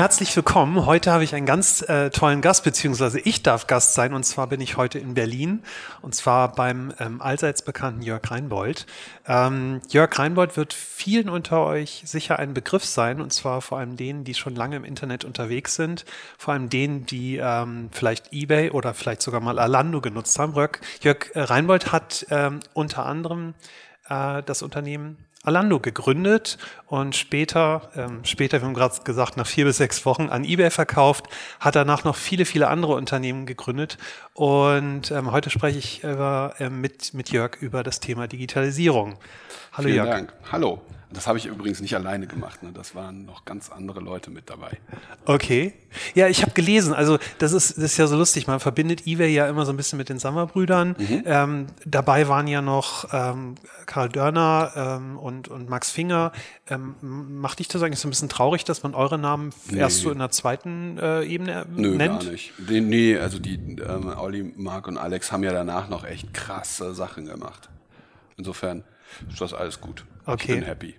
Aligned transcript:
Herzlich 0.00 0.34
willkommen. 0.34 0.86
Heute 0.86 1.12
habe 1.12 1.24
ich 1.24 1.34
einen 1.34 1.44
ganz 1.44 1.82
äh, 1.82 2.08
tollen 2.08 2.40
Gast, 2.40 2.64
beziehungsweise 2.64 3.20
ich 3.20 3.42
darf 3.42 3.66
Gast 3.66 3.92
sein. 3.92 4.14
Und 4.14 4.24
zwar 4.24 4.46
bin 4.46 4.62
ich 4.62 4.78
heute 4.78 4.98
in 4.98 5.12
Berlin 5.12 5.62
und 6.00 6.14
zwar 6.14 6.54
beim 6.54 6.94
ähm, 6.98 7.20
allseits 7.20 7.60
bekannten 7.60 8.00
Jörg 8.00 8.22
Reinbold. 8.30 8.86
Ähm, 9.26 9.82
Jörg 9.90 10.18
Reinbold 10.18 10.56
wird 10.56 10.72
vielen 10.72 11.28
unter 11.28 11.66
euch 11.66 12.02
sicher 12.06 12.38
ein 12.38 12.54
Begriff 12.54 12.82
sein 12.82 13.20
und 13.20 13.34
zwar 13.34 13.60
vor 13.60 13.76
allem 13.76 13.98
denen, 13.98 14.24
die 14.24 14.32
schon 14.32 14.54
lange 14.54 14.76
im 14.76 14.84
Internet 14.84 15.26
unterwegs 15.26 15.74
sind, 15.74 16.06
vor 16.38 16.54
allem 16.54 16.70
denen, 16.70 17.04
die 17.04 17.36
ähm, 17.36 17.90
vielleicht 17.92 18.32
eBay 18.32 18.70
oder 18.70 18.94
vielleicht 18.94 19.20
sogar 19.20 19.42
mal 19.42 19.58
Alando 19.58 20.00
genutzt 20.00 20.38
haben. 20.38 20.54
Jörg, 20.54 20.78
Jörg 21.02 21.30
äh, 21.34 21.40
Reinbold 21.40 21.92
hat 21.92 22.24
ähm, 22.30 22.60
unter 22.72 23.04
anderem 23.04 23.52
äh, 24.08 24.42
das 24.44 24.62
Unternehmen 24.62 25.18
Alando 25.42 25.80
gegründet 25.80 26.58
und 26.86 27.16
später, 27.16 27.90
ähm, 27.96 28.24
später, 28.24 28.60
wir 28.60 28.66
haben 28.66 28.74
gerade 28.74 29.02
gesagt, 29.04 29.38
nach 29.38 29.46
vier 29.46 29.64
bis 29.64 29.78
sechs 29.78 30.04
Wochen 30.04 30.28
an 30.28 30.44
eBay 30.44 30.70
verkauft, 30.70 31.26
hat 31.60 31.76
danach 31.76 32.04
noch 32.04 32.16
viele, 32.16 32.44
viele 32.44 32.68
andere 32.68 32.94
Unternehmen 32.94 33.46
gegründet. 33.46 33.96
Und 34.34 35.10
ähm, 35.10 35.32
heute 35.32 35.48
spreche 35.48 35.78
ich 35.78 36.04
über, 36.04 36.54
äh, 36.58 36.68
mit, 36.68 37.14
mit 37.14 37.30
Jörg 37.30 37.56
über 37.60 37.82
das 37.82 38.00
Thema 38.00 38.28
Digitalisierung. 38.28 39.16
Hallo 39.72 39.88
Vielen 39.88 39.96
Jörg. 39.96 40.10
Dank. 40.10 40.32
Hallo. 40.52 40.82
Das 41.12 41.26
habe 41.26 41.38
ich 41.38 41.46
übrigens 41.46 41.80
nicht 41.80 41.94
alleine 41.96 42.26
gemacht. 42.26 42.62
Ne? 42.62 42.70
Das 42.72 42.94
waren 42.94 43.24
noch 43.24 43.44
ganz 43.44 43.70
andere 43.70 44.00
Leute 44.00 44.30
mit 44.30 44.48
dabei. 44.48 44.78
Okay. 45.24 45.72
Ja, 46.14 46.28
ich 46.28 46.42
habe 46.42 46.52
gelesen. 46.52 46.94
Also 46.94 47.18
das 47.38 47.52
ist, 47.52 47.76
das 47.76 47.84
ist 47.84 47.96
ja 47.96 48.06
so 48.06 48.16
lustig. 48.16 48.46
Man 48.46 48.60
verbindet 48.60 49.06
eBay 49.06 49.32
ja 49.32 49.48
immer 49.48 49.66
so 49.66 49.72
ein 49.72 49.76
bisschen 49.76 49.96
mit 49.96 50.08
den 50.08 50.20
Sommerbrüdern. 50.20 50.94
Mhm. 50.98 51.22
Ähm, 51.26 51.66
dabei 51.84 52.28
waren 52.28 52.46
ja 52.46 52.62
noch 52.62 53.08
ähm, 53.12 53.56
Karl 53.86 54.08
Dörner 54.08 54.72
ähm, 54.76 55.18
und, 55.18 55.48
und 55.48 55.68
Max 55.68 55.90
Finger. 55.90 56.30
Ähm, 56.68 56.94
macht 57.00 57.58
dich 57.58 57.66
das 57.66 57.82
eigentlich 57.82 57.98
so 57.98 58.06
ein 58.06 58.10
bisschen 58.10 58.28
traurig, 58.28 58.64
dass 58.64 58.84
man 58.84 58.94
eure 58.94 59.18
Namen 59.18 59.50
nee. 59.68 59.78
erst 59.78 60.00
so 60.00 60.12
in 60.12 60.18
der 60.18 60.30
zweiten 60.30 60.96
äh, 60.98 61.24
Ebene 61.24 61.66
Nö, 61.74 61.96
nennt? 61.96 62.22
gar 62.22 62.30
nicht. 62.30 62.52
Nee, 62.68 62.80
nee 62.80 63.18
also 63.18 63.40
die 63.40 63.54
ähm, 63.54 64.14
Olli, 64.16 64.52
Marc 64.56 64.86
und 64.86 64.96
Alex 64.96 65.32
haben 65.32 65.42
ja 65.42 65.52
danach 65.52 65.88
noch 65.88 66.04
echt 66.04 66.32
krasse 66.32 66.94
Sachen 66.94 67.24
gemacht. 67.24 67.68
Insofern 68.40 68.84
ist 69.30 69.40
das 69.40 69.52
alles 69.52 69.82
gut. 69.82 70.06
Okay. 70.24 70.52
Ich 70.52 70.58
bin 70.58 70.62
happy. 70.64 70.94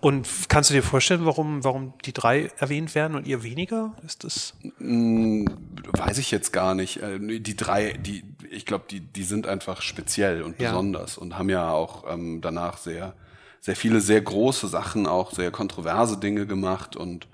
Und 0.00 0.26
kannst 0.48 0.70
du 0.70 0.74
dir 0.74 0.82
vorstellen, 0.82 1.26
warum, 1.26 1.62
warum 1.62 1.92
die 2.06 2.14
drei 2.14 2.50
erwähnt 2.56 2.94
werden 2.94 3.14
und 3.14 3.26
ihr 3.26 3.42
weniger? 3.42 3.94
Ist 4.06 4.24
das? 4.24 4.54
Mm, 4.78 5.44
weiß 5.92 6.16
ich 6.16 6.30
jetzt 6.30 6.54
gar 6.54 6.74
nicht. 6.74 7.02
Äh, 7.02 7.40
die 7.40 7.56
drei, 7.56 7.92
die, 7.92 8.24
ich 8.50 8.64
glaube, 8.64 8.86
die, 8.90 9.00
die 9.00 9.24
sind 9.24 9.46
einfach 9.46 9.82
speziell 9.82 10.42
und 10.42 10.58
ja. 10.58 10.70
besonders 10.70 11.18
und 11.18 11.36
haben 11.36 11.50
ja 11.50 11.70
auch 11.70 12.10
ähm, 12.10 12.40
danach 12.40 12.78
sehr, 12.78 13.14
sehr 13.60 13.76
viele 13.76 14.00
sehr 14.00 14.22
große 14.22 14.66
Sachen, 14.66 15.06
auch 15.06 15.32
sehr 15.32 15.50
kontroverse 15.50 16.16
Dinge 16.16 16.46
gemacht 16.46 16.96
und 16.96 17.28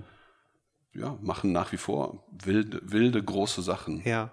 ja, 0.93 1.17
machen 1.23 1.53
nach 1.53 1.71
wie 1.71 1.77
vor 1.77 2.25
wilde, 2.33 2.81
wilde 2.83 3.23
große 3.23 3.63
Sachen. 3.63 4.03
Ja 4.05 4.33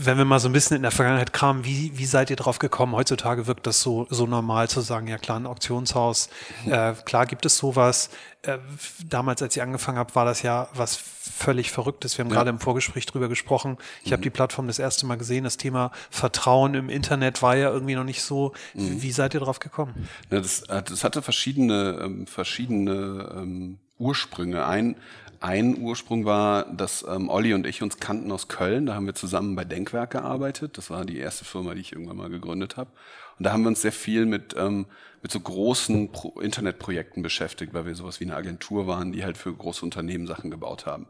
wenn 0.00 0.16
wir 0.16 0.24
mal 0.24 0.38
so 0.38 0.48
ein 0.48 0.52
bisschen 0.52 0.76
in 0.76 0.82
der 0.82 0.92
Vergangenheit 0.92 1.32
kamen, 1.32 1.64
wie, 1.64 1.90
wie 1.98 2.06
seid 2.06 2.30
ihr 2.30 2.36
drauf 2.36 2.60
gekommen? 2.60 2.94
Heutzutage 2.94 3.48
wirkt 3.48 3.66
das 3.66 3.80
so, 3.80 4.06
so 4.10 4.26
normal 4.26 4.68
zu 4.68 4.80
sagen, 4.80 5.08
ja 5.08 5.18
klar, 5.18 5.40
ein 5.40 5.46
Auktionshaus, 5.46 6.28
äh, 6.66 6.92
klar 7.04 7.26
gibt 7.26 7.44
es 7.46 7.58
sowas. 7.58 8.10
Äh, 8.42 8.58
damals, 9.04 9.42
als 9.42 9.56
ihr 9.56 9.64
angefangen 9.64 9.98
habt, 9.98 10.14
war 10.14 10.24
das 10.24 10.42
ja 10.42 10.68
was 10.72 10.96
völlig 10.96 11.72
Verrücktes. 11.72 12.16
Wir 12.16 12.24
haben 12.24 12.30
ja. 12.30 12.36
gerade 12.36 12.50
im 12.50 12.60
Vorgespräch 12.60 13.06
drüber 13.06 13.28
gesprochen. 13.28 13.76
Ich 14.04 14.10
mhm. 14.10 14.12
habe 14.12 14.22
die 14.22 14.30
Plattform 14.30 14.68
das 14.68 14.78
erste 14.78 15.04
Mal 15.04 15.16
gesehen. 15.16 15.42
Das 15.42 15.56
Thema 15.56 15.90
Vertrauen 16.10 16.74
im 16.74 16.90
Internet 16.90 17.42
war 17.42 17.56
ja 17.56 17.70
irgendwie 17.70 17.96
noch 17.96 18.04
nicht 18.04 18.22
so. 18.22 18.52
Mhm. 18.74 19.02
Wie 19.02 19.10
seid 19.10 19.34
ihr 19.34 19.40
drauf 19.40 19.58
gekommen? 19.58 20.08
Ja, 20.30 20.38
das, 20.40 20.62
das 20.62 21.02
hatte 21.02 21.22
verschiedene, 21.22 21.98
ähm, 22.04 22.26
verschiedene 22.28 23.34
ähm, 23.36 23.78
Ursprünge. 23.98 24.64
Ein, 24.64 24.96
ein 25.40 25.78
Ursprung 25.78 26.24
war, 26.24 26.64
dass 26.64 27.04
ähm, 27.08 27.28
Olli 27.28 27.54
und 27.54 27.66
ich 27.66 27.82
uns 27.82 27.98
kannten 27.98 28.32
aus 28.32 28.48
Köln. 28.48 28.86
Da 28.86 28.94
haben 28.94 29.06
wir 29.06 29.14
zusammen 29.14 29.54
bei 29.54 29.64
Denkwerk 29.64 30.10
gearbeitet. 30.10 30.78
Das 30.78 30.90
war 30.90 31.04
die 31.04 31.18
erste 31.18 31.44
Firma, 31.44 31.74
die 31.74 31.80
ich 31.80 31.92
irgendwann 31.92 32.16
mal 32.16 32.30
gegründet 32.30 32.76
habe. 32.76 32.90
Und 33.38 33.44
da 33.44 33.52
haben 33.52 33.62
wir 33.62 33.68
uns 33.68 33.82
sehr 33.82 33.92
viel 33.92 34.26
mit, 34.26 34.54
ähm, 34.58 34.86
mit 35.22 35.30
so 35.30 35.38
großen 35.38 36.10
Pro 36.10 36.40
Internetprojekten 36.40 37.22
beschäftigt, 37.22 37.72
weil 37.72 37.86
wir 37.86 37.94
sowas 37.94 38.20
wie 38.20 38.24
eine 38.24 38.36
Agentur 38.36 38.86
waren, 38.86 39.12
die 39.12 39.24
halt 39.24 39.38
für 39.38 39.52
große 39.52 39.84
Unternehmen 39.84 40.26
Sachen 40.26 40.50
gebaut 40.50 40.86
haben. 40.86 41.06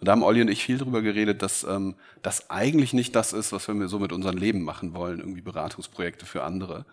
Und 0.00 0.06
da 0.06 0.12
haben 0.12 0.22
Olli 0.22 0.40
und 0.40 0.48
ich 0.48 0.64
viel 0.64 0.78
darüber 0.78 1.02
geredet, 1.02 1.42
dass 1.42 1.64
ähm, 1.64 1.94
das 2.22 2.50
eigentlich 2.50 2.92
nicht 2.92 3.14
das 3.16 3.32
ist, 3.32 3.52
was 3.52 3.68
wir 3.68 3.88
so 3.88 3.98
mit 3.98 4.12
unserem 4.12 4.36
Leben 4.38 4.62
machen 4.62 4.94
wollen, 4.94 5.18
irgendwie 5.20 5.40
Beratungsprojekte 5.40 6.26
für 6.26 6.44
andere. 6.44 6.84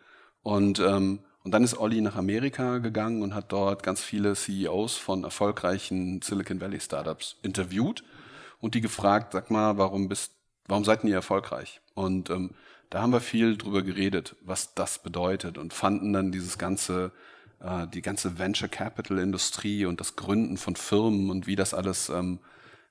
Und 0.41 0.79
ähm, 0.79 1.19
und 1.45 1.51
dann 1.51 1.63
ist 1.63 1.77
Olli 1.77 2.01
nach 2.01 2.15
Amerika 2.15 2.79
gegangen 2.79 3.21
und 3.21 3.35
hat 3.35 3.51
dort 3.51 3.83
ganz 3.83 4.01
viele 4.01 4.33
CEOs 4.33 4.97
von 4.97 5.23
erfolgreichen 5.23 6.19
Silicon 6.23 6.59
Valley 6.59 6.79
Startups 6.79 7.37
interviewt 7.43 8.03
und 8.61 8.73
die 8.73 8.81
gefragt, 8.81 9.33
sag 9.33 9.51
mal, 9.51 9.77
warum 9.77 10.09
bist, 10.09 10.31
warum 10.67 10.83
seid 10.83 11.03
ihr 11.03 11.13
erfolgreich? 11.13 11.81
Und 11.93 12.31
ähm, 12.31 12.55
da 12.89 13.03
haben 13.03 13.13
wir 13.13 13.21
viel 13.21 13.57
drüber 13.57 13.83
geredet, 13.83 14.35
was 14.41 14.73
das 14.73 15.03
bedeutet 15.03 15.59
und 15.59 15.71
fanden 15.71 16.13
dann 16.13 16.31
dieses 16.31 16.57
ganze, 16.57 17.11
äh, 17.59 17.85
die 17.93 18.01
ganze 18.01 18.39
Venture 18.39 18.67
Capital 18.67 19.19
Industrie 19.19 19.85
und 19.85 19.99
das 19.99 20.15
Gründen 20.15 20.57
von 20.57 20.75
Firmen 20.75 21.29
und 21.29 21.45
wie 21.45 21.55
das 21.55 21.75
alles, 21.75 22.09
ähm, 22.09 22.39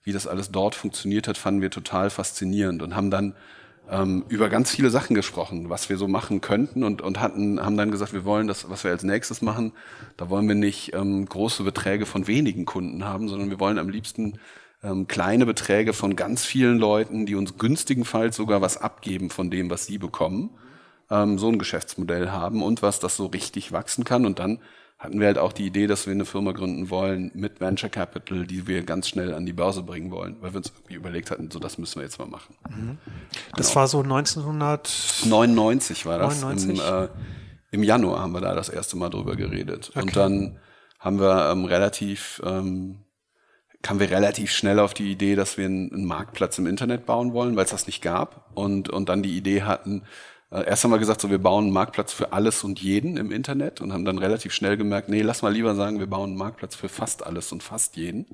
wie 0.04 0.12
das 0.12 0.28
alles 0.28 0.52
dort 0.52 0.76
funktioniert 0.76 1.26
hat, 1.26 1.38
fanden 1.38 1.60
wir 1.60 1.72
total 1.72 2.08
faszinierend 2.08 2.82
und 2.82 2.94
haben 2.94 3.10
dann 3.10 3.34
ähm, 3.90 4.24
über 4.28 4.48
ganz 4.48 4.70
viele 4.70 4.90
Sachen 4.90 5.14
gesprochen, 5.14 5.68
was 5.68 5.88
wir 5.88 5.96
so 5.96 6.08
machen 6.08 6.40
könnten 6.40 6.84
und, 6.84 7.02
und 7.02 7.20
hatten, 7.20 7.60
haben 7.60 7.76
dann 7.76 7.90
gesagt, 7.90 8.12
wir 8.12 8.24
wollen 8.24 8.46
das, 8.46 8.68
was 8.70 8.84
wir 8.84 8.90
als 8.90 9.02
nächstes 9.02 9.42
machen, 9.42 9.72
da 10.16 10.30
wollen 10.30 10.48
wir 10.48 10.54
nicht 10.54 10.94
ähm, 10.94 11.26
große 11.26 11.62
Beträge 11.64 12.06
von 12.06 12.26
wenigen 12.26 12.64
Kunden 12.64 13.04
haben, 13.04 13.28
sondern 13.28 13.50
wir 13.50 13.60
wollen 13.60 13.78
am 13.78 13.88
liebsten 13.88 14.38
ähm, 14.82 15.06
kleine 15.06 15.46
Beträge 15.46 15.92
von 15.92 16.16
ganz 16.16 16.44
vielen 16.44 16.78
Leuten, 16.78 17.26
die 17.26 17.34
uns 17.34 17.58
günstigenfalls 17.58 18.36
sogar 18.36 18.60
was 18.60 18.76
abgeben 18.76 19.30
von 19.30 19.50
dem, 19.50 19.70
was 19.70 19.86
sie 19.86 19.98
bekommen, 19.98 20.50
ähm, 21.10 21.38
so 21.38 21.48
ein 21.48 21.58
Geschäftsmodell 21.58 22.30
haben 22.30 22.62
und 22.62 22.82
was 22.82 23.00
das 23.00 23.16
so 23.16 23.26
richtig 23.26 23.72
wachsen 23.72 24.04
kann. 24.04 24.26
Und 24.26 24.38
dann 24.38 24.60
hatten 25.04 25.20
wir 25.20 25.26
halt 25.26 25.36
auch 25.36 25.52
die 25.52 25.66
Idee, 25.66 25.86
dass 25.86 26.06
wir 26.06 26.14
eine 26.14 26.24
Firma 26.24 26.52
gründen 26.52 26.88
wollen 26.88 27.30
mit 27.34 27.60
Venture 27.60 27.90
Capital, 27.90 28.46
die 28.46 28.66
wir 28.66 28.84
ganz 28.84 29.06
schnell 29.06 29.34
an 29.34 29.44
die 29.44 29.52
Börse 29.52 29.82
bringen 29.82 30.10
wollen, 30.10 30.38
weil 30.40 30.54
wir 30.54 30.56
uns 30.56 30.72
irgendwie 30.74 30.94
überlegt 30.94 31.30
hatten, 31.30 31.50
so 31.50 31.58
das 31.58 31.76
müssen 31.76 31.96
wir 31.96 32.04
jetzt 32.04 32.18
mal 32.18 32.26
machen. 32.26 32.54
Mhm. 32.70 32.96
Das 33.54 33.68
genau. 33.68 33.80
war 33.80 33.88
so 33.88 34.00
1999 34.00 36.06
war 36.06 36.18
das. 36.18 36.40
99? 36.40 36.70
Im, 36.70 36.80
äh, 36.80 37.08
Im, 37.70 37.82
Januar 37.82 38.20
haben 38.20 38.32
wir 38.32 38.40
da 38.40 38.54
das 38.54 38.70
erste 38.70 38.96
Mal 38.96 39.10
drüber 39.10 39.36
geredet. 39.36 39.90
Okay. 39.90 40.00
Und 40.00 40.16
dann 40.16 40.58
haben 40.98 41.20
wir 41.20 41.50
ähm, 41.50 41.66
relativ, 41.66 42.40
ähm, 42.42 43.00
kamen 43.82 44.00
wir 44.00 44.10
relativ 44.10 44.52
schnell 44.52 44.78
auf 44.78 44.94
die 44.94 45.12
Idee, 45.12 45.34
dass 45.34 45.58
wir 45.58 45.66
einen, 45.66 46.06
Marktplatz 46.06 46.56
im 46.56 46.66
Internet 46.66 47.04
bauen 47.04 47.34
wollen, 47.34 47.56
weil 47.56 47.66
es 47.66 47.72
das 47.72 47.86
nicht 47.86 48.00
gab. 48.00 48.52
Und, 48.54 48.88
und 48.88 49.10
dann 49.10 49.22
die 49.22 49.36
Idee 49.36 49.64
hatten, 49.64 50.04
erst 50.62 50.84
haben 50.84 50.90
wir 50.90 50.98
gesagt, 50.98 51.20
so 51.20 51.30
wir 51.30 51.38
bauen 51.38 51.64
einen 51.64 51.72
Marktplatz 51.72 52.12
für 52.12 52.32
alles 52.32 52.64
und 52.64 52.80
jeden 52.80 53.16
im 53.16 53.32
Internet 53.32 53.80
und 53.80 53.92
haben 53.92 54.04
dann 54.04 54.18
relativ 54.18 54.52
schnell 54.52 54.76
gemerkt, 54.76 55.08
nee, 55.08 55.22
lass 55.22 55.42
mal 55.42 55.52
lieber 55.52 55.74
sagen, 55.74 55.98
wir 55.98 56.06
bauen 56.06 56.30
einen 56.30 56.38
Marktplatz 56.38 56.74
für 56.74 56.88
fast 56.88 57.26
alles 57.26 57.52
und 57.52 57.62
fast 57.62 57.96
jeden. 57.96 58.26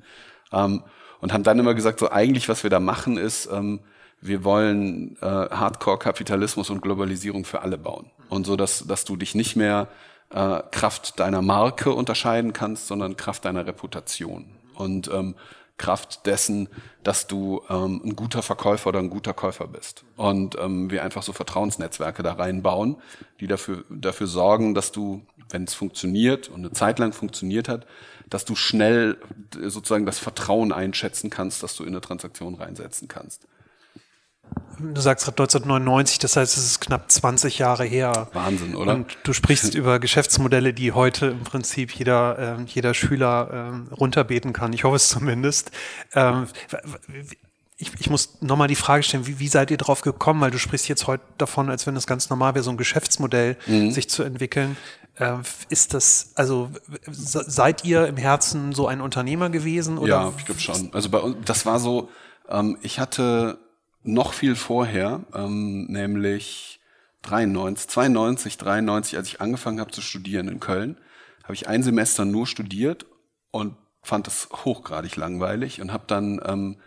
Ähm, 0.51 0.83
und 1.19 1.33
haben 1.33 1.43
dann 1.43 1.59
immer 1.59 1.73
gesagt, 1.73 1.99
so 1.99 2.09
eigentlich, 2.09 2.49
was 2.49 2.63
wir 2.63 2.69
da 2.69 2.79
machen, 2.79 3.17
ist, 3.17 3.49
ähm, 3.51 3.79
wir 4.21 4.43
wollen 4.43 5.17
äh, 5.21 5.25
Hardcore-Kapitalismus 5.25 6.69
und 6.69 6.81
Globalisierung 6.81 7.43
für 7.43 7.61
alle 7.61 7.77
bauen. 7.77 8.11
Und 8.29 8.45
so, 8.45 8.55
dass, 8.55 8.85
dass 8.85 9.03
du 9.03 9.15
dich 9.15 9.33
nicht 9.33 9.55
mehr 9.55 9.87
äh, 10.29 10.61
Kraft 10.71 11.19
deiner 11.19 11.41
Marke 11.41 11.91
unterscheiden 11.91 12.53
kannst, 12.53 12.87
sondern 12.87 13.17
Kraft 13.17 13.45
deiner 13.45 13.65
Reputation. 13.65 14.45
Und 14.75 15.09
ähm, 15.11 15.35
Kraft 15.81 16.27
dessen, 16.27 16.69
dass 17.03 17.25
du 17.25 17.61
ähm, 17.67 18.01
ein 18.05 18.15
guter 18.15 18.43
Verkäufer 18.43 18.89
oder 18.89 18.99
ein 18.99 19.09
guter 19.09 19.33
Käufer 19.33 19.67
bist. 19.67 20.05
Und 20.15 20.55
ähm, 20.59 20.91
wir 20.91 21.03
einfach 21.03 21.23
so 21.23 21.33
Vertrauensnetzwerke 21.33 22.21
da 22.21 22.33
reinbauen, 22.33 22.97
die 23.39 23.47
dafür, 23.47 23.83
dafür 23.89 24.27
sorgen, 24.27 24.75
dass 24.75 24.91
du, 24.91 25.23
wenn 25.49 25.63
es 25.63 25.73
funktioniert 25.73 26.49
und 26.49 26.59
eine 26.59 26.71
Zeit 26.71 26.99
lang 26.99 27.13
funktioniert 27.13 27.67
hat, 27.67 27.87
dass 28.29 28.45
du 28.45 28.55
schnell 28.55 29.17
sozusagen 29.53 30.05
das 30.05 30.19
Vertrauen 30.19 30.71
einschätzen 30.71 31.31
kannst, 31.31 31.63
dass 31.63 31.75
du 31.75 31.83
in 31.83 31.89
eine 31.89 32.01
Transaktion 32.01 32.53
reinsetzen 32.55 33.07
kannst. 33.07 33.47
Du 34.79 34.99
sagst 34.99 35.25
gerade 35.25 35.43
1999, 35.43 36.19
das 36.19 36.35
heißt, 36.35 36.57
es 36.57 36.65
ist 36.65 36.81
knapp 36.81 37.11
20 37.11 37.59
Jahre 37.59 37.85
her. 37.85 38.27
Wahnsinn, 38.33 38.75
oder? 38.75 38.95
Und 38.95 39.17
du 39.23 39.33
sprichst 39.33 39.75
über 39.75 39.99
Geschäftsmodelle, 39.99 40.73
die 40.73 40.91
heute 40.91 41.27
im 41.27 41.43
Prinzip 41.43 41.91
jeder, 41.91 42.57
äh, 42.59 42.63
jeder 42.65 42.93
Schüler 42.93 43.83
äh, 43.91 43.93
runterbeten 43.93 44.53
kann. 44.53 44.73
Ich 44.73 44.83
hoffe 44.83 44.95
es 44.95 45.09
zumindest. 45.09 45.71
Ähm, 46.13 46.47
ich, 47.77 47.91
ich 47.99 48.09
muss 48.09 48.41
nochmal 48.41 48.67
die 48.67 48.75
Frage 48.75 49.03
stellen, 49.03 49.27
wie, 49.27 49.39
wie 49.39 49.47
seid 49.47 49.71
ihr 49.71 49.77
drauf 49.77 50.01
gekommen? 50.01 50.41
Weil 50.41 50.51
du 50.51 50.59
sprichst 50.59 50.87
jetzt 50.87 51.07
heute 51.07 51.23
davon, 51.37 51.69
als 51.69 51.85
wenn 51.85 51.95
es 51.95 52.07
ganz 52.07 52.29
normal 52.29 52.55
wäre, 52.55 52.63
so 52.63 52.71
ein 52.71 52.77
Geschäftsmodell 52.77 53.57
mhm. 53.67 53.91
sich 53.91 54.09
zu 54.09 54.23
entwickeln. 54.23 54.77
Äh, 55.15 55.37
ist 55.69 55.93
das, 55.93 56.31
also 56.35 56.69
seid 57.11 57.83
ihr 57.83 58.07
im 58.07 58.17
Herzen 58.17 58.73
so 58.73 58.87
ein 58.87 59.01
Unternehmer 59.01 59.49
gewesen? 59.49 59.97
Oder? 59.97 60.09
Ja, 60.09 60.33
ich 60.37 60.45
glaube 60.45 60.61
schon. 60.61 60.89
Also 60.93 61.09
bei 61.09 61.19
uns, 61.19 61.37
das 61.45 61.65
war 61.65 61.79
so, 61.79 62.09
ähm, 62.49 62.77
ich 62.81 62.99
hatte 62.99 63.59
noch 64.03 64.33
viel 64.33 64.55
vorher, 64.55 65.21
ähm, 65.33 65.85
nämlich 65.85 66.79
93, 67.23 67.87
92, 67.89 68.57
93, 68.57 69.17
als 69.17 69.27
ich 69.27 69.41
angefangen 69.41 69.79
habe 69.79 69.91
zu 69.91 70.01
studieren 70.01 70.47
in 70.47 70.59
Köln, 70.59 70.97
habe 71.43 71.53
ich 71.53 71.67
ein 71.67 71.83
Semester 71.83 72.25
nur 72.25 72.47
studiert 72.47 73.05
und 73.51 73.75
fand 74.01 74.27
es 74.27 74.49
hochgradig 74.51 75.15
langweilig 75.15 75.81
und 75.81 75.93
habe 75.93 76.05
dann 76.07 76.41
ähm, 76.45 76.77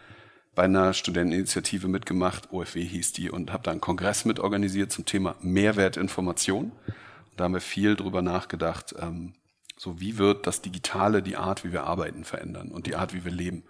bei 0.54 0.64
einer 0.64 0.92
Studenteninitiative 0.92 1.88
mitgemacht, 1.88 2.52
OFW 2.52 2.84
hieß 2.84 3.12
die, 3.12 3.30
und 3.30 3.52
habe 3.52 3.64
da 3.64 3.70
einen 3.70 3.80
Kongress 3.80 4.24
mitorganisiert 4.24 4.92
zum 4.92 5.04
Thema 5.04 5.34
Mehrwertinformation. 5.40 6.70
Und 6.70 7.40
da 7.40 7.44
haben 7.44 7.54
wir 7.54 7.60
viel 7.60 7.96
drüber 7.96 8.22
nachgedacht, 8.22 8.94
ähm, 9.00 9.34
so 9.76 10.00
wie 10.00 10.18
wird 10.18 10.46
das 10.46 10.62
Digitale 10.62 11.22
die 11.22 11.36
Art, 11.36 11.64
wie 11.64 11.72
wir 11.72 11.84
arbeiten, 11.84 12.24
verändern 12.24 12.70
und 12.70 12.86
die 12.86 12.94
Art, 12.94 13.12
wie 13.12 13.24
wir 13.24 13.32
leben. 13.32 13.64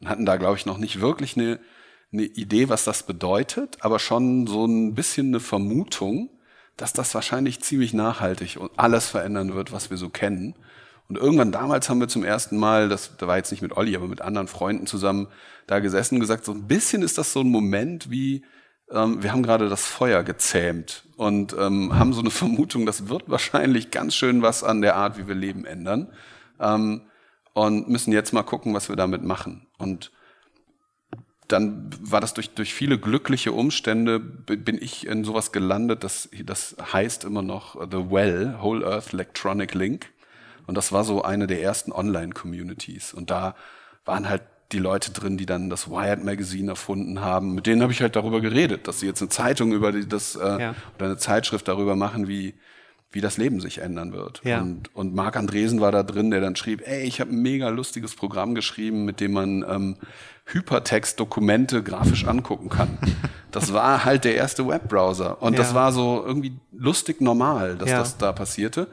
Und 0.00 0.08
hatten 0.08 0.24
da, 0.24 0.36
glaube 0.36 0.56
ich, 0.56 0.64
noch 0.64 0.78
nicht 0.78 1.00
wirklich 1.00 1.36
eine, 1.36 1.60
eine 2.12 2.22
Idee, 2.22 2.68
was 2.68 2.84
das 2.84 3.04
bedeutet, 3.04 3.78
aber 3.80 3.98
schon 3.98 4.46
so 4.46 4.64
ein 4.64 4.94
bisschen 4.94 5.28
eine 5.28 5.40
Vermutung, 5.40 6.30
dass 6.76 6.92
das 6.92 7.14
wahrscheinlich 7.14 7.60
ziemlich 7.60 7.92
nachhaltig 7.92 8.56
und 8.58 8.70
alles 8.76 9.08
verändern 9.08 9.54
wird, 9.54 9.72
was 9.72 9.90
wir 9.90 9.96
so 9.96 10.08
kennen. 10.08 10.54
Und 11.08 11.18
irgendwann 11.18 11.52
damals 11.52 11.88
haben 11.88 12.00
wir 12.00 12.08
zum 12.08 12.24
ersten 12.24 12.56
Mal, 12.56 12.88
das, 12.88 13.16
da 13.16 13.26
war 13.26 13.36
jetzt 13.36 13.50
nicht 13.50 13.62
mit 13.62 13.76
Olli, 13.76 13.96
aber 13.96 14.08
mit 14.08 14.22
anderen 14.22 14.48
Freunden 14.48 14.86
zusammen 14.86 15.28
da 15.66 15.80
gesessen 15.80 16.16
und 16.16 16.20
gesagt, 16.20 16.44
so 16.44 16.52
ein 16.52 16.68
bisschen 16.68 17.02
ist 17.02 17.18
das 17.18 17.32
so 17.32 17.40
ein 17.40 17.50
Moment 17.50 18.10
wie, 18.10 18.44
ähm, 18.90 19.22
wir 19.22 19.32
haben 19.32 19.42
gerade 19.42 19.68
das 19.68 19.86
Feuer 19.86 20.22
gezähmt 20.22 21.04
und 21.16 21.54
ähm, 21.58 21.98
haben 21.98 22.12
so 22.12 22.20
eine 22.20 22.30
Vermutung, 22.30 22.86
das 22.86 23.08
wird 23.08 23.28
wahrscheinlich 23.28 23.90
ganz 23.90 24.14
schön 24.14 24.42
was 24.42 24.64
an 24.64 24.80
der 24.82 24.96
Art, 24.96 25.18
wie 25.18 25.28
wir 25.28 25.34
leben, 25.34 25.64
ändern. 25.64 26.12
Ähm, 26.58 27.02
und 27.52 27.88
müssen 27.88 28.12
jetzt 28.12 28.32
mal 28.32 28.44
gucken, 28.44 28.74
was 28.74 28.88
wir 28.88 28.96
damit 28.96 29.24
machen. 29.24 29.66
Und 29.76 30.12
dann 31.52 31.90
war 32.00 32.20
das 32.20 32.34
durch, 32.34 32.50
durch 32.50 32.74
viele 32.74 32.98
glückliche 32.98 33.52
Umstände, 33.52 34.20
bin 34.20 34.78
ich 34.80 35.06
in 35.06 35.24
sowas 35.24 35.52
gelandet, 35.52 36.04
das, 36.04 36.28
das 36.44 36.76
heißt 36.92 37.24
immer 37.24 37.42
noch 37.42 37.74
The 37.90 38.10
Well, 38.10 38.56
Whole 38.60 38.86
Earth 38.86 39.12
Electronic 39.12 39.74
Link. 39.74 40.10
Und 40.66 40.76
das 40.76 40.92
war 40.92 41.04
so 41.04 41.22
eine 41.22 41.46
der 41.46 41.62
ersten 41.62 41.90
Online-Communities. 41.92 43.12
Und 43.12 43.30
da 43.30 43.56
waren 44.04 44.28
halt 44.28 44.42
die 44.72 44.78
Leute 44.78 45.10
drin, 45.10 45.36
die 45.36 45.46
dann 45.46 45.68
das 45.68 45.90
Wired 45.90 46.24
Magazine 46.24 46.70
erfunden 46.70 47.20
haben. 47.20 47.54
Mit 47.54 47.66
denen 47.66 47.82
habe 47.82 47.92
ich 47.92 48.02
halt 48.02 48.14
darüber 48.14 48.40
geredet, 48.40 48.86
dass 48.86 49.00
sie 49.00 49.06
jetzt 49.06 49.20
eine 49.20 49.30
Zeitung 49.30 49.72
über 49.72 49.90
die, 49.90 50.06
das 50.06 50.36
äh, 50.36 50.60
ja. 50.60 50.74
oder 50.94 51.06
eine 51.06 51.16
Zeitschrift 51.16 51.66
darüber 51.66 51.96
machen, 51.96 52.28
wie 52.28 52.54
wie 53.12 53.20
das 53.20 53.38
Leben 53.38 53.60
sich 53.60 53.78
ändern 53.78 54.12
wird. 54.12 54.40
Ja. 54.44 54.60
Und, 54.60 54.94
und 54.94 55.14
Marc 55.14 55.36
Andresen 55.36 55.80
war 55.80 55.90
da 55.90 56.02
drin, 56.02 56.30
der 56.30 56.40
dann 56.40 56.54
schrieb, 56.54 56.86
ey, 56.86 57.02
ich 57.02 57.20
habe 57.20 57.32
ein 57.32 57.42
mega 57.42 57.68
lustiges 57.68 58.14
Programm 58.14 58.54
geschrieben, 58.54 59.04
mit 59.04 59.20
dem 59.20 59.32
man 59.32 59.64
ähm, 59.68 59.96
Hypertext-Dokumente 60.52 61.82
grafisch 61.82 62.26
angucken 62.26 62.68
kann. 62.68 62.98
Das 63.50 63.72
war 63.72 64.04
halt 64.04 64.24
der 64.24 64.36
erste 64.36 64.68
Webbrowser. 64.68 65.42
Und 65.42 65.54
ja. 65.54 65.58
das 65.58 65.74
war 65.74 65.90
so 65.92 66.22
irgendwie 66.24 66.52
lustig 66.72 67.20
normal, 67.20 67.76
dass 67.76 67.90
ja. 67.90 67.98
das 67.98 68.16
da 68.16 68.32
passierte. 68.32 68.86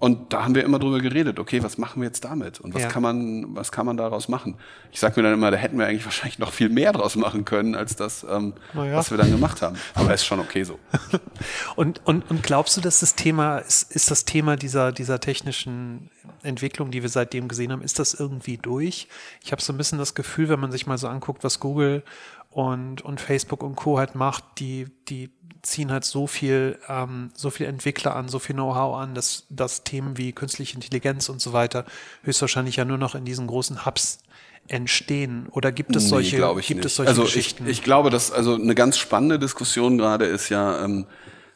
Und 0.00 0.32
da 0.32 0.44
haben 0.44 0.54
wir 0.54 0.64
immer 0.64 0.78
drüber 0.78 1.00
geredet, 1.00 1.38
okay, 1.38 1.62
was 1.62 1.76
machen 1.76 2.00
wir 2.00 2.06
jetzt 2.06 2.24
damit? 2.24 2.58
Und 2.58 2.74
was 2.74 2.82
ja. 2.82 2.88
kann 2.88 3.02
man, 3.02 3.54
was 3.54 3.70
kann 3.70 3.84
man 3.84 3.98
daraus 3.98 4.28
machen? 4.28 4.56
Ich 4.90 4.98
sag 4.98 5.14
mir 5.14 5.22
dann 5.22 5.34
immer, 5.34 5.50
da 5.50 5.58
hätten 5.58 5.78
wir 5.78 5.86
eigentlich 5.86 6.04
wahrscheinlich 6.06 6.38
noch 6.38 6.52
viel 6.52 6.70
mehr 6.70 6.92
draus 6.92 7.16
machen 7.16 7.44
können, 7.44 7.74
als 7.74 7.96
das, 7.96 8.24
ähm, 8.28 8.54
ja. 8.74 8.94
was 8.94 9.10
wir 9.10 9.18
dann 9.18 9.30
gemacht 9.30 9.60
haben. 9.60 9.76
Aber 9.94 10.14
ist 10.14 10.24
schon 10.24 10.40
okay 10.40 10.64
so. 10.64 10.78
und, 11.76 12.00
und, 12.06 12.30
und 12.30 12.42
glaubst 12.42 12.78
du, 12.78 12.80
dass 12.80 13.00
das 13.00 13.14
Thema, 13.14 13.58
ist, 13.58 13.94
ist 13.94 14.10
das 14.10 14.24
Thema 14.24 14.56
dieser, 14.56 14.90
dieser 14.90 15.20
technischen 15.20 16.08
Entwicklung, 16.42 16.90
die 16.90 17.02
wir 17.02 17.10
seitdem 17.10 17.46
gesehen 17.48 17.70
haben, 17.70 17.82
ist 17.82 17.98
das 17.98 18.14
irgendwie 18.14 18.56
durch? 18.56 19.06
Ich 19.44 19.52
habe 19.52 19.60
so 19.60 19.70
ein 19.72 19.76
bisschen 19.76 19.98
das 19.98 20.14
Gefühl, 20.14 20.48
wenn 20.48 20.60
man 20.60 20.72
sich 20.72 20.86
mal 20.86 20.96
so 20.96 21.08
anguckt, 21.08 21.44
was 21.44 21.60
Google 21.60 22.02
und, 22.50 23.02
und 23.02 23.20
Facebook 23.20 23.62
und 23.62 23.76
Co. 23.76 23.98
halt 23.98 24.14
macht, 24.14 24.44
die, 24.58 24.86
die 25.08 25.30
ziehen 25.62 25.92
halt 25.92 26.04
so 26.04 26.26
viel, 26.26 26.78
ähm, 26.88 27.30
so 27.34 27.50
viel 27.50 27.66
Entwickler 27.66 28.16
an, 28.16 28.28
so 28.28 28.38
viel 28.38 28.54
Know-how 28.54 28.96
an, 28.96 29.14
dass, 29.14 29.46
dass 29.50 29.84
Themen 29.84 30.16
wie 30.16 30.32
künstliche 30.32 30.74
Intelligenz 30.74 31.28
und 31.28 31.40
so 31.40 31.52
weiter 31.52 31.84
höchstwahrscheinlich 32.22 32.76
ja 32.76 32.84
nur 32.84 32.98
noch 32.98 33.14
in 33.14 33.24
diesen 33.24 33.46
großen 33.46 33.86
Hubs 33.86 34.20
entstehen? 34.68 35.48
Oder 35.50 35.72
gibt 35.72 35.94
es 35.96 36.08
solche, 36.08 36.38
nee, 36.38 36.60
ich 36.60 36.66
gibt 36.66 36.78
nicht. 36.78 36.86
es 36.86 36.96
solche 36.96 37.10
also 37.10 37.22
Geschichten? 37.22 37.64
Ich, 37.64 37.78
ich 37.78 37.82
glaube, 37.82 38.10
dass 38.10 38.32
also 38.32 38.54
eine 38.54 38.74
ganz 38.74 38.98
spannende 38.98 39.38
Diskussion 39.38 39.98
gerade 39.98 40.26
ist 40.26 40.48
ja 40.48 40.84
ähm, 40.84 41.06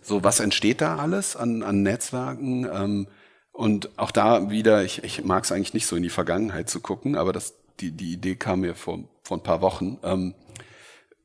so, 0.01 0.23
was 0.23 0.41
entsteht 0.41 0.81
da 0.81 0.97
alles 0.97 1.37
an, 1.37 1.63
an 1.63 1.83
Netzwerken? 1.83 2.69
Ähm, 2.73 3.09
und 3.53 3.99
auch 3.99 4.11
da 4.11 4.51
wieder, 4.51 4.85
ich, 4.85 5.05
ich 5.05 5.25
mag 5.25 5.45
es 5.45 5.53
eigentlich 5.53 5.75
nicht 5.75 5.87
so 5.87 5.97
in 5.97 6.03
die 6.03 6.11
Vergangenheit 6.11 6.69
zu 6.69 6.81
gucken, 6.81 7.17
aber 7.17 7.33
das, 7.33 7.55
die, 7.81 7.93
die 7.93 8.13
Idee 8.13 8.35
kam 8.35 8.61
mir 8.61 8.75
vor, 8.75 9.01
vor 9.23 9.39
ein 9.39 9.43
paar 9.43 9.61
Wochen. 9.61 9.99
Ähm, 10.03 10.35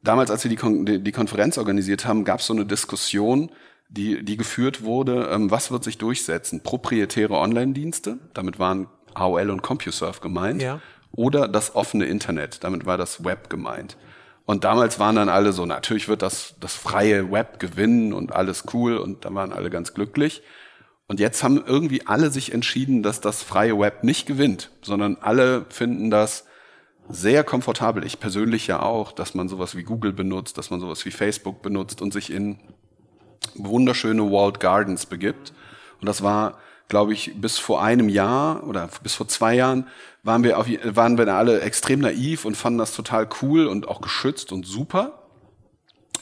damals, 0.04 0.31
als 0.31 0.44
wir 0.44 0.50
die, 0.50 0.56
Kon 0.56 0.86
die 0.86 1.12
Konferenz 1.12 1.57
organisiert 1.57 2.06
haben, 2.06 2.24
gab 2.24 2.40
es 2.40 2.48
so 2.48 2.54
eine 2.54 2.66
Diskussion, 2.66 3.51
die, 3.90 4.24
die 4.24 4.38
geführt 4.38 4.84
wurde, 4.84 5.30
ähm, 5.31 5.51
was 5.51 5.72
wird 5.72 5.84
sich 5.84 5.98
durchsetzen? 5.98 6.62
Proprietäre 6.62 7.34
Online-Dienste, 7.34 8.19
damit 8.34 8.60
waren 8.60 8.88
AOL 9.16 9.50
und 9.50 9.62
CompuServe 9.63 10.22
gemeint, 10.22 10.62
ja. 10.62 10.80
oder 11.12 11.48
das 11.48 11.75
offene 11.75 12.06
Internet, 12.06 12.63
damit 12.63 12.86
war 12.86 12.98
das 12.98 13.24
Web 13.24 13.50
gemeint. 13.50 13.98
Und 14.46 14.63
damals 14.63 15.00
waren 15.00 15.16
dann 15.16 15.30
alle 15.30 15.54
so, 15.54 15.66
natürlich 15.66 16.07
wird 16.07 16.22
das, 16.22 16.56
das 16.60 16.74
freie 16.74 17.31
Web 17.31 17.60
gewinnen 17.60 18.13
und 18.13 18.34
alles 18.34 18.63
cool 18.74 18.98
und 18.98 19.25
da 19.25 19.34
waren 19.34 19.54
alle 19.54 19.69
ganz 19.69 19.94
glücklich. 19.94 20.42
Und 21.07 21.19
jetzt 21.19 21.44
haben 21.44 21.63
irgendwie 21.66 22.07
alle 22.07 22.30
sich 22.30 22.54
entschieden, 22.54 23.04
dass 23.04 23.22
das 23.22 23.44
freie 23.44 23.78
Web 23.80 24.04
nicht 24.04 24.28
gewinnt, 24.28 24.72
sondern 24.81 25.18
alle 25.22 25.66
finden 25.69 26.10
das 26.12 26.46
sehr 27.09 27.44
komfortabel. 27.44 28.06
Ich 28.06 28.19
persönlich 28.19 28.67
ja 28.67 28.81
auch, 28.81 29.11
dass 29.11 29.33
man 29.33 29.50
sowas 29.50 29.75
wie 29.75 29.83
Google 29.83 30.13
benutzt, 30.13 30.57
dass 30.57 30.69
man 30.69 30.79
sowas 30.79 31.03
wie 31.06 31.11
Facebook 31.11 31.61
benutzt 31.61 32.01
und 32.01 32.13
sich 32.13 32.31
in 32.31 32.59
wunderschöne 33.56 34.31
Walled 34.31 34.59
Gardens 34.59 35.07
begibt. 35.07 35.53
Und 36.00 36.07
das 36.07 36.21
war, 36.21 36.59
glaube 36.88 37.13
ich, 37.13 37.33
bis 37.35 37.57
vor 37.57 37.81
einem 37.81 38.09
Jahr 38.09 38.63
oder 38.67 38.89
bis 39.03 39.15
vor 39.15 39.27
zwei 39.27 39.56
Jahren 39.56 39.88
waren 40.23 40.44
wir, 40.44 40.59
auf, 40.59 40.67
waren 40.83 41.17
wir 41.17 41.27
alle 41.33 41.61
extrem 41.61 42.00
naiv 42.00 42.45
und 42.45 42.56
fanden 42.56 42.79
das 42.79 42.95
total 42.95 43.27
cool 43.41 43.67
und 43.67 43.88
auch 43.88 44.01
geschützt 44.01 44.51
und 44.51 44.67
super. 44.67 45.23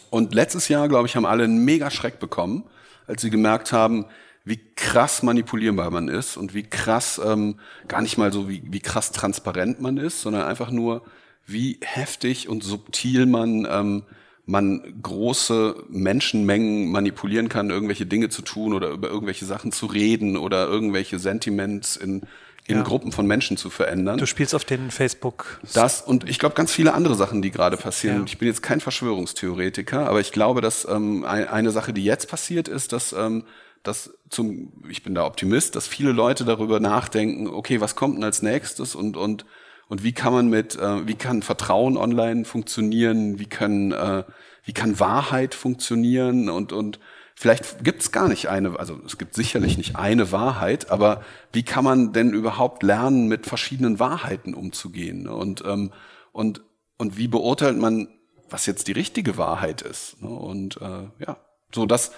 Und 0.10 0.34
letztes 0.34 0.70
Jahr, 0.70 0.88
glaube 0.88 1.08
ich, 1.08 1.16
haben 1.16 1.26
alle 1.26 1.44
einen 1.44 1.66
mega 1.66 1.92
Schreck 1.92 2.20
bekommen, 2.20 2.64
als 3.08 3.22
sie 3.22 3.30
gemerkt 3.30 3.74
haben, 3.74 4.06
wie 4.48 4.60
krass 4.76 5.24
manipulierbar 5.24 5.92
man 5.92 6.08
ist 6.08 6.38
und 6.38 6.54
wie 6.54 6.64
krass, 6.64 7.20
ähm, 7.24 7.60
gar 7.88 8.02
nicht 8.02 8.18
mal 8.18 8.32
so, 8.32 8.48
wie, 8.48 8.64
wie 8.66 8.80
krass 8.80 9.12
transparent 9.12 9.82
man 9.82 9.98
ist, 9.98 10.22
sondern 10.22 10.44
einfach 10.44 10.72
nur, 10.72 11.04
wie 11.46 11.80
heftig 11.82 12.48
und 12.48 12.64
subtil 12.64 13.26
man, 13.26 13.68
ähm, 13.70 14.04
man 14.46 15.02
große 15.02 15.84
Menschenmengen 15.90 16.90
manipulieren 16.90 17.50
kann, 17.50 17.70
irgendwelche 17.70 18.06
Dinge 18.06 18.30
zu 18.30 18.42
tun 18.42 18.74
oder 18.74 18.90
über 18.90 19.10
irgendwelche 19.10 19.46
Sachen 19.46 19.74
zu 19.74 19.86
reden 19.88 20.38
oder 20.38 20.66
irgendwelche 20.68 21.20
Sentiments 21.20 21.98
in, 21.98 22.22
in 22.66 22.78
ja. 22.78 22.84
Gruppen 22.84 23.12
von 23.12 23.28
Menschen 23.28 23.58
zu 23.58 23.70
verändern. 23.70 24.18
Du 24.18 24.26
spielst 24.26 24.56
auf 24.56 24.64
den 24.64 24.92
Facebook. 24.92 25.60
Das 25.74 26.02
und 26.02 26.30
ich 26.30 26.40
glaube 26.40 26.56
ganz 26.56 26.72
viele 26.72 26.94
andere 26.94 27.16
Sachen, 27.16 27.42
die 27.42 27.52
gerade 27.52 27.76
passieren. 27.76 28.20
Ja. 28.20 28.24
Ich 28.26 28.38
bin 28.38 28.48
jetzt 28.48 28.64
kein 28.64 28.80
Verschwörungstheoretiker, 28.80 30.08
aber 30.08 30.22
ich 30.22 30.32
glaube, 30.32 30.62
dass 30.62 30.88
ähm, 30.90 31.26
eine 31.26 31.72
Sache, 31.72 31.92
die 31.92 32.06
jetzt 32.06 32.30
passiert 32.30 32.70
ist, 32.70 32.94
dass 32.94 33.12
ähm, 33.12 33.44
dass 33.88 34.14
zum, 34.30 34.74
ich 34.90 35.04
bin 35.04 35.16
da 35.16 35.26
Optimist, 35.26 35.76
dass 35.76 35.88
viele 35.88 36.12
Leute 36.12 36.44
darüber 36.44 36.80
nachdenken, 36.80 37.48
okay, 37.48 37.80
was 37.80 37.96
kommt 37.96 38.18
denn 38.18 38.24
als 38.24 38.42
nächstes 38.42 38.96
und, 38.96 39.16
und, 39.16 39.46
und 39.88 40.04
wie 40.04 40.12
kann 40.12 40.34
man 40.34 40.50
mit, 40.50 40.76
äh, 40.76 41.08
wie 41.08 41.16
kann 41.16 41.42
Vertrauen 41.42 41.96
online 41.96 42.44
funktionieren, 42.44 43.40
wie 43.40 43.46
kann, 43.46 43.94
äh, 43.94 44.24
wie 44.66 44.74
kann 44.74 45.00
Wahrheit 45.00 45.56
funktionieren 45.56 46.50
und, 46.50 46.74
und 46.74 47.00
vielleicht 47.34 47.84
gibt 47.86 48.02
es 48.02 48.12
gar 48.12 48.28
nicht 48.28 48.50
eine, 48.50 48.78
also 48.78 49.00
es 49.06 49.18
gibt 49.18 49.34
sicherlich 49.34 49.78
nicht 49.78 49.96
eine 49.96 50.34
Wahrheit, 50.34 50.92
aber 50.92 51.24
wie 51.54 51.64
kann 51.64 51.86
man 51.86 52.12
denn 52.12 52.34
überhaupt 52.34 52.84
lernen, 52.84 53.28
mit 53.28 53.46
verschiedenen 53.46 54.00
Wahrheiten 54.00 54.54
umzugehen 54.54 55.28
und, 55.28 55.64
ähm, 55.66 55.94
und, 56.34 56.62
und 56.98 57.18
wie 57.18 57.30
beurteilt 57.30 57.78
man, 57.78 58.10
was 58.50 58.66
jetzt 58.66 58.88
die 58.88 58.94
richtige 58.94 59.38
Wahrheit 59.38 59.82
ist? 59.82 60.18
Und 60.22 60.82
äh, 60.82 61.08
ja, 61.26 61.38
so 61.74 61.86
das, 61.86 62.12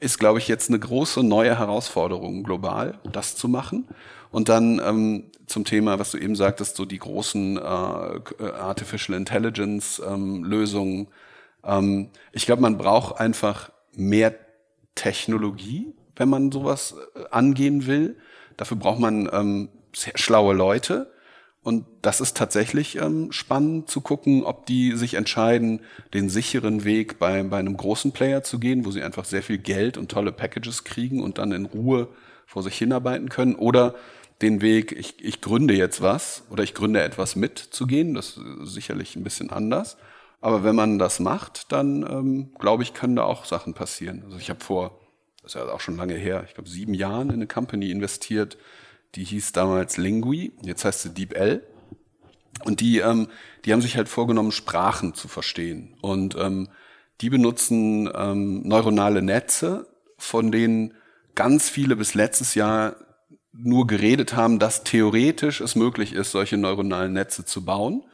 ist, 0.00 0.18
glaube 0.18 0.38
ich, 0.38 0.48
jetzt 0.48 0.68
eine 0.68 0.78
große 0.78 1.22
neue 1.22 1.58
Herausforderung 1.58 2.42
global, 2.42 2.98
das 3.12 3.36
zu 3.36 3.48
machen. 3.48 3.86
Und 4.30 4.48
dann 4.48 4.80
ähm, 4.84 5.30
zum 5.46 5.64
Thema, 5.64 5.98
was 5.98 6.10
du 6.10 6.18
eben 6.18 6.36
sagtest, 6.36 6.76
so 6.76 6.84
die 6.84 6.98
großen 6.98 7.56
äh, 7.56 7.60
Artificial 7.60 9.16
Intelligence 9.16 10.02
ähm, 10.06 10.44
Lösungen. 10.44 11.08
Ähm, 11.64 12.10
ich 12.32 12.46
glaube, 12.46 12.62
man 12.62 12.78
braucht 12.78 13.18
einfach 13.20 13.70
mehr 13.94 14.34
Technologie, 14.94 15.94
wenn 16.16 16.28
man 16.28 16.52
sowas 16.52 16.94
äh, 17.14 17.24
angehen 17.30 17.86
will. 17.86 18.16
Dafür 18.56 18.76
braucht 18.76 19.00
man 19.00 19.28
ähm, 19.32 19.68
sehr 19.94 20.16
schlaue 20.16 20.54
Leute 20.54 21.10
und 21.68 21.84
das 22.00 22.22
ist 22.22 22.34
tatsächlich 22.34 22.96
ähm, 22.96 23.30
spannend 23.30 23.90
zu 23.90 24.00
gucken, 24.00 24.42
ob 24.42 24.64
die 24.64 24.96
sich 24.96 25.12
entscheiden, 25.12 25.80
den 26.14 26.30
sicheren 26.30 26.84
Weg 26.84 27.18
bei, 27.18 27.42
bei 27.42 27.58
einem 27.58 27.76
großen 27.76 28.12
Player 28.12 28.42
zu 28.42 28.58
gehen, 28.58 28.86
wo 28.86 28.90
sie 28.90 29.02
einfach 29.02 29.26
sehr 29.26 29.42
viel 29.42 29.58
Geld 29.58 29.98
und 29.98 30.10
tolle 30.10 30.32
Packages 30.32 30.84
kriegen 30.84 31.22
und 31.22 31.36
dann 31.36 31.52
in 31.52 31.66
Ruhe 31.66 32.08
vor 32.46 32.62
sich 32.62 32.78
hinarbeiten 32.78 33.28
können, 33.28 33.54
oder 33.54 33.94
den 34.40 34.62
Weg, 34.62 34.92
ich, 34.92 35.22
ich 35.22 35.42
gründe 35.42 35.74
jetzt 35.74 36.00
was 36.00 36.44
oder 36.48 36.62
ich 36.62 36.72
gründe 36.72 37.02
etwas 37.02 37.36
mit 37.36 37.58
zu 37.58 37.86
gehen. 37.86 38.14
Das 38.14 38.38
ist 38.62 38.72
sicherlich 38.72 39.14
ein 39.14 39.22
bisschen 39.22 39.50
anders. 39.50 39.98
Aber 40.40 40.64
wenn 40.64 40.74
man 40.74 40.98
das 40.98 41.20
macht, 41.20 41.70
dann 41.70 42.02
ähm, 42.02 42.50
glaube 42.58 42.82
ich, 42.82 42.94
können 42.94 43.16
da 43.16 43.24
auch 43.24 43.44
Sachen 43.44 43.74
passieren. 43.74 44.22
Also 44.24 44.38
ich 44.38 44.48
habe 44.48 44.64
vor, 44.64 44.98
das 45.42 45.54
ist 45.54 45.60
ja 45.60 45.70
auch 45.70 45.80
schon 45.80 45.98
lange 45.98 46.14
her, 46.14 46.44
ich 46.48 46.54
glaube 46.54 46.70
sieben 46.70 46.94
Jahren 46.94 47.28
in 47.28 47.34
eine 47.34 47.46
Company 47.46 47.90
investiert, 47.90 48.56
die 49.14 49.24
hieß 49.24 49.52
damals 49.52 49.96
Lingui, 49.96 50.52
jetzt 50.62 50.84
heißt 50.84 51.02
sie 51.02 51.14
DeepL. 51.14 51.62
Und 52.64 52.80
die, 52.80 52.98
ähm, 52.98 53.28
die 53.64 53.72
haben 53.72 53.82
sich 53.82 53.96
halt 53.96 54.08
vorgenommen, 54.08 54.52
Sprachen 54.52 55.14
zu 55.14 55.28
verstehen. 55.28 55.94
Und 56.00 56.36
ähm, 56.36 56.68
die 57.20 57.30
benutzen 57.30 58.10
ähm, 58.14 58.62
neuronale 58.66 59.22
Netze, 59.22 59.86
von 60.16 60.50
denen 60.50 60.94
ganz 61.34 61.68
viele 61.68 61.96
bis 61.96 62.14
letztes 62.14 62.54
Jahr 62.54 62.96
nur 63.52 63.86
geredet 63.86 64.34
haben, 64.34 64.58
dass 64.58 64.84
theoretisch 64.84 65.60
es 65.60 65.74
möglich 65.74 66.12
ist, 66.12 66.32
solche 66.32 66.56
neuronalen 66.56 67.12
Netze 67.12 67.44
zu 67.44 67.64
bauen. 67.64 68.04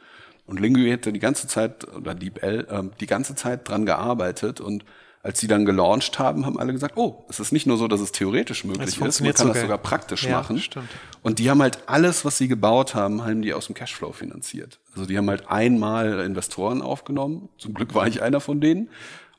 Und 0.45 0.59
Lingui 0.59 0.89
hätte 0.89 1.11
die 1.11 1.19
ganze 1.19 1.47
Zeit, 1.47 1.87
oder 1.95 2.13
DeepL, 2.13 2.67
äh, 2.69 2.83
die 2.99 3.07
ganze 3.07 3.35
Zeit 3.35 3.67
dran 3.67 3.85
gearbeitet 3.85 4.61
und 4.61 4.85
als 5.25 5.39
sie 5.39 5.47
dann 5.47 5.65
gelauncht 5.65 6.19
haben, 6.19 6.45
haben 6.45 6.59
alle 6.59 6.71
gesagt, 6.71 6.97
oh, 6.97 7.25
es 7.29 7.39
ist 7.39 7.51
nicht 7.51 7.65
nur 7.65 7.77
so, 7.77 7.87
dass 7.87 7.99
es 7.99 8.11
theoretisch 8.11 8.63
möglich 8.63 8.89
ist, 8.89 8.99
man 8.99 9.09
kann 9.33 9.47
das 9.47 9.59
sogar 9.59 9.79
praktisch 9.79 10.25
ja, 10.25 10.37
machen. 10.37 10.59
Stimmt. 10.59 10.87
Und 11.23 11.39
die 11.39 11.49
haben 11.49 11.63
halt 11.63 11.79
alles, 11.87 12.25
was 12.25 12.37
sie 12.37 12.47
gebaut 12.47 12.93
haben, 12.93 13.23
haben 13.23 13.41
die 13.41 13.51
aus 13.55 13.65
dem 13.65 13.73
Cashflow 13.73 14.11
finanziert. 14.11 14.79
Also 14.93 15.07
die 15.07 15.17
haben 15.17 15.27
halt 15.27 15.49
einmal 15.49 16.19
Investoren 16.19 16.83
aufgenommen, 16.83 17.49
zum 17.57 17.73
Glück 17.73 17.95
war 17.95 18.05
ich 18.05 18.21
einer 18.21 18.39
von 18.39 18.61
denen. 18.61 18.91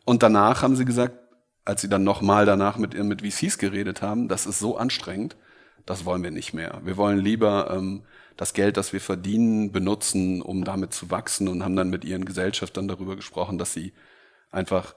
Und 0.04 0.24
danach 0.24 0.62
haben 0.62 0.74
sie 0.74 0.84
gesagt, 0.84 1.14
als 1.64 1.82
sie 1.82 1.88
dann 1.88 2.02
nochmal 2.02 2.46
danach 2.46 2.78
mit, 2.78 3.00
mit 3.00 3.22
VCs 3.22 3.58
geredet 3.58 4.02
haben, 4.02 4.26
das 4.26 4.46
ist 4.46 4.58
so 4.58 4.76
anstrengend, 4.76 5.36
das 5.84 6.04
wollen 6.04 6.24
wir 6.24 6.32
nicht 6.32 6.52
mehr. 6.52 6.80
Wir 6.82 6.96
wollen 6.96 7.20
lieber 7.20 7.70
ähm, 7.70 8.02
das 8.36 8.54
Geld, 8.54 8.76
das 8.76 8.92
wir 8.92 9.00
verdienen, 9.00 9.70
benutzen, 9.70 10.42
um 10.42 10.64
damit 10.64 10.92
zu 10.92 11.12
wachsen 11.12 11.46
und 11.46 11.62
haben 11.62 11.76
dann 11.76 11.90
mit 11.90 12.04
ihren 12.04 12.24
Gesellschaftern 12.24 12.88
darüber 12.88 13.14
gesprochen, 13.14 13.56
dass 13.56 13.72
sie 13.72 13.92
einfach 14.50 14.96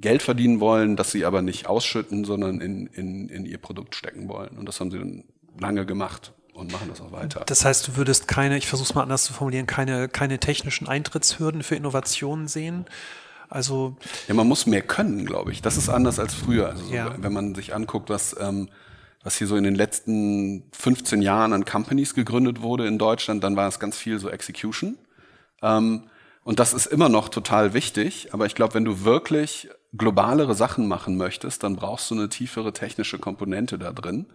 Geld 0.00 0.22
verdienen 0.22 0.60
wollen, 0.60 0.96
das 0.96 1.10
sie 1.10 1.24
aber 1.24 1.42
nicht 1.42 1.66
ausschütten, 1.66 2.24
sondern 2.24 2.60
in, 2.60 2.86
in, 2.88 3.28
in 3.28 3.44
ihr 3.44 3.58
Produkt 3.58 3.94
stecken 3.94 4.28
wollen. 4.28 4.56
Und 4.56 4.66
das 4.66 4.80
haben 4.80 4.90
sie 4.90 4.98
dann 4.98 5.24
lange 5.58 5.86
gemacht 5.86 6.32
und 6.52 6.72
machen 6.72 6.88
das 6.88 7.00
auch 7.00 7.12
weiter. 7.12 7.42
Das 7.46 7.64
heißt, 7.64 7.88
du 7.88 7.96
würdest 7.96 8.28
keine, 8.28 8.56
ich 8.56 8.66
versuche 8.66 8.88
es 8.88 8.94
mal 8.94 9.02
anders 9.02 9.24
zu 9.24 9.32
formulieren, 9.32 9.66
keine, 9.66 10.08
keine 10.08 10.38
technischen 10.38 10.88
Eintrittshürden 10.88 11.62
für 11.62 11.74
Innovationen 11.74 12.48
sehen. 12.48 12.86
Also 13.48 13.96
ja, 14.28 14.34
man 14.34 14.46
muss 14.46 14.66
mehr 14.66 14.82
können, 14.82 15.24
glaube 15.24 15.52
ich. 15.52 15.62
Das 15.62 15.76
ist 15.76 15.88
anders 15.88 16.18
als 16.18 16.34
früher. 16.34 16.68
Also 16.68 16.92
ja. 16.92 17.14
wenn 17.18 17.32
man 17.32 17.54
sich 17.54 17.74
anguckt, 17.74 18.10
was 18.10 18.36
ähm, 18.38 18.68
was 19.22 19.36
hier 19.36 19.46
so 19.46 19.56
in 19.56 19.64
den 19.64 19.74
letzten 19.74 20.64
15 20.72 21.22
Jahren 21.22 21.52
an 21.52 21.64
Companies 21.64 22.14
gegründet 22.14 22.62
wurde 22.62 22.86
in 22.86 22.98
Deutschland, 22.98 23.42
dann 23.42 23.56
war 23.56 23.68
es 23.68 23.80
ganz 23.80 23.96
viel 23.96 24.18
so 24.18 24.30
Execution. 24.30 24.96
Ähm, 25.60 26.04
und 26.44 26.60
das 26.60 26.72
ist 26.72 26.86
immer 26.86 27.08
noch 27.08 27.28
total 27.28 27.74
wichtig. 27.74 28.32
Aber 28.32 28.46
ich 28.46 28.54
glaube, 28.54 28.74
wenn 28.74 28.84
du 28.84 29.04
wirklich 29.04 29.68
globalere 29.98 30.54
Sachen 30.54 30.88
machen 30.88 31.16
möchtest, 31.16 31.62
dann 31.62 31.76
brauchst 31.76 32.10
du 32.10 32.14
eine 32.14 32.28
tiefere 32.28 32.72
technische 32.72 33.18
Komponente 33.18 33.78
da 33.78 33.92
drin. 33.92 34.26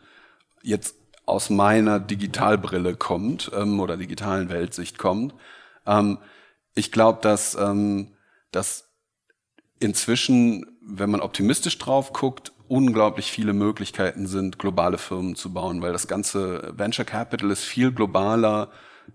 Jetzt 0.61 0.95
aus 1.25 1.49
meiner 1.49 1.99
Digitalbrille 1.99 2.95
kommt 2.95 3.51
ähm, 3.55 3.79
oder 3.79 3.97
digitalen 3.97 4.49
Weltsicht 4.49 4.97
kommt. 4.97 5.33
Ähm, 5.85 6.17
ich 6.75 6.91
glaube, 6.91 7.19
dass, 7.21 7.55
ähm, 7.55 8.09
dass 8.51 8.89
inzwischen, 9.79 10.65
wenn 10.81 11.09
man 11.09 11.21
optimistisch 11.21 11.77
drauf 11.77 12.13
guckt, 12.13 12.51
unglaublich 12.67 13.31
viele 13.31 13.53
Möglichkeiten 13.53 14.27
sind, 14.27 14.59
globale 14.59 14.97
Firmen 14.97 15.35
zu 15.35 15.53
bauen, 15.53 15.81
weil 15.81 15.93
das 15.93 16.07
ganze 16.07 16.73
Venture 16.75 17.05
Capital 17.05 17.51
ist 17.51 17.63
viel 17.63 17.91
globaler. 17.91 18.71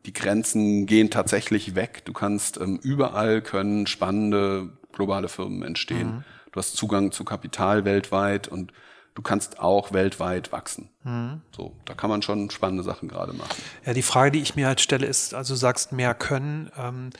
Die 0.07 0.13
Grenzen 0.13 0.87
gehen 0.87 1.11
tatsächlich 1.11 1.75
weg. 1.75 2.05
Du 2.05 2.13
kannst 2.13 2.59
ähm, 2.59 2.79
überall 2.83 3.43
können 3.43 3.87
spannende 3.87 4.71
globale 4.93 5.29
Firmen 5.29 5.63
entstehen. 5.63 6.17
Mhm. 6.17 6.25
Du 6.59 6.61
hast 6.61 6.77
Zugang 6.77 7.13
zu 7.13 7.23
Kapital 7.23 7.85
weltweit 7.85 8.49
und 8.49 8.73
du 9.15 9.23
kannst 9.23 9.61
auch 9.61 9.93
weltweit 9.93 10.51
wachsen. 10.51 10.91
Mhm. 11.05 11.41
So, 11.57 11.77
da 11.85 11.95
kann 11.95 12.11
man 12.11 12.21
schon 12.21 12.51
spannende 12.51 12.83
Sachen 12.83 13.09
gerade 13.09 13.33
machen. 13.33 13.55
Ja, 13.87 13.93
die 13.93 14.03
Frage, 14.03 14.33
die 14.33 14.41
ich 14.41 14.57
mir 14.57 14.67
halt 14.67 14.81
stelle, 14.81 15.07
ist, 15.07 15.35
also 15.35 15.55
du 15.55 15.57
sagst 15.57 15.93
mehr 15.93 16.15
können. 16.15 16.73
Ähm, 16.77 17.11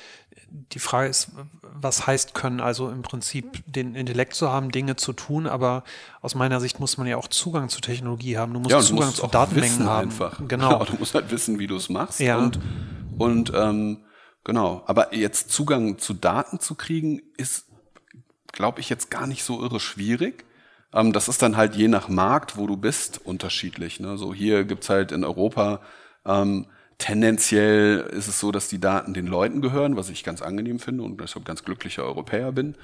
die 0.51 0.81
Frage 0.81 1.09
ist, 1.09 1.31
was 1.63 2.05
heißt 2.05 2.35
können? 2.35 2.59
Also 2.59 2.91
im 2.91 3.03
Prinzip 3.03 3.63
den 3.65 3.95
Intellekt 3.95 4.35
zu 4.35 4.51
haben, 4.51 4.73
Dinge 4.73 4.97
zu 4.97 5.13
tun, 5.13 5.47
aber 5.47 5.85
aus 6.21 6.35
meiner 6.35 6.59
Sicht 6.59 6.81
muss 6.81 6.99
man 6.99 7.07
ja 7.07 7.17
auch 7.17 7.29
Zugang 7.29 7.69
zu 7.69 7.81
Technologie 7.81 8.39
haben. 8.39 8.55
Du 8.55 8.59
musst 8.59 8.73
ja, 8.73 8.81
Zugang 8.81 9.15
zu 9.15 9.29
Datenmengen 9.29 9.85
haben. 9.85 10.09
Einfach. 10.09 10.41
Genau. 10.49 10.81
Ja, 10.81 10.85
du 10.85 10.97
musst 10.97 11.15
halt 11.15 11.31
wissen, 11.31 11.61
wie 11.61 11.69
du 11.69 11.77
es 11.77 11.89
machst. 11.89 12.19
Ja. 12.19 12.39
Und, 12.39 12.59
und 13.19 13.53
ähm, 13.55 14.05
genau. 14.43 14.83
Aber 14.87 15.15
jetzt 15.15 15.53
Zugang 15.53 15.99
zu 15.99 16.13
Daten 16.13 16.59
zu 16.59 16.75
kriegen, 16.75 17.23
ist, 17.37 17.68
glaube 18.53 18.81
ich, 18.81 18.89
jetzt 18.89 19.11
gar 19.11 19.27
nicht 19.27 19.45
so 19.45 19.63
irre 19.63 19.81
schwierig. 19.81 20.45
Ähm, 20.93 21.13
das 21.13 21.29
ist 21.29 21.43
dann 21.43 21.57
halt 21.57 21.77
je 21.77 21.89
nach 21.89 22.09
Markt, 22.09 22.57
wo 22.57 22.67
du 22.67 22.77
bist, 22.77 23.21
unterschiedlich. 23.25 24.01
Ne? 24.01 24.17
So 24.19 24.35
hier 24.35 24.65
gibt's 24.65 24.89
halt 24.89 25.13
in 25.13 25.25
Europa 25.25 25.81
ähm, 26.25 26.67
Tendenziell 26.99 28.01
ist 28.11 28.27
es 28.27 28.41
so, 28.41 28.51
dass 28.51 28.69
die 28.69 28.81
Daten 28.81 29.15
den 29.15 29.29
Leuten 29.29 29.63
gehören, 29.63 29.97
was 29.97 30.11
ich 30.11 30.25
ganz 30.25 30.43
angenehm 30.43 30.81
finde 30.81 31.05
und 31.05 31.21
deshalb 31.21 31.45
ganz 31.45 31.63
glücklicher 31.63 32.03
Europäer 32.03 32.51
bin. 32.51 32.75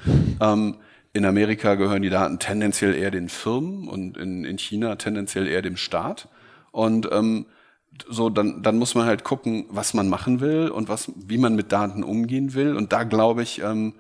Ähm, 0.41 0.77
in 1.13 1.25
Amerika 1.25 1.75
gehören 1.75 2.03
die 2.03 2.11
Daten 2.11 2.39
tendenziell 2.39 2.95
eher 2.95 3.11
den 3.11 3.29
Firmen 3.29 3.89
und 3.89 4.17
in, 4.17 4.45
in 4.45 4.57
China 4.57 4.95
tendenziell 4.97 5.49
eher 5.49 5.63
dem 5.63 5.77
Staat. 5.77 6.29
Und 6.71 7.09
ähm, 7.11 7.47
so, 8.09 8.31
dann, 8.31 8.63
dann 8.63 8.79
muss 8.79 8.95
man 8.95 9.07
halt 9.07 9.25
gucken, 9.25 9.67
was 9.69 9.95
man 9.95 10.09
machen 10.09 10.41
will 10.41 10.69
und 10.69 10.89
was, 10.89 11.11
wie 11.17 11.39
man 11.39 11.57
mit 11.57 11.73
Daten 11.73 12.05
umgehen 12.05 12.55
will. 12.55 12.77
Und 12.77 12.93
da 12.93 13.03
glaube 13.03 13.43
ich, 13.43 13.63
ähm, 13.63 13.95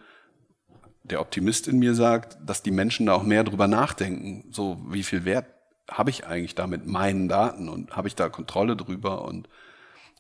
der 1.04 1.20
Optimist 1.20 1.68
in 1.68 1.78
mir 1.78 1.94
sagt, 1.94 2.38
dass 2.44 2.62
die 2.62 2.70
Menschen 2.70 3.06
da 3.06 3.14
auch 3.14 3.22
mehr 3.22 3.44
drüber 3.44 3.68
nachdenken. 3.68 4.44
So, 4.50 4.80
wie 4.88 5.02
viel 5.02 5.24
Wert 5.24 5.46
habe 5.90 6.10
ich 6.10 6.26
eigentlich 6.26 6.54
da 6.54 6.66
mit 6.66 6.86
meinen 6.86 7.28
Daten 7.28 7.68
und 7.68 7.94
habe 7.94 8.08
ich 8.08 8.16
da 8.16 8.28
Kontrolle 8.28 8.76
drüber 8.76 9.24
und 9.24 9.48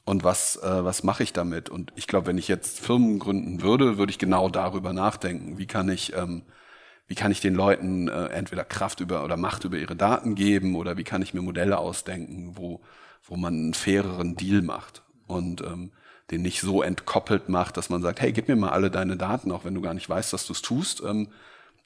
und 0.06 0.22
was, 0.22 0.56
äh, 0.62 0.84
was 0.84 1.02
mache 1.02 1.22
ich 1.22 1.32
damit? 1.32 1.70
Und 1.70 1.92
ich 1.96 2.06
glaube, 2.06 2.26
wenn 2.26 2.36
ich 2.36 2.46
jetzt 2.46 2.78
Firmen 2.80 3.18
gründen 3.18 3.62
würde, 3.62 3.96
würde 3.96 4.10
ich 4.10 4.18
genau 4.18 4.50
darüber 4.50 4.92
nachdenken. 4.92 5.56
Wie 5.56 5.66
kann 5.66 5.88
ich, 5.88 6.14
ähm, 6.14 6.42
wie 7.06 7.14
kann 7.14 7.32
ich 7.32 7.40
den 7.40 7.54
Leuten 7.54 8.08
äh, 8.08 8.26
entweder 8.26 8.64
Kraft 8.64 9.00
über 9.00 9.24
oder 9.24 9.38
Macht 9.38 9.64
über 9.64 9.78
ihre 9.78 9.96
Daten 9.96 10.34
geben 10.34 10.76
oder 10.76 10.98
wie 10.98 11.04
kann 11.04 11.22
ich 11.22 11.32
mir 11.32 11.40
Modelle 11.40 11.78
ausdenken, 11.78 12.52
wo, 12.56 12.82
wo 13.24 13.36
man 13.36 13.54
einen 13.54 13.74
faireren 13.74 14.36
Deal 14.36 14.60
macht 14.60 15.02
und 15.26 15.62
ähm, 15.62 15.92
den 16.30 16.42
nicht 16.42 16.60
so 16.60 16.82
entkoppelt 16.82 17.48
macht, 17.48 17.76
dass 17.76 17.90
man 17.90 18.02
sagt, 18.02 18.20
hey, 18.20 18.32
gib 18.32 18.48
mir 18.48 18.56
mal 18.56 18.70
alle 18.70 18.90
deine 18.90 19.16
Daten, 19.16 19.52
auch 19.52 19.64
wenn 19.64 19.74
du 19.74 19.80
gar 19.80 19.94
nicht 19.94 20.08
weißt, 20.08 20.32
dass 20.32 20.46
du 20.46 20.52
es 20.52 20.62
tust, 20.62 21.02
ähm, 21.02 21.28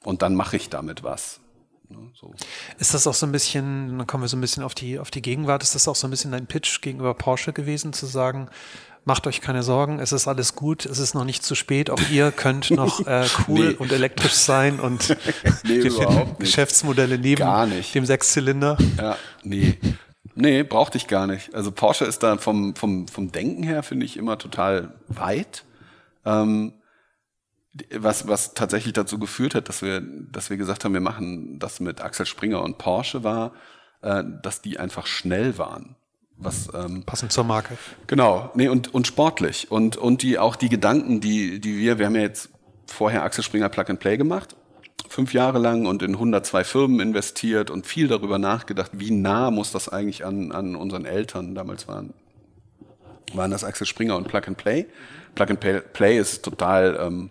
und 0.05 0.23
dann 0.23 0.35
mache 0.35 0.57
ich 0.57 0.71
damit 0.71 1.03
was. 1.03 1.41
Ne, 1.89 1.99
so. 2.15 2.35
Ist 2.79 2.95
das 2.95 3.07
auch 3.07 3.15
so 3.15 3.27
ein 3.27 3.33
bisschen, 3.33 3.99
dann 3.99 4.07
kommen 4.07 4.23
wir 4.23 4.29
so 4.29 4.37
ein 4.37 4.41
bisschen 4.41 4.63
auf 4.63 4.75
die, 4.75 4.99
auf 4.99 5.11
die 5.11 5.23
Gegenwart, 5.23 5.63
ist 5.63 5.75
das 5.75 5.89
auch 5.89 5.97
so 5.97 6.07
ein 6.07 6.11
bisschen 6.11 6.33
dein 6.33 6.47
Pitch 6.47 6.81
gegenüber 6.83 7.15
Porsche 7.15 7.53
gewesen, 7.53 7.93
zu 7.93 8.07
sagen, 8.07 8.49
macht 9.05 9.27
euch 9.27 9.41
keine 9.41 9.63
Sorgen, 9.63 9.99
es 9.99 10.13
ist 10.13 10.29
alles 10.29 10.55
gut, 10.55 10.85
es 10.85 10.99
ist 10.99 11.15
noch 11.15 11.25
nicht 11.25 11.43
zu 11.43 11.55
spät, 11.55 11.89
auch 11.91 12.01
ihr 12.11 12.31
könnt 12.37 12.71
noch 12.71 13.07
äh, 13.07 13.27
cool 13.49 13.71
nee. 13.71 13.75
und 13.75 13.91
elektrisch 13.91 14.35
sein 14.35 14.79
und 14.81 15.17
nee, 15.65 15.81
Geschäftsmodelle 16.39 17.19
neben 17.19 17.39
gar 17.39 17.67
nicht. 17.67 17.95
dem 17.95 18.05
Sechszylinder. 18.05 18.77
Ja, 18.99 19.17
nee. 19.43 19.79
Nee, 20.41 20.63
brauchte 20.63 20.99
ich 20.99 21.09
gar 21.09 21.27
nicht. 21.27 21.53
Also 21.53 21.73
Porsche 21.73 22.05
ist 22.05 22.23
da 22.23 22.37
vom, 22.37 22.77
vom, 22.77 23.09
vom 23.09 23.33
Denken 23.33 23.65
her, 23.65 23.83
finde 23.83 24.07
ich, 24.07 24.17
immer 24.17 24.39
total 24.39 24.95
weit. 25.09 25.65
Ähm, 26.25 26.75
was, 27.93 28.29
was 28.29 28.55
tatsächlich 28.55 28.93
dazu 28.93 29.19
geführt 29.19 29.57
hat, 29.57 29.69
dass 29.69 29.83
wir, 29.83 30.01
dass 30.01 30.49
wir 30.49 30.57
gesagt 30.57 30.85
haben, 30.85 30.95
wir 30.95 31.01
machen 31.01 31.59
das 31.59 31.81
mit 31.81 32.01
Axel 32.01 32.25
Springer 32.25 32.63
und 32.63 32.79
Porsche 32.79 33.25
war, 33.25 33.53
äh, 34.03 34.23
dass 34.43 34.63
die 34.63 34.79
einfach 34.79 35.07
schnell 35.07 35.59
waren. 35.59 35.97
Was, 36.37 36.73
ähm, 36.73 37.03
Passend 37.03 37.33
zur 37.33 37.43
Marke. 37.43 37.77
Genau, 38.07 38.53
nee, 38.55 38.69
und, 38.69 38.95
und 38.95 39.09
sportlich. 39.09 39.73
Und, 39.73 39.97
und 39.97 40.23
die 40.23 40.39
auch 40.39 40.55
die 40.55 40.69
Gedanken, 40.69 41.21
die, 41.21 41.59
die 41.61 41.79
wir, 41.79 41.99
wir 41.99 42.07
haben 42.07 42.15
ja 42.15 42.23
jetzt 42.23 42.51
vorher 42.87 43.25
Axel 43.25 43.43
Springer 43.43 43.69
Plug 43.69 43.87
and 43.89 43.99
Play 43.99 44.17
gemacht, 44.17 44.55
fünf 45.09 45.33
Jahre 45.33 45.59
lang 45.59 45.87
und 45.87 46.03
in 46.03 46.13
102 46.13 46.65
Firmen 46.65 47.01
investiert 47.01 47.71
und 47.71 47.87
viel 47.87 48.09
darüber 48.09 48.39
nachgedacht, 48.39 48.93
wie 48.95 49.11
nah 49.11 49.51
muss 49.51 49.73
das 49.73 49.89
eigentlich 49.89 50.25
an, 50.25 50.53
an 50.53 50.77
unseren 50.77 51.05
Eltern 51.05 51.55
damals 51.55 51.89
waren. 51.89 52.13
Waren 53.35 53.51
das 53.51 53.65
Axel 53.65 53.87
Springer 53.87 54.17
und 54.17 54.29
Plug 54.29 54.43
and 54.47 54.57
Play. 54.57 54.87
Plug 55.35 55.51
and 55.51 55.93
Play 55.93 56.19
ist 56.19 56.45
total 56.45 56.99
ähm, 57.01 57.31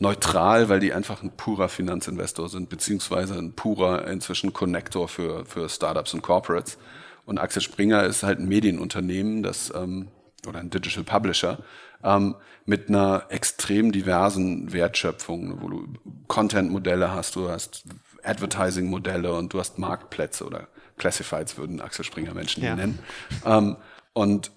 neutral, 0.00 0.68
weil 0.68 0.80
die 0.80 0.92
einfach 0.92 1.22
ein 1.22 1.30
purer 1.30 1.68
Finanzinvestor 1.68 2.48
sind, 2.48 2.68
beziehungsweise 2.68 3.34
ein 3.34 3.52
purer 3.52 4.06
inzwischen 4.08 4.52
Connector 4.52 5.08
für, 5.08 5.44
für 5.44 5.68
Startups 5.68 6.14
und 6.14 6.22
Corporates. 6.22 6.78
Und 7.24 7.38
Axel 7.38 7.62
Springer 7.62 8.04
ist 8.04 8.22
halt 8.22 8.38
ein 8.38 8.48
Medienunternehmen, 8.48 9.42
das 9.42 9.72
ähm, 9.74 10.08
oder 10.46 10.60
ein 10.60 10.70
Digital 10.70 11.04
Publisher 11.04 11.58
ähm, 12.06 12.36
mit 12.64 12.88
einer 12.88 13.26
extrem 13.28 13.92
diversen 13.92 14.72
Wertschöpfung, 14.72 15.60
wo 15.60 15.68
du 15.68 15.88
Content-Modelle 16.28 17.12
hast, 17.12 17.36
du 17.36 17.48
hast 17.48 17.84
Advertising-Modelle 18.22 19.34
und 19.34 19.52
du 19.52 19.58
hast 19.58 19.78
Marktplätze 19.78 20.44
oder 20.44 20.68
Classifieds 20.96 21.58
würden 21.58 21.80
Axel 21.80 22.04
Springer 22.04 22.32
Menschen 22.32 22.62
ja. 22.62 22.74
nennen. 22.74 22.98
Ähm, 23.44 23.76
und 24.14 24.52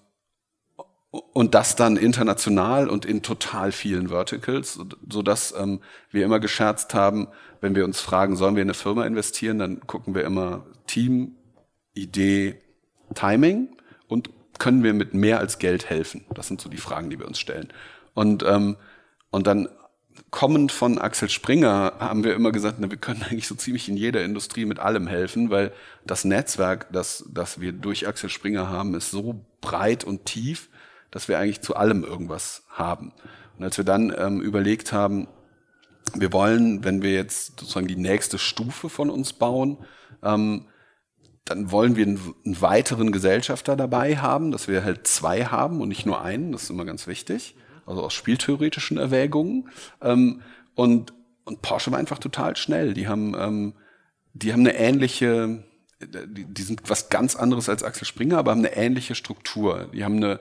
und 1.12 1.56
das 1.56 1.76
dann 1.76 1.98
international 1.98 2.88
und 2.88 3.04
in 3.04 3.24
total 3.24 3.72
vielen 3.72 4.10
Verticals, 4.10 4.80
so 5.10 5.24
dass 5.24 5.56
ähm, 5.58 5.80
wir 6.12 6.24
immer 6.24 6.40
gescherzt 6.40 6.94
haben, 6.94 7.30
wenn 7.62 7.74
wir 7.74 7.84
uns 7.84 8.00
fragen, 8.00 8.36
sollen 8.36 8.56
wir 8.56 8.62
in 8.62 8.68
eine 8.68 8.76
Firma 8.76 9.06
investieren, 9.08 9.58
dann 9.58 9.80
gucken 9.88 10.14
wir 10.14 10.24
immer 10.24 10.68
Team, 10.86 11.36
Idee, 11.96 12.62
Timing 13.16 13.70
und 14.08 14.30
können 14.60 14.84
wir 14.84 14.94
mit 14.94 15.14
mehr 15.14 15.40
als 15.40 15.58
Geld 15.60 15.90
helfen? 15.90 16.26
Das 16.34 16.48
sind 16.48 16.62
so 16.62 16.70
die 16.70 16.78
Fragen, 16.78 17.10
die 17.10 17.18
wir 17.18 17.28
uns 17.28 17.40
stellen. 17.40 17.70
Und, 18.14 18.44
ähm, 18.44 18.78
und 19.32 19.48
dann 19.48 19.70
kommend 20.32 20.72
von 20.72 21.00
Axel 21.00 21.30
Springer 21.30 21.94
haben 22.00 22.24
wir 22.24 22.36
immer 22.36 22.52
gesagt, 22.52 22.78
na, 22.80 22.90
wir 22.90 22.98
können 22.98 23.24
eigentlich 23.24 23.48
so 23.48 23.56
ziemlich 23.56 23.90
in 23.90 23.98
jeder 23.98 24.24
Industrie 24.24 24.66
mit 24.66 24.80
allem 24.80 25.08
helfen, 25.08 25.50
weil 25.50 25.72
das 26.06 26.26
Netzwerk, 26.26 26.92
das, 26.92 27.26
das 27.34 27.60
wir 27.60 27.72
durch 27.72 28.08
Axel 28.08 28.30
Springer 28.30 28.70
haben, 28.70 28.94
ist 28.94 29.12
so 29.12 29.46
breit 29.62 30.04
und 30.04 30.26
tief, 30.26 30.70
dass 31.12 31.28
wir 31.28 31.40
eigentlich 31.40 31.62
zu 31.62 31.76
allem 31.76 32.04
irgendwas 32.04 32.64
haben. 32.70 33.14
Und 33.58 33.64
als 33.64 33.78
wir 33.78 33.86
dann 33.86 34.14
ähm, 34.16 34.42
überlegt 34.42 34.94
haben, 34.94 35.28
wir 36.16 36.34
wollen, 36.34 36.84
wenn 36.84 37.02
wir 37.02 37.14
jetzt 37.14 37.60
sozusagen 37.60 37.88
die 37.88 37.96
nächste 37.96 38.38
Stufe 38.38 38.90
von 38.90 39.10
uns 39.10 39.34
bauen, 39.34 39.78
ähm, 40.24 40.66
dann 41.50 41.72
wollen 41.72 41.96
wir 41.96 42.06
einen, 42.06 42.36
weiteren 42.62 43.12
Gesellschafter 43.12 43.76
dabei 43.76 44.18
haben, 44.18 44.52
dass 44.52 44.68
wir 44.68 44.84
halt 44.84 45.08
zwei 45.08 45.46
haben 45.46 45.82
und 45.82 45.90
nicht 45.90 46.06
nur 46.06 46.22
einen, 46.22 46.52
das 46.52 46.64
ist 46.64 46.70
immer 46.70 46.86
ganz 46.86 47.08
wichtig, 47.08 47.56
also 47.88 48.04
aus 48.04 48.14
spieltheoretischen 48.14 48.98
Erwägungen. 48.98 49.70
Ähm, 50.00 50.42
und, 50.76 51.14
und 51.46 51.64
Porsche 51.64 51.92
war 51.92 51.98
einfach 51.98 52.20
total 52.20 52.56
schnell. 52.56 52.94
Die 52.94 53.08
haben, 53.08 53.36
ähm, 53.36 53.74
die 54.34 54.54
haben 54.54 54.60
eine 54.60 54.76
ähnliche, 54.76 55.64
die, 56.00 56.46
die 56.46 56.62
sind 56.62 56.88
was 56.88 57.10
ganz 57.10 57.36
anderes 57.36 57.68
als 57.68 57.84
Axel 57.84 58.06
Springer, 58.06 58.38
aber 58.38 58.52
haben 58.52 58.60
eine 58.60 58.76
ähnliche 58.76 59.16
Struktur. 59.16 59.90
Die 59.92 60.06
haben 60.06 60.18
eine, 60.18 60.40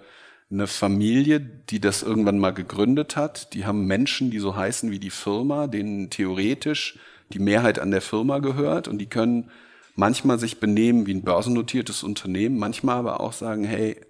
eine 0.50 0.66
Familie, 0.66 1.40
die 1.40 1.80
das 1.80 2.02
irgendwann 2.02 2.38
mal 2.38 2.52
gegründet 2.52 3.16
hat. 3.16 3.54
Die 3.54 3.64
haben 3.64 3.86
Menschen, 3.86 4.30
die 4.30 4.40
so 4.40 4.56
heißen 4.56 4.90
wie 4.90 4.98
die 4.98 5.10
Firma, 5.10 5.68
denen 5.68 6.10
theoretisch 6.10 6.98
die 7.32 7.38
Mehrheit 7.38 7.78
an 7.78 7.90
der 7.90 8.02
Firma 8.02 8.40
gehört 8.40 8.88
und 8.88 8.98
die 8.98 9.08
können 9.08 9.50
manchmal 9.98 10.38
sich 10.38 10.60
benehmen 10.60 11.06
wie 11.06 11.14
ein 11.14 11.24
börsennotiertes 11.24 12.04
Unternehmen, 12.04 12.56
manchmal 12.56 12.98
aber 12.98 13.20
auch 13.20 13.32
sagen, 13.32 13.64
hey, 13.64 14.00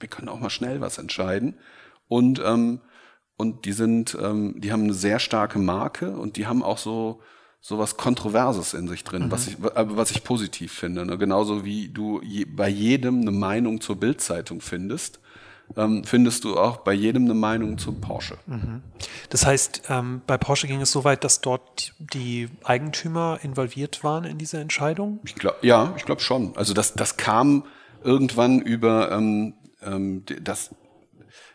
wir 0.00 0.08
können 0.08 0.30
auch 0.30 0.40
mal 0.40 0.48
schnell 0.48 0.80
was 0.80 0.96
entscheiden. 0.96 1.58
Und, 2.08 2.40
ähm, 2.42 2.80
und 3.36 3.66
die 3.66 3.72
sind, 3.72 4.16
ähm, 4.20 4.54
die 4.58 4.72
haben 4.72 4.84
eine 4.84 4.94
sehr 4.94 5.18
starke 5.18 5.58
Marke 5.58 6.16
und 6.16 6.38
die 6.38 6.46
haben 6.46 6.62
auch 6.62 6.78
so, 6.78 7.20
so 7.60 7.78
was 7.78 7.98
Kontroverses 7.98 8.72
in 8.72 8.88
sich 8.88 9.04
drin, 9.04 9.26
mhm. 9.26 9.30
was 9.30 9.48
ich, 9.48 9.58
was 9.60 10.10
ich 10.12 10.24
positiv 10.24 10.72
finde. 10.72 11.04
Ne? 11.04 11.18
Genauso 11.18 11.62
wie 11.62 11.88
du 11.88 12.22
je, 12.22 12.46
bei 12.46 12.70
jedem 12.70 13.20
eine 13.20 13.32
Meinung 13.32 13.82
zur 13.82 13.96
Bildzeitung 13.96 14.62
findest 14.62 15.20
ähm, 15.76 16.04
findest 16.04 16.44
du 16.44 16.58
auch 16.58 16.78
bei 16.78 16.92
jedem 16.92 17.24
eine 17.24 17.34
Meinung 17.34 17.78
zu 17.78 17.92
Porsche. 17.92 18.36
Mhm. 18.46 18.82
Das 19.30 19.46
heißt, 19.46 19.82
ähm, 19.88 20.22
bei 20.26 20.38
Porsche 20.38 20.66
ging 20.66 20.80
es 20.80 20.92
so 20.92 21.04
weit, 21.04 21.24
dass 21.24 21.40
dort 21.40 21.94
die 21.98 22.48
Eigentümer 22.64 23.38
involviert 23.42 24.04
waren 24.04 24.24
in 24.24 24.38
diese 24.38 24.58
Entscheidung? 24.58 25.20
Ich 25.24 25.34
glaub, 25.34 25.62
ja, 25.62 25.94
ich 25.96 26.04
glaube 26.04 26.20
schon. 26.20 26.56
Also 26.56 26.74
das, 26.74 26.94
das 26.94 27.16
kam 27.16 27.64
irgendwann 28.02 28.60
über 28.60 29.12
ähm, 29.12 29.54
ähm, 29.82 30.24
das, 30.40 30.74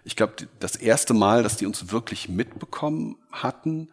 ich 0.04 0.16
glaube, 0.16 0.34
das 0.60 0.76
erste 0.76 1.14
Mal, 1.14 1.44
dass 1.44 1.58
die 1.58 1.66
uns 1.66 1.92
wirklich 1.92 2.30
mitbekommen 2.30 3.18
hatten, 3.32 3.90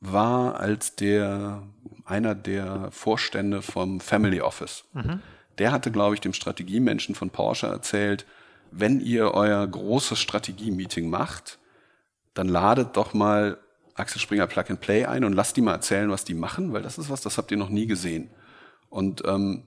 war 0.00 0.58
als 0.58 0.96
der 0.96 1.62
einer 2.04 2.34
der 2.34 2.90
Vorstände 2.90 3.62
vom 3.62 4.00
Family 4.00 4.40
Office. 4.40 4.84
Mhm. 4.94 5.20
Der 5.58 5.72
hatte, 5.72 5.90
glaube 5.90 6.14
ich, 6.14 6.20
dem 6.20 6.32
Strategiemenschen 6.32 7.14
von 7.14 7.30
Porsche 7.30 7.66
erzählt, 7.66 8.26
wenn 8.70 9.00
ihr 9.00 9.32
euer 9.34 9.66
großes 9.66 10.18
Strategie-Meeting 10.18 11.10
macht, 11.10 11.58
dann 12.34 12.48
ladet 12.48 12.96
doch 12.96 13.14
mal 13.14 13.58
Axel 13.94 14.20
Springer 14.20 14.46
Plug 14.46 14.64
and 14.68 14.80
Play 14.80 15.04
ein 15.04 15.24
und 15.24 15.32
lasst 15.32 15.56
die 15.56 15.60
mal 15.60 15.72
erzählen, 15.72 16.10
was 16.10 16.24
die 16.24 16.34
machen, 16.34 16.72
weil 16.72 16.82
das 16.82 16.98
ist 16.98 17.10
was, 17.10 17.20
das 17.20 17.38
habt 17.38 17.50
ihr 17.50 17.56
noch 17.56 17.68
nie 17.68 17.86
gesehen. 17.86 18.30
Und, 18.88 19.22
ähm, 19.26 19.64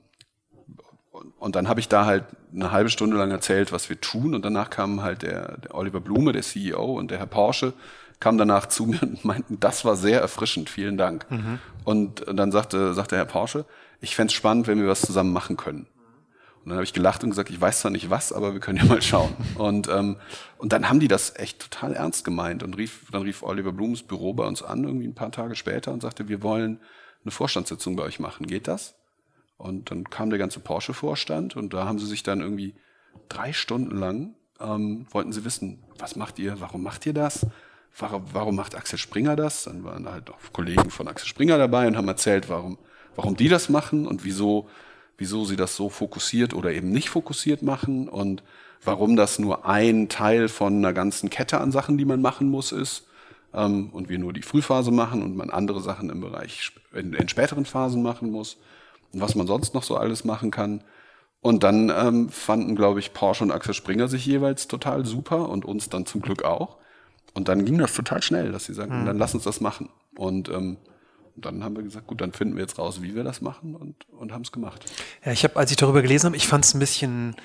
und 1.39 1.55
dann 1.55 1.67
habe 1.67 1.79
ich 1.79 1.87
da 1.87 2.05
halt 2.05 2.25
eine 2.53 2.71
halbe 2.71 2.89
Stunde 2.89 3.17
lang 3.17 3.31
erzählt, 3.31 3.71
was 3.71 3.89
wir 3.89 3.99
tun. 4.01 4.33
Und 4.35 4.43
danach 4.43 4.69
kam 4.69 5.01
halt 5.01 5.21
der, 5.21 5.57
der 5.57 5.75
Oliver 5.75 5.99
Blume, 5.99 6.31
der 6.31 6.41
CEO, 6.41 6.97
und 6.97 7.11
der 7.11 7.19
Herr 7.19 7.27
Porsche, 7.27 7.73
kam 8.19 8.37
danach 8.37 8.67
zu 8.67 8.85
mir 8.85 9.01
und 9.01 9.23
meinten, 9.25 9.59
das 9.59 9.85
war 9.85 9.95
sehr 9.95 10.21
erfrischend, 10.21 10.69
vielen 10.69 10.97
Dank. 10.97 11.29
Mhm. 11.29 11.59
Und 11.83 12.25
dann 12.27 12.51
sagte, 12.51 12.93
sagte 12.93 13.15
Herr 13.15 13.25
Porsche, 13.25 13.65
ich 14.01 14.15
fände 14.15 14.33
spannend, 14.33 14.67
wenn 14.67 14.81
wir 14.81 14.87
was 14.87 15.01
zusammen 15.01 15.31
machen 15.31 15.57
können. 15.57 15.87
Und 16.63 16.69
dann 16.69 16.77
habe 16.77 16.85
ich 16.85 16.93
gelacht 16.93 17.23
und 17.23 17.31
gesagt, 17.31 17.49
ich 17.49 17.59
weiß 17.59 17.81
zwar 17.81 17.91
nicht 17.91 18.09
was, 18.09 18.31
aber 18.31 18.53
wir 18.53 18.61
können 18.61 18.77
ja 18.77 18.85
mal 18.85 19.01
schauen. 19.01 19.35
Und, 19.55 19.89
ähm, 19.89 20.15
und 20.57 20.71
dann 20.71 20.87
haben 20.87 21.01
die 21.01 21.09
das 21.09 21.35
echt 21.35 21.59
total 21.59 21.93
ernst 21.93 22.23
gemeint 22.23 22.63
und 22.63 22.77
rief, 22.77 23.05
dann 23.11 23.23
rief 23.23 23.43
Oliver 23.43 23.73
Blums 23.73 24.03
Büro 24.03 24.33
bei 24.33 24.45
uns 24.45 24.63
an, 24.63 24.85
irgendwie 24.85 25.07
ein 25.07 25.15
paar 25.15 25.31
Tage 25.31 25.55
später 25.55 25.91
und 25.91 26.01
sagte, 26.01 26.29
wir 26.29 26.41
wollen 26.41 26.79
eine 27.23 27.31
Vorstandssitzung 27.31 27.97
bei 27.97 28.03
euch 28.03 28.19
machen. 28.19 28.47
Geht 28.47 28.69
das? 28.69 28.95
Und 29.57 29.91
dann 29.91 30.09
kam 30.09 30.29
der 30.29 30.39
ganze 30.39 30.61
Porsche-Vorstand 30.61 31.55
und 31.55 31.73
da 31.73 31.85
haben 31.85 31.99
sie 31.99 32.05
sich 32.05 32.23
dann 32.23 32.39
irgendwie 32.39 32.75
drei 33.29 33.51
Stunden 33.53 33.97
lang, 33.97 34.35
ähm, 34.59 35.05
wollten 35.11 35.33
sie 35.33 35.45
wissen, 35.45 35.83
was 35.97 36.15
macht 36.15 36.39
ihr, 36.39 36.59
warum 36.59 36.83
macht 36.83 37.05
ihr 37.05 37.13
das? 37.13 37.45
Warum, 37.97 38.23
warum 38.33 38.55
macht 38.55 38.75
Axel 38.75 38.97
Springer 38.97 39.35
das? 39.35 39.65
Dann 39.65 39.83
waren 39.83 40.09
halt 40.09 40.29
auch 40.29 40.37
Kollegen 40.51 40.89
von 40.89 41.07
Axel 41.07 41.27
Springer 41.27 41.57
dabei 41.57 41.87
und 41.87 41.95
haben 41.95 42.07
erzählt, 42.07 42.49
warum, 42.49 42.77
warum 43.15 43.35
die 43.35 43.49
das 43.49 43.69
machen 43.69 44.07
und 44.07 44.23
wieso 44.23 44.69
wieso 45.23 45.45
sie 45.45 45.55
das 45.55 45.77
so 45.77 45.87
fokussiert 45.87 46.53
oder 46.53 46.73
eben 46.73 46.91
nicht 46.91 47.07
fokussiert 47.07 47.61
machen 47.61 48.09
und 48.09 48.43
warum 48.83 49.15
das 49.15 49.39
nur 49.39 49.65
ein 49.65 50.09
Teil 50.09 50.49
von 50.49 50.75
einer 50.75 50.91
ganzen 50.91 51.29
Kette 51.29 51.61
an 51.61 51.71
Sachen, 51.71 51.97
die 51.97 52.03
man 52.03 52.21
machen 52.21 52.49
muss, 52.49 52.73
ist 52.73 53.07
ähm, 53.53 53.89
und 53.93 54.09
wir 54.09 54.19
nur 54.19 54.33
die 54.33 54.41
Frühphase 54.41 54.91
machen 54.91 55.23
und 55.23 55.37
man 55.37 55.49
andere 55.49 55.79
Sachen 55.79 56.09
im 56.09 56.19
Bereich 56.19 56.73
in, 56.91 57.13
in 57.13 57.29
späteren 57.29 57.63
Phasen 57.63 58.03
machen 58.03 58.31
muss 58.31 58.57
und 59.13 59.21
was 59.21 59.35
man 59.35 59.47
sonst 59.47 59.73
noch 59.73 59.83
so 59.83 59.95
alles 59.95 60.25
machen 60.25 60.51
kann. 60.51 60.83
Und 61.39 61.63
dann 61.63 61.89
ähm, 61.89 62.27
fanden, 62.27 62.75
glaube 62.75 62.99
ich, 62.99 63.13
Porsche 63.13 63.45
und 63.45 63.51
Axel 63.51 63.73
Springer 63.73 64.09
sich 64.09 64.25
jeweils 64.25 64.67
total 64.67 65.05
super 65.05 65.47
und 65.47 65.63
uns 65.63 65.87
dann 65.87 66.05
zum 66.05 66.21
Glück 66.21 66.43
auch. 66.43 66.79
Und 67.33 67.47
dann 67.47 67.63
ging 67.63 67.77
das 67.77 67.93
total 67.93 68.21
schnell, 68.21 68.51
dass 68.51 68.65
sie 68.65 68.73
sagten, 68.73 69.03
mhm. 69.03 69.05
dann 69.05 69.17
lass 69.17 69.33
uns 69.33 69.45
das 69.45 69.61
machen. 69.61 69.87
Und 70.17 70.49
ähm, 70.49 70.75
und 70.75 70.92
dann 71.35 71.63
haben 71.63 71.75
wir 71.75 71.83
gesagt, 71.83 72.07
gut, 72.07 72.21
dann 72.21 72.31
finden 72.31 72.55
wir 72.55 72.61
jetzt 72.61 72.77
raus, 72.77 73.01
wie 73.01 73.15
wir 73.15 73.23
das 73.23 73.41
machen 73.41 73.75
und, 73.75 73.95
und 74.11 74.31
haben 74.31 74.43
es 74.43 74.51
gemacht. 74.51 74.85
Ja, 75.25 75.31
ich 75.31 75.43
habe, 75.43 75.55
als 75.57 75.71
ich 75.71 75.77
darüber 75.77 76.01
gelesen 76.01 76.27
habe, 76.27 76.37
ich 76.37 76.47
fand 76.47 76.65
es 76.65 76.73
ein 76.73 76.79
bisschen 76.79 77.35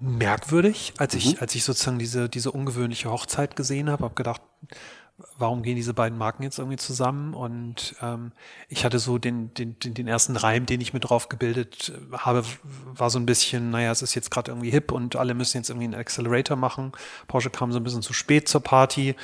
merkwürdig, 0.00 0.94
als 0.98 1.14
ich, 1.14 1.34
mhm. 1.34 1.40
als 1.40 1.54
ich 1.54 1.64
sozusagen 1.64 1.98
diese, 1.98 2.28
diese 2.28 2.52
ungewöhnliche 2.52 3.10
Hochzeit 3.10 3.56
gesehen 3.56 3.90
habe, 3.90 4.04
habe 4.04 4.14
gedacht, 4.14 4.40
warum 5.36 5.62
gehen 5.62 5.76
diese 5.76 5.94
beiden 5.94 6.16
Marken 6.16 6.42
jetzt 6.42 6.58
irgendwie 6.58 6.76
zusammen? 6.76 7.34
Und 7.34 7.96
ähm, 8.02 8.32
ich 8.68 8.84
hatte 8.84 8.98
so 8.98 9.18
den, 9.18 9.52
den, 9.54 9.78
den, 9.78 9.94
den 9.94 10.06
ersten 10.06 10.36
Reim, 10.36 10.66
den 10.66 10.80
ich 10.80 10.92
mir 10.92 11.00
drauf 11.00 11.28
gebildet 11.28 11.92
habe, 12.12 12.44
war 12.94 13.10
so 13.10 13.18
ein 13.18 13.26
bisschen, 13.26 13.70
naja, 13.70 13.90
es 13.90 14.02
ist 14.02 14.14
jetzt 14.14 14.30
gerade 14.30 14.50
irgendwie 14.52 14.70
hip 14.70 14.92
und 14.92 15.16
alle 15.16 15.34
müssen 15.34 15.56
jetzt 15.56 15.70
irgendwie 15.70 15.86
einen 15.86 15.94
Accelerator 15.94 16.56
machen. 16.56 16.92
Porsche 17.26 17.50
kam 17.50 17.72
so 17.72 17.78
ein 17.78 17.84
bisschen 17.84 18.02
zu 18.02 18.12
spät 18.12 18.48
zur 18.48 18.62
Party. 18.62 19.16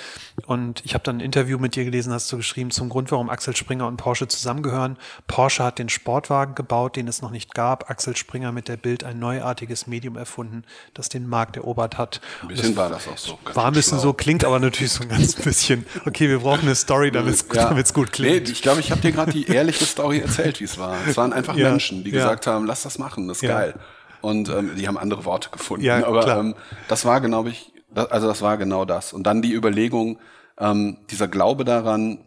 Und 0.46 0.84
ich 0.84 0.94
habe 0.94 1.04
dann 1.04 1.18
ein 1.18 1.20
Interview 1.20 1.58
mit 1.58 1.76
dir 1.76 1.84
gelesen, 1.84 2.12
hast 2.12 2.30
du 2.32 2.36
geschrieben, 2.36 2.72
zum 2.72 2.88
Grund, 2.88 3.12
warum 3.12 3.30
Axel 3.30 3.54
Springer 3.54 3.86
und 3.86 3.96
Porsche 3.96 4.26
zusammengehören. 4.26 4.98
Porsche 5.28 5.62
hat 5.62 5.78
den 5.78 5.88
Sportwagen 5.88 6.54
gebaut, 6.54 6.96
den 6.96 7.06
es 7.06 7.22
noch 7.22 7.30
nicht 7.30 7.54
gab. 7.54 7.88
Axel 7.88 8.16
Springer 8.16 8.50
mit 8.50 8.66
der 8.66 8.76
Bild 8.76 9.04
ein 9.04 9.20
neuartiges 9.20 9.86
Medium 9.86 10.16
erfunden, 10.16 10.64
das 10.92 11.08
den 11.08 11.28
Markt 11.28 11.56
erobert 11.56 11.98
hat. 11.98 12.20
Ein 12.42 12.48
bisschen 12.48 12.76
war 12.76 12.88
das 12.88 13.06
auch 13.06 13.18
so. 13.18 13.38
War 13.52 13.66
ein 13.66 13.72
bisschen 13.72 13.98
schlau. 13.98 14.08
so, 14.08 14.12
klingt 14.12 14.44
aber 14.44 14.58
natürlich 14.58 14.92
so 14.92 15.04
ein 15.04 15.08
ganz 15.08 15.34
bisschen 15.34 15.83
okay, 16.06 16.28
wir 16.28 16.40
brauchen 16.40 16.62
eine 16.62 16.74
Story, 16.74 17.10
damit 17.10 17.34
es 17.34 17.46
ja. 17.52 17.72
gut 17.92 18.12
klingt. 18.12 18.46
Nee, 18.46 18.52
ich 18.52 18.62
glaube, 18.62 18.80
ich 18.80 18.90
habe 18.90 19.00
dir 19.00 19.12
gerade 19.12 19.32
die 19.32 19.46
ehrliche 19.46 19.84
Story 19.84 20.20
erzählt, 20.20 20.60
wie 20.60 20.64
es 20.64 20.78
war. 20.78 20.96
Es 21.06 21.16
waren 21.16 21.32
einfach 21.32 21.56
ja. 21.56 21.70
Menschen, 21.70 22.04
die 22.04 22.10
ja. 22.10 22.16
gesagt 22.18 22.46
haben, 22.46 22.66
lass 22.66 22.82
das 22.82 22.98
machen, 22.98 23.28
das 23.28 23.42
ist 23.42 23.48
geil. 23.48 23.74
Und 24.20 24.48
ähm, 24.48 24.72
die 24.76 24.88
haben 24.88 24.96
andere 24.96 25.24
Worte 25.24 25.50
gefunden. 25.50 25.84
Ja, 25.84 26.06
Aber 26.06 26.22
klar. 26.22 26.40
Ähm, 26.40 26.54
das 26.88 27.04
war 27.04 27.20
genau 27.20 27.46
ich, 27.46 27.72
also 27.94 28.26
das 28.26 28.40
war 28.40 28.56
genau 28.56 28.84
das. 28.84 29.12
Und 29.12 29.26
dann 29.26 29.42
die 29.42 29.52
Überlegung, 29.52 30.18
ähm, 30.58 30.98
dieser 31.10 31.28
Glaube 31.28 31.64
daran, 31.64 32.18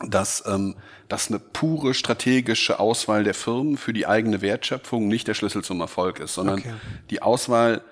dass, 0.00 0.44
ähm, 0.46 0.76
dass 1.08 1.28
eine 1.28 1.38
pure 1.38 1.94
strategische 1.94 2.80
Auswahl 2.80 3.24
der 3.24 3.34
Firmen 3.34 3.76
für 3.76 3.92
die 3.92 4.06
eigene 4.06 4.42
Wertschöpfung 4.42 5.08
nicht 5.08 5.28
der 5.28 5.34
Schlüssel 5.34 5.62
zum 5.62 5.80
Erfolg 5.80 6.20
ist, 6.20 6.34
sondern 6.34 6.58
okay. 6.58 6.74
die 7.10 7.22
Auswahl 7.22 7.82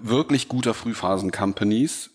wirklich 0.00 0.48
guter 0.48 0.74
Frühphasen-Companies 0.74 2.10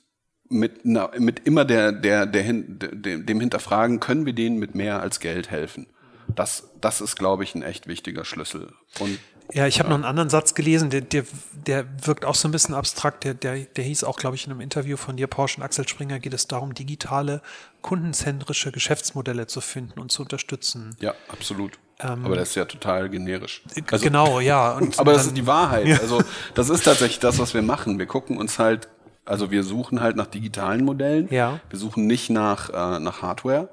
mit, 0.50 0.82
na, 0.84 1.12
mit 1.18 1.46
immer 1.46 1.66
der, 1.66 1.92
der, 1.92 2.26
der, 2.26 2.54
der, 2.54 3.18
dem 3.20 3.40
Hinterfragen, 3.40 4.00
können 4.00 4.26
wir 4.26 4.34
denen 4.34 4.58
mit 4.58 4.76
mehr 4.76 5.02
als 5.02 5.20
Geld 5.20 5.52
helfen? 5.52 5.88
Das, 6.36 6.70
das 6.82 7.02
ist, 7.02 7.16
glaube 7.16 7.44
ich, 7.44 7.56
ein 7.56 7.64
echt 7.64 7.88
wichtiger 7.88 8.26
Schlüssel. 8.26 8.74
Und 9.00 9.20
ja, 9.54 9.66
ich 9.66 9.80
habe 9.80 9.88
ja. 9.88 9.92
noch 9.92 9.96
einen 9.98 10.10
anderen 10.10 10.30
Satz 10.30 10.56
gelesen, 10.56 10.90
der, 10.90 11.02
der, 11.02 11.24
der 11.54 11.86
wirkt 12.06 12.26
auch 12.26 12.36
so 12.36 12.48
ein 12.48 12.52
bisschen 12.52 12.76
abstrakt. 12.76 13.24
Der, 13.24 13.34
der, 13.34 13.60
der 13.60 13.84
hieß 13.84 14.04
auch, 14.04 14.18
glaube 14.18 14.36
ich, 14.36 14.46
in 14.46 14.52
einem 14.52 14.62
Interview 14.62 14.98
von 14.98 15.16
dir, 15.16 15.28
Porsche 15.28 15.58
und 15.58 15.64
Axel 15.64 15.88
Springer, 15.88 16.20
geht 16.20 16.34
es 16.34 16.48
darum, 16.48 16.74
digitale, 16.74 17.42
kundenzentrische 17.82 18.72
Geschäftsmodelle 18.72 19.48
zu 19.48 19.62
finden 19.62 20.00
und 20.00 20.12
zu 20.12 20.24
unterstützen. 20.24 20.98
Ja, 21.00 21.14
absolut. 21.30 21.80
Ähm, 22.00 22.26
aber 22.26 22.36
das 22.36 22.50
ist 22.50 22.56
ja 22.56 22.66
total 22.66 23.10
generisch. 23.10 23.64
Also, 23.90 24.04
genau, 24.04 24.40
ja. 24.40 24.74
Aber 24.98 25.12
dann, 25.12 25.14
das 25.14 25.28
ist 25.28 25.38
die 25.38 25.48
Wahrheit. 25.48 25.88
Ja. 25.88 26.00
Also 26.00 26.22
das 26.54 26.70
ist 26.70 26.84
tatsächlich 26.84 27.20
das, 27.20 27.40
was 27.40 27.54
wir 27.54 27.62
machen. 27.62 27.98
Wir 27.98 28.06
gucken 28.06 28.38
uns 28.38 28.60
halt 28.60 28.90
also 29.28 29.52
wir 29.52 29.64
suchen 29.64 30.02
halt 30.02 30.16
nach 30.16 30.28
digitalen 30.28 30.86
Modellen. 30.86 31.28
Ja. 31.30 31.60
Wir 31.70 31.80
suchen 31.80 32.08
nicht 32.08 32.30
nach, 32.30 32.70
äh, 32.70 33.00
nach 33.00 33.22
Hardware. 33.22 33.70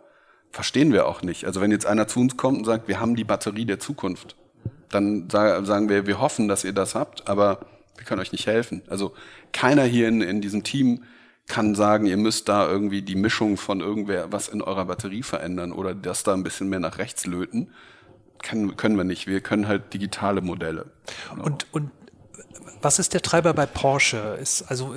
Verstehen 0.51 0.93
wir 0.93 1.07
auch 1.07 1.23
nicht. 1.23 1.47
Also 1.47 1.61
wenn 1.61 1.71
jetzt 1.71 1.87
einer 1.87 2.07
zu 2.07 2.21
uns 2.21 2.37
kommt 2.37 2.59
und 2.59 2.65
sagt, 2.65 2.89
wir 2.89 3.01
haben 3.01 3.17
die 3.17 3.25
Batterie 3.25 3.65
der 3.65 3.81
Zukunft, 3.81 4.37
dann 4.91 5.29
sagen 5.29 5.89
wir, 5.89 6.07
wir 6.07 6.21
hoffen, 6.21 6.47
dass 6.47 6.63
ihr 6.65 6.73
das 6.73 6.95
habt, 6.95 7.29
aber 7.29 7.67
wir 7.97 8.05
können 8.05 8.21
euch 8.21 8.33
nicht 8.33 8.47
helfen. 8.47 8.83
Also 8.89 9.15
keiner 9.53 9.83
hier 9.83 10.09
in, 10.09 10.21
in 10.21 10.41
diesem 10.41 10.63
Team 10.63 11.05
kann 11.47 11.75
sagen, 11.75 12.07
ihr 12.07 12.17
müsst 12.17 12.49
da 12.49 12.69
irgendwie 12.69 13.03
die 13.03 13.17
Mischung 13.17 13.57
von 13.57 13.81
irgendwer 13.81 14.33
was 14.33 14.49
in 14.49 14.63
eurer 14.63 14.87
Batterie 14.87 15.23
verändern 15.23 15.73
oder 15.73 15.95
das 15.95 16.23
da 16.23 16.33
ein 16.33 16.43
bisschen 16.43 16.69
mehr 16.69 16.81
nach 16.81 16.99
rechts 16.99 17.27
löten. 17.27 17.73
Können, 18.43 18.77
können 18.77 18.97
wir 18.97 19.05
nicht. 19.05 19.27
Wir 19.27 19.41
können 19.41 19.69
halt 19.69 19.93
digitale 19.93 20.41
Modelle. 20.41 20.87
Genau. 21.31 21.45
Und, 21.45 21.67
und 21.73 21.91
was 22.85 22.99
ist 22.99 23.15
der 23.15 23.23
Treiber 23.23 23.55
bei 23.55 23.67
Porsche? 23.67 24.39
Ist 24.41 24.63
also 24.63 24.95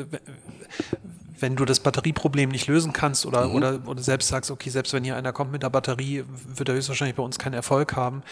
wenn 1.39 1.55
du 1.55 1.65
das 1.65 1.79
Batterieproblem 1.79 2.49
nicht 2.49 2.67
lösen 2.67 2.93
kannst 2.93 3.25
oder, 3.25 3.47
mhm. 3.47 3.55
oder, 3.55 3.79
oder 3.85 4.01
selbst 4.01 4.27
sagst, 4.27 4.51
okay, 4.51 4.69
selbst 4.69 4.93
wenn 4.93 5.03
hier 5.03 5.15
einer 5.15 5.33
kommt 5.33 5.51
mit 5.51 5.63
der 5.63 5.69
Batterie, 5.69 6.23
wird 6.27 6.69
er 6.69 6.75
höchstwahrscheinlich 6.75 7.15
bei 7.15 7.23
uns 7.23 7.37
keinen 7.37 7.53
Erfolg 7.53 7.95
haben. 7.95 8.23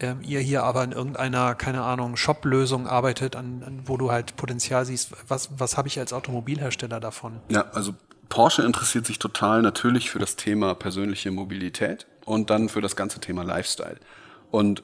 Ähm, 0.00 0.20
ihr 0.22 0.40
hier 0.40 0.62
aber 0.62 0.84
in 0.84 0.92
irgendeiner, 0.92 1.54
keine 1.54 1.82
Ahnung, 1.82 2.16
Shop-Lösung 2.16 2.86
arbeitet, 2.86 3.36
an, 3.36 3.62
an, 3.66 3.82
wo 3.86 3.96
du 3.96 4.10
halt 4.10 4.36
Potenzial 4.36 4.84
siehst, 4.84 5.12
was, 5.28 5.50
was 5.58 5.76
habe 5.76 5.88
ich 5.88 5.98
als 5.98 6.12
Automobilhersteller 6.12 7.00
davon? 7.00 7.40
Ja, 7.48 7.66
also 7.72 7.94
Porsche 8.28 8.62
interessiert 8.62 9.06
sich 9.06 9.18
total 9.18 9.62
natürlich 9.62 10.10
für 10.10 10.18
das 10.18 10.36
Thema 10.36 10.74
persönliche 10.74 11.30
Mobilität 11.30 12.06
und 12.24 12.50
dann 12.50 12.68
für 12.68 12.80
das 12.80 12.96
ganze 12.96 13.20
Thema 13.20 13.42
Lifestyle. 13.42 13.96
Und 14.50 14.82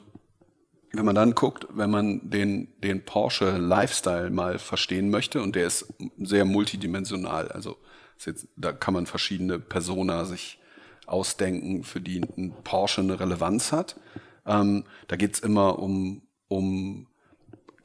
wenn 0.91 1.05
man 1.05 1.15
dann 1.15 1.35
guckt, 1.35 1.67
wenn 1.71 1.89
man 1.89 2.29
den, 2.29 2.69
den 2.81 3.05
Porsche 3.05 3.57
Lifestyle 3.57 4.29
mal 4.29 4.59
verstehen 4.59 5.09
möchte, 5.09 5.41
und 5.41 5.55
der 5.55 5.67
ist 5.67 5.93
sehr 6.17 6.45
multidimensional, 6.45 7.49
also 7.49 7.77
jetzt, 8.25 8.47
da 8.55 8.71
kann 8.71 8.93
man 8.93 9.05
verschiedene 9.05 9.59
Persona 9.59 10.25
sich 10.25 10.59
ausdenken, 11.05 11.83
für 11.83 12.01
die 12.01 12.21
ein 12.21 12.53
Porsche 12.63 13.01
eine 13.01 13.19
Relevanz 13.19 13.71
hat. 13.71 13.99
Ähm, 14.45 14.85
da 15.07 15.15
geht's 15.15 15.39
immer 15.39 15.79
um, 15.79 16.21
um 16.47 17.07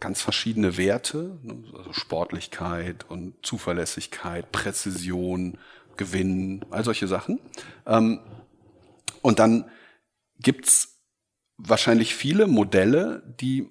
ganz 0.01 0.21
verschiedene 0.21 0.77
Werte, 0.77 1.39
ne, 1.43 1.65
also 1.77 1.93
Sportlichkeit 1.93 3.09
und 3.09 3.35
Zuverlässigkeit, 3.43 4.51
Präzision, 4.53 5.59
Gewinn, 5.97 6.65
all 6.71 6.85
solche 6.85 7.07
Sachen. 7.07 7.41
Ähm, 7.87 8.21
und 9.23 9.39
dann 9.39 9.71
gibt's 10.39 10.94
wahrscheinlich 11.57 12.15
viele 12.15 12.47
Modelle, 12.47 13.23
die, 13.41 13.69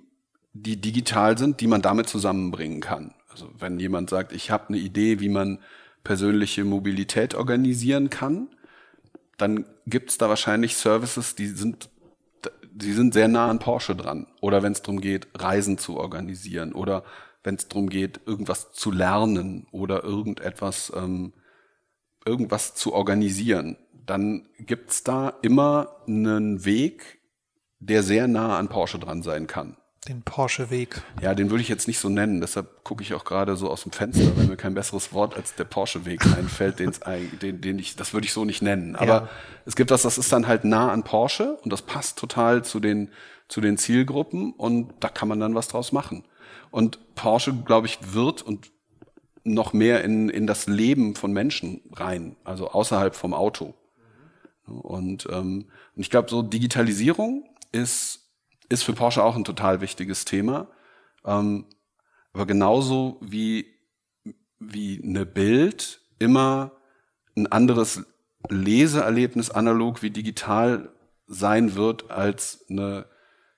die 0.54 0.80
digital 0.80 1.38
sind, 1.38 1.62
die 1.62 1.67
man 1.67 1.82
damit 1.82 2.08
zusammenbringen 2.08 2.82
kann. 2.82 3.13
Also 3.30 3.50
wenn 3.58 3.80
jemand 3.80 4.10
sagt, 4.10 4.32
ich 4.32 4.52
habe 4.52 4.69
eine 4.69 4.78
Idee, 4.78 5.19
wie 5.19 5.30
man 5.30 5.60
persönliche 6.04 6.63
Mobilität 6.65 7.34
organisieren 7.36 8.10
kann, 8.10 8.50
dann 9.38 9.65
gibt's 9.88 10.17
da 10.17 10.30
wahrscheinlich 10.30 10.76
Services, 10.76 11.36
die 11.36 11.48
sind, 11.48 11.89
die 12.72 12.93
sind 12.93 13.13
sehr 13.13 13.28
nah 13.28 13.50
an 13.50 13.60
Porsche 13.60 13.96
dran. 13.96 14.28
Oder 14.41 14.63
wenn 14.63 14.74
es 14.74 14.82
darum 14.82 15.02
geht, 15.02 15.28
Reisen 15.36 15.78
zu 15.78 15.98
organisieren 15.98 16.74
oder 16.74 17.04
wenn 17.43 17.56
es 17.56 17.67
darum 17.67 17.89
geht, 17.89 18.22
irgendwas 18.26 18.72
zu 18.72 18.91
lernen 18.91 19.67
oder 19.72 20.04
irgendetwas, 20.04 20.91
ähm, 20.96 21.34
irgendwas 22.26 22.76
zu 22.76 22.93
organisieren, 22.93 23.78
dann 24.06 24.48
gibt's 24.60 25.04
da 25.04 25.34
immer 25.41 25.96
einen 26.08 26.65
Weg, 26.65 27.19
der 27.86 28.04
sehr 28.04 28.28
nah 28.28 28.58
an 28.58 28.69
Porsche 28.69 29.00
dran 29.00 29.24
sein 29.24 29.48
kann. 29.48 29.78
Den 30.08 30.22
Porsche-Weg. 30.22 31.02
Ja, 31.22 31.34
den 31.34 31.50
würde 31.50 31.62
ich 31.62 31.69
jetzt 31.69 31.88
nicht 31.88 32.00
so 32.00 32.10
nennen. 32.10 32.41
Deshalb 32.41 32.84
gucke 32.84 33.02
ich 33.04 33.13
auch 33.13 33.24
gerade 33.24 33.56
so 33.56 33.69
aus 33.69 33.84
dem 33.84 33.93
Fenster, 33.93 34.36
weil 34.36 34.48
mir 34.48 34.58
kein 34.58 34.74
besseres 34.74 35.13
Wort 35.13 35.36
als 35.36 35.56
der 35.56 35.63
Porsche-Weg 35.63 36.26
einfällt, 36.38 36.80
den, 36.80 37.62
den 37.62 37.80
ich, 37.80 37.96
das 37.96 38.13
würde 38.13 38.26
ich 38.26 38.34
so 38.34 38.43
nicht 38.43 38.62
nennen. 38.62 38.98
Aber 38.98 39.08
ja. 39.08 39.30
es 39.65 39.78
gibt 39.78 39.91
was, 39.91 40.02
das 40.02 40.17
ist 40.17 40.34
dann 40.34 40.48
halt 40.48 40.65
nah 40.65 40.91
an 40.91 41.04
Porsche 41.04 41.58
und 41.63 41.72
das 41.72 41.84
passt 41.84 42.19
total 42.19 42.65
zu 42.65 42.82
den, 42.82 43.12
zu 43.48 43.62
den 43.62 43.78
Zielgruppen 43.78 44.52
und 44.52 44.93
da 45.00 45.08
kann 45.08 45.30
man 45.30 45.39
dann 45.39 45.56
was 45.56 45.69
draus 45.69 45.93
machen. 45.93 46.26
Und 46.69 47.15
Porsche, 47.15 47.54
glaube 47.54 47.88
ich, 47.88 48.00
wird 48.13 48.41
und 48.41 48.72
noch 49.46 49.72
mehr 49.72 50.04
in, 50.04 50.30
in 50.30 50.48
das 50.48 50.67
Leben 50.67 51.15
von 51.15 51.32
Menschen 51.32 51.82
rein, 51.93 52.36
also 52.43 52.72
außerhalb 52.72 53.15
vom 53.15 53.34
Auto. 53.34 53.74
Und, 54.65 55.28
ähm, 55.32 55.65
und 55.96 56.02
ich 56.02 56.10
glaube, 56.10 56.30
so 56.30 56.41
Digitalisierung 56.41 57.46
ist, 57.74 58.32
ist 58.70 58.84
für 58.84 58.94
Porsche 58.94 59.24
auch 59.24 59.36
ein 59.36 59.44
total 59.44 59.82
wichtiges 59.82 60.24
Thema. 60.24 60.70
Ähm, 61.26 61.66
aber 62.32 62.46
genauso 62.46 63.20
wie, 63.22 63.68
wie 64.60 65.02
eine 65.04 65.26
Bild 65.26 66.02
immer 66.20 66.72
ein 67.36 67.52
anderes 67.52 68.04
Leseerlebnis 68.50 69.50
analog 69.50 70.02
wie 70.02 70.10
digital 70.10 70.94
sein 71.28 71.76
wird 71.76 72.12
als 72.12 72.66
eine, 72.70 73.06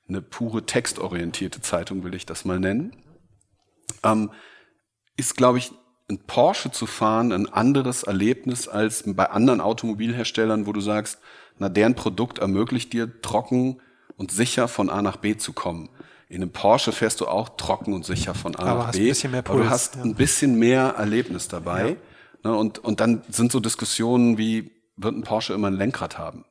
eine 0.07 0.21
pure 0.21 0.65
textorientierte 0.65 1.61
Zeitung, 1.61 2.03
will 2.03 2.15
ich 2.15 2.25
das 2.25 2.45
mal 2.45 2.59
nennen, 2.59 2.95
ähm, 4.03 4.31
ist, 5.17 5.35
glaube 5.37 5.57
ich, 5.57 5.71
ein 6.09 6.19
Porsche 6.19 6.71
zu 6.71 6.85
fahren 6.85 7.31
ein 7.31 7.51
anderes 7.51 8.03
Erlebnis 8.03 8.67
als 8.67 9.03
bei 9.07 9.29
anderen 9.29 9.59
Automobilherstellern, 9.59 10.67
wo 10.67 10.73
du 10.73 10.81
sagst, 10.81 11.19
na, 11.57 11.69
deren 11.69 11.95
Produkt 11.95 12.39
ermöglicht 12.39 12.93
dir 12.93 13.21
trocken 13.21 13.81
und 14.17 14.31
sicher 14.31 14.67
von 14.67 14.89
A 14.89 15.01
nach 15.01 15.17
B 15.17 15.37
zu 15.37 15.53
kommen. 15.53 15.89
In 16.27 16.41
einem 16.41 16.51
Porsche 16.51 16.91
fährst 16.91 17.21
du 17.21 17.27
auch 17.27 17.49
trocken 17.49 17.93
und 17.93 18.05
sicher 18.05 18.33
von 18.33 18.55
A 18.55 18.63
aber 18.63 18.83
nach 18.85 18.91
B, 18.91 19.11
Puls, 19.11 19.25
aber 19.25 19.63
du 19.63 19.69
hast 19.69 19.95
ja. 19.95 20.01
ein 20.01 20.15
bisschen 20.15 20.57
mehr 20.57 20.95
Erlebnis 20.97 21.47
dabei. 21.47 21.89
Ja. 22.43 22.51
Ne, 22.51 22.55
und, 22.55 22.79
und 22.79 22.99
dann 22.99 23.23
sind 23.29 23.51
so 23.51 23.59
Diskussionen 23.59 24.37
wie, 24.37 24.71
wird 24.97 25.15
ein 25.15 25.23
Porsche 25.23 25.53
immer 25.53 25.67
ein 25.67 25.77
Lenkrad 25.77 26.17
haben? 26.17 26.45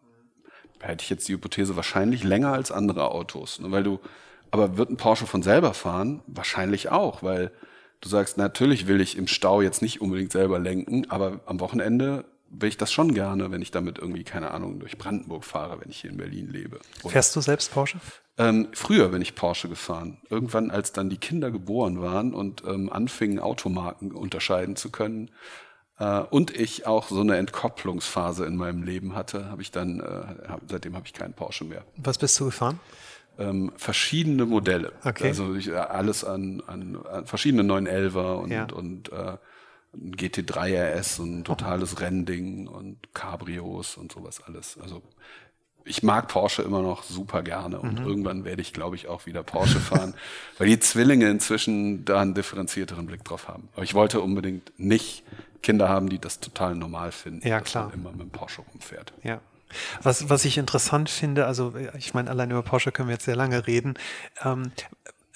Da 0.79 0.89
hätte 0.89 1.03
ich 1.03 1.11
jetzt 1.11 1.29
die 1.29 1.33
Hypothese 1.33 1.77
wahrscheinlich 1.77 2.25
länger 2.25 2.53
als 2.53 2.71
andere 2.71 3.11
Autos, 3.11 3.59
ne, 3.61 3.71
weil 3.71 3.83
du, 3.83 4.01
aber 4.51 4.77
wird 4.77 4.91
ein 4.91 4.97
Porsche 4.97 5.27
von 5.27 5.43
selber 5.43 5.75
fahren? 5.75 6.23
Wahrscheinlich 6.27 6.91
auch, 6.91 7.23
weil 7.23 7.51
du 8.01 8.09
sagst, 8.09 8.39
natürlich 8.39 8.87
will 8.87 9.01
ich 9.01 9.17
im 9.17 9.27
Stau 9.27 9.61
jetzt 9.61 9.83
nicht 9.83 10.01
unbedingt 10.01 10.31
selber 10.31 10.59
lenken, 10.59 11.11
aber 11.11 11.41
am 11.47 11.59
Wochenende 11.61 12.25
will 12.61 12.69
ich 12.69 12.77
das 12.77 12.93
schon 12.93 13.15
gerne, 13.15 13.51
wenn 13.51 13.63
ich 13.63 13.71
damit 13.71 13.99
irgendwie, 13.99 14.25
keine 14.25 14.51
Ahnung, 14.51 14.81
durch 14.81 14.99
Brandenburg 14.99 15.45
fahre, 15.45 15.81
wenn 15.81 15.91
ich 15.91 16.01
hier 16.01 16.11
in 16.11 16.17
Berlin 16.17 16.49
lebe. 16.51 16.79
Oder 17.03 17.13
Fährst 17.13 17.35
du 17.37 17.41
selbst 17.41 17.73
Porsche? 17.73 17.99
Ähm, 18.37 18.69
früher 18.73 19.09
bin 19.09 19.23
ich 19.23 19.35
Porsche 19.35 19.69
gefahren. 19.69 20.19
Irgendwann, 20.29 20.71
als 20.71 20.93
dann 20.93 21.09
die 21.09 21.19
Kinder 21.19 21.51
geboren 21.51 22.01
waren 22.01 22.35
und 22.35 22.65
ähm, 22.67 22.93
anfingen, 22.93 23.39
Automarken 23.39 24.13
unterscheiden 24.13 24.77
zu 24.77 24.91
können, 24.91 25.31
äh, 25.99 26.21
und 26.31 26.51
ich 26.57 26.87
auch 26.87 27.09
so 27.09 27.21
eine 27.21 27.37
Entkopplungsphase 27.37 28.45
in 28.47 28.57
meinem 28.57 28.83
Leben 28.83 29.15
hatte, 29.15 29.51
habe 29.51 29.63
ich 29.63 29.71
dann, 29.71 30.01
äh, 30.01 30.49
hab, 30.49 30.63
seitdem 30.69 30.97
habe 30.97 31.07
ich 31.07 31.13
keinen 31.13 31.35
Porsche 31.35 31.65
mehr. 31.65 31.85
Was 31.97 32.19
bist 32.19 32.39
du 32.41 32.47
gefahren? 32.47 32.81
Ähm, 33.39 33.73
verschiedene 33.77 34.47
Modelle. 34.47 34.93
Okay. 35.05 35.29
Also 35.29 35.55
ich, 35.55 35.73
alles 35.75 36.25
an, 36.25 36.63
an, 36.67 36.99
an 37.05 37.27
verschiedene 37.27 37.63
911er 37.63 38.35
und, 38.35 38.51
ja. 38.51 38.67
und 38.73 39.13
äh, 39.13 39.37
ein 39.95 40.15
GT3 40.15 40.99
RS 40.99 41.19
und 41.19 41.41
ein 41.41 41.45
totales 41.45 42.01
Rennding 42.01 42.67
und 42.67 42.99
Cabrios 43.15 43.97
und 43.97 44.13
sowas 44.13 44.41
alles. 44.47 44.79
Also 44.81 45.03
ich 45.85 46.03
mag 46.03 46.29
Porsche 46.29 46.63
immer 46.63 46.83
noch 46.83 47.03
super 47.03 47.43
gerne 47.43 47.79
und 47.79 48.01
mhm. 48.01 48.07
irgendwann 48.07 48.45
werde 48.45 48.63
ich, 48.63 48.73
glaube 48.73 48.97
ich, 48.97 49.07
auch 49.09 49.27
wieder 49.27 49.43
Porsche 49.43 49.81
fahren, 49.81 50.15
weil 50.59 50.69
die 50.69 50.81
Zwillinge 50.81 51.29
inzwischen 51.29 52.05
da 52.05 52.21
einen 52.21 52.35
differenzierteren 52.35 53.07
Blick 53.07 53.25
drauf 53.25 53.49
haben. 53.49 53.69
Aber 53.75 53.83
ich 53.83 53.95
wollte 53.95 54.21
unbedingt 54.21 54.73
nicht 54.79 55.25
Kinder 55.63 55.89
haben, 55.89 56.09
die 56.09 56.19
das 56.19 56.41
total 56.41 56.75
normal 56.75 57.13
finden, 57.13 57.47
ja, 57.47 57.61
klar. 57.61 57.85
dass 57.85 57.93
man 57.93 58.01
immer 58.01 58.13
mit 58.13 58.21
dem 58.23 58.31
Porsche 58.31 58.63
rumfährt. 58.63 59.13
Ja. 59.23 59.41
Was, 60.03 60.29
was 60.31 60.45
ich 60.45 60.57
interessant 60.57 61.11
finde, 61.11 61.47
also 61.47 61.75
ich 61.99 62.15
meine, 62.15 62.31
allein 62.31 62.51
über 62.51 62.63
Porsche 62.63 62.93
können 62.93 63.09
wir 63.09 63.15
jetzt 63.15 63.25
sehr 63.25 63.37
lange 63.37 63.67
reden. 63.67 63.95
Ähm, 64.45 64.71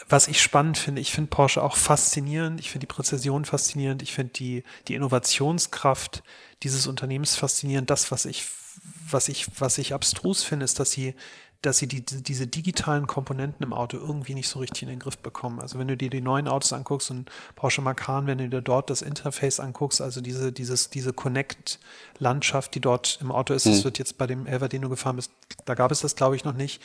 was 0.07 0.29
ich 0.29 0.41
spannend 0.41 0.79
finde, 0.79 1.01
ich 1.01 1.13
finde 1.13 1.31
Porsche 1.31 1.63
auch 1.63 1.77
faszinierend, 1.77 2.61
ich 2.61 2.71
finde 2.71 2.87
die 2.87 2.93
Präzision 2.93 3.45
faszinierend, 3.45 4.03
ich 4.03 4.13
finde 4.13 4.33
die, 4.35 4.63
die 4.87 4.95
Innovationskraft 4.95 6.23
dieses 6.63 6.87
Unternehmens 6.87 7.35
faszinierend. 7.35 7.91
Das, 7.91 8.13
was 8.13 8.25
ich, 8.25 8.45
was 9.11 9.29
ich, 9.29 9.47
was 9.59 9.79
ich 9.79 9.95
abstrus 9.95 10.45
finde, 10.45 10.65
ist, 10.65 10.79
dass 10.79 10.93
sie, 10.93 11.15
dass 11.63 11.79
sie 11.79 11.89
die, 11.89 12.05
diese 12.05 12.47
digitalen 12.47 13.09
Komponenten 13.09 13.65
im 13.65 13.73
Auto 13.73 13.97
irgendwie 13.97 14.35
nicht 14.35 14.49
so 14.49 14.61
richtig 14.61 14.85
in 14.85 14.89
den 14.89 15.01
Griff 15.01 15.19
bekommen. 15.19 15.61
Also 15.61 15.81
wenn 15.81 15.89
du 15.89 15.97
dir 15.97 16.11
die 16.11 16.21
neuen 16.21 16.47
Autos 16.47 16.73
anguckst 16.73 17.11
und 17.11 17.29
Porsche 17.57 17.83
Macan, 17.83 18.29
wenn 18.29 18.39
du 18.39 18.49
dir 18.49 18.63
dort 18.63 18.91
das 18.91 19.03
Interface 19.03 19.59
anguckst, 19.59 20.01
also 20.01 20.21
diese, 20.21 20.53
dieses, 20.53 20.91
diese 20.91 21.13
Connect-Landschaft, 21.13 22.77
die 22.77 22.81
dort 22.81 23.19
im 23.21 23.33
Auto 23.33 23.53
ist, 23.53 23.67
mhm. 23.67 23.71
das 23.71 23.85
wird 23.85 23.99
jetzt 23.99 24.17
bei 24.17 24.29
dem 24.29 24.47
Elva, 24.47 24.69
den 24.69 24.83
du 24.83 24.89
gefahren 24.89 25.17
bist, 25.17 25.33
da 25.65 25.75
gab 25.75 25.91
es 25.91 26.01
das, 26.01 26.15
glaube 26.15 26.37
ich, 26.37 26.45
noch 26.45 26.55
nicht. 26.55 26.81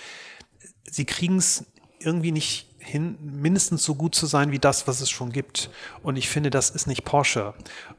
Sie 0.89 1.05
kriegen 1.05 1.37
es 1.37 1.65
irgendwie 1.99 2.31
nicht 2.31 2.72
hin, 2.83 3.17
mindestens 3.21 3.83
so 3.83 3.95
gut 3.95 4.15
zu 4.15 4.25
sein 4.25 4.51
wie 4.51 4.59
das, 4.59 4.87
was 4.87 5.01
es 5.01 5.09
schon 5.09 5.31
gibt. 5.31 5.69
Und 6.01 6.15
ich 6.15 6.29
finde, 6.29 6.49
das 6.49 6.69
ist 6.69 6.87
nicht 6.87 7.05
Porsche. 7.05 7.53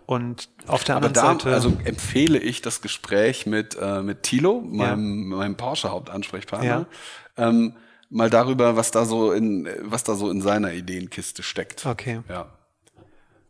Und 0.07 0.49
auf 0.67 0.85
der 0.85 0.97
anderen 0.97 1.15
da, 1.15 1.23
Seite. 1.23 1.53
Also 1.53 1.73
empfehle 1.85 2.39
ich 2.39 2.63
das 2.63 2.83
Gespräch 2.83 3.47
mit, 3.47 3.77
äh, 3.81 4.03
mit 4.03 4.23
Thilo, 4.23 4.61
meinem, 4.61 5.31
ja. 5.31 5.37
meinem 5.39 5.57
Porsche-Hauptansprechpartner. 5.57 6.87
Ja. 7.37 7.49
Ähm, 7.49 7.75
mal 8.11 8.31
darüber, 8.31 8.77
was 8.77 8.91
da 8.91 9.05
so 9.05 9.33
in, 9.33 9.69
was 9.81 10.05
da 10.05 10.15
so 10.15 10.31
in 10.31 10.43
seiner 10.43 10.73
Ideenkiste 10.73 11.43
steckt. 11.43 11.87
Okay. 11.87 12.21
Ja. 12.29 12.47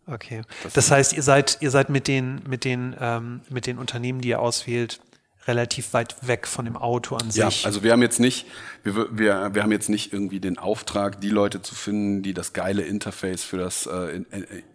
Okay. 0.06 0.42
Das, 0.62 0.72
das 0.74 0.90
heißt, 0.90 1.12
ihr 1.14 1.22
seid, 1.22 1.58
ihr 1.60 1.70
seid 1.70 1.88
mit 1.88 2.08
den, 2.08 2.42
mit 2.46 2.64
den, 2.64 2.94
ähm, 3.00 3.40
mit 3.48 3.66
den 3.66 3.78
Unternehmen, 3.78 4.20
die 4.20 4.28
ihr 4.28 4.40
auswählt, 4.40 5.00
relativ 5.46 5.92
weit 5.92 6.16
weg 6.26 6.46
von 6.46 6.64
dem 6.64 6.76
Auto 6.76 7.16
an 7.16 7.30
sich. 7.30 7.62
Ja, 7.62 7.66
also 7.66 7.83
wir 7.83 7.92
haben 7.92 8.02
jetzt 8.02 8.20
nicht, 8.20 8.46
wir, 8.83 8.94
wir, 9.16 9.54
wir 9.54 9.62
haben 9.62 9.72
jetzt 9.72 9.88
nicht 9.88 10.12
irgendwie 10.12 10.40
den 10.40 10.59
Auftrag, 10.59 11.20
die 11.20 11.28
Leute 11.28 11.62
zu 11.62 11.74
finden, 11.74 12.22
die 12.22 12.35
das 12.35 12.52
geile 12.52 12.83
Interface 12.83 13.42
für 13.42 13.59
das 13.59 13.87
äh, 13.87 14.22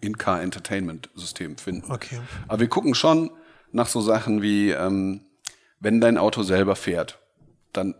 In-Car 0.00 0.42
Entertainment 0.42 1.10
System 1.14 1.56
finden. 1.56 1.90
Okay. 1.90 2.20
Aber 2.48 2.60
wir 2.60 2.68
gucken 2.68 2.94
schon 2.94 3.30
nach 3.72 3.88
so 3.88 4.00
Sachen 4.00 4.42
wie, 4.42 4.70
ähm, 4.70 5.22
wenn 5.80 6.00
dein 6.00 6.18
Auto 6.18 6.42
selber 6.42 6.76
fährt, 6.76 7.18
dann 7.72 7.94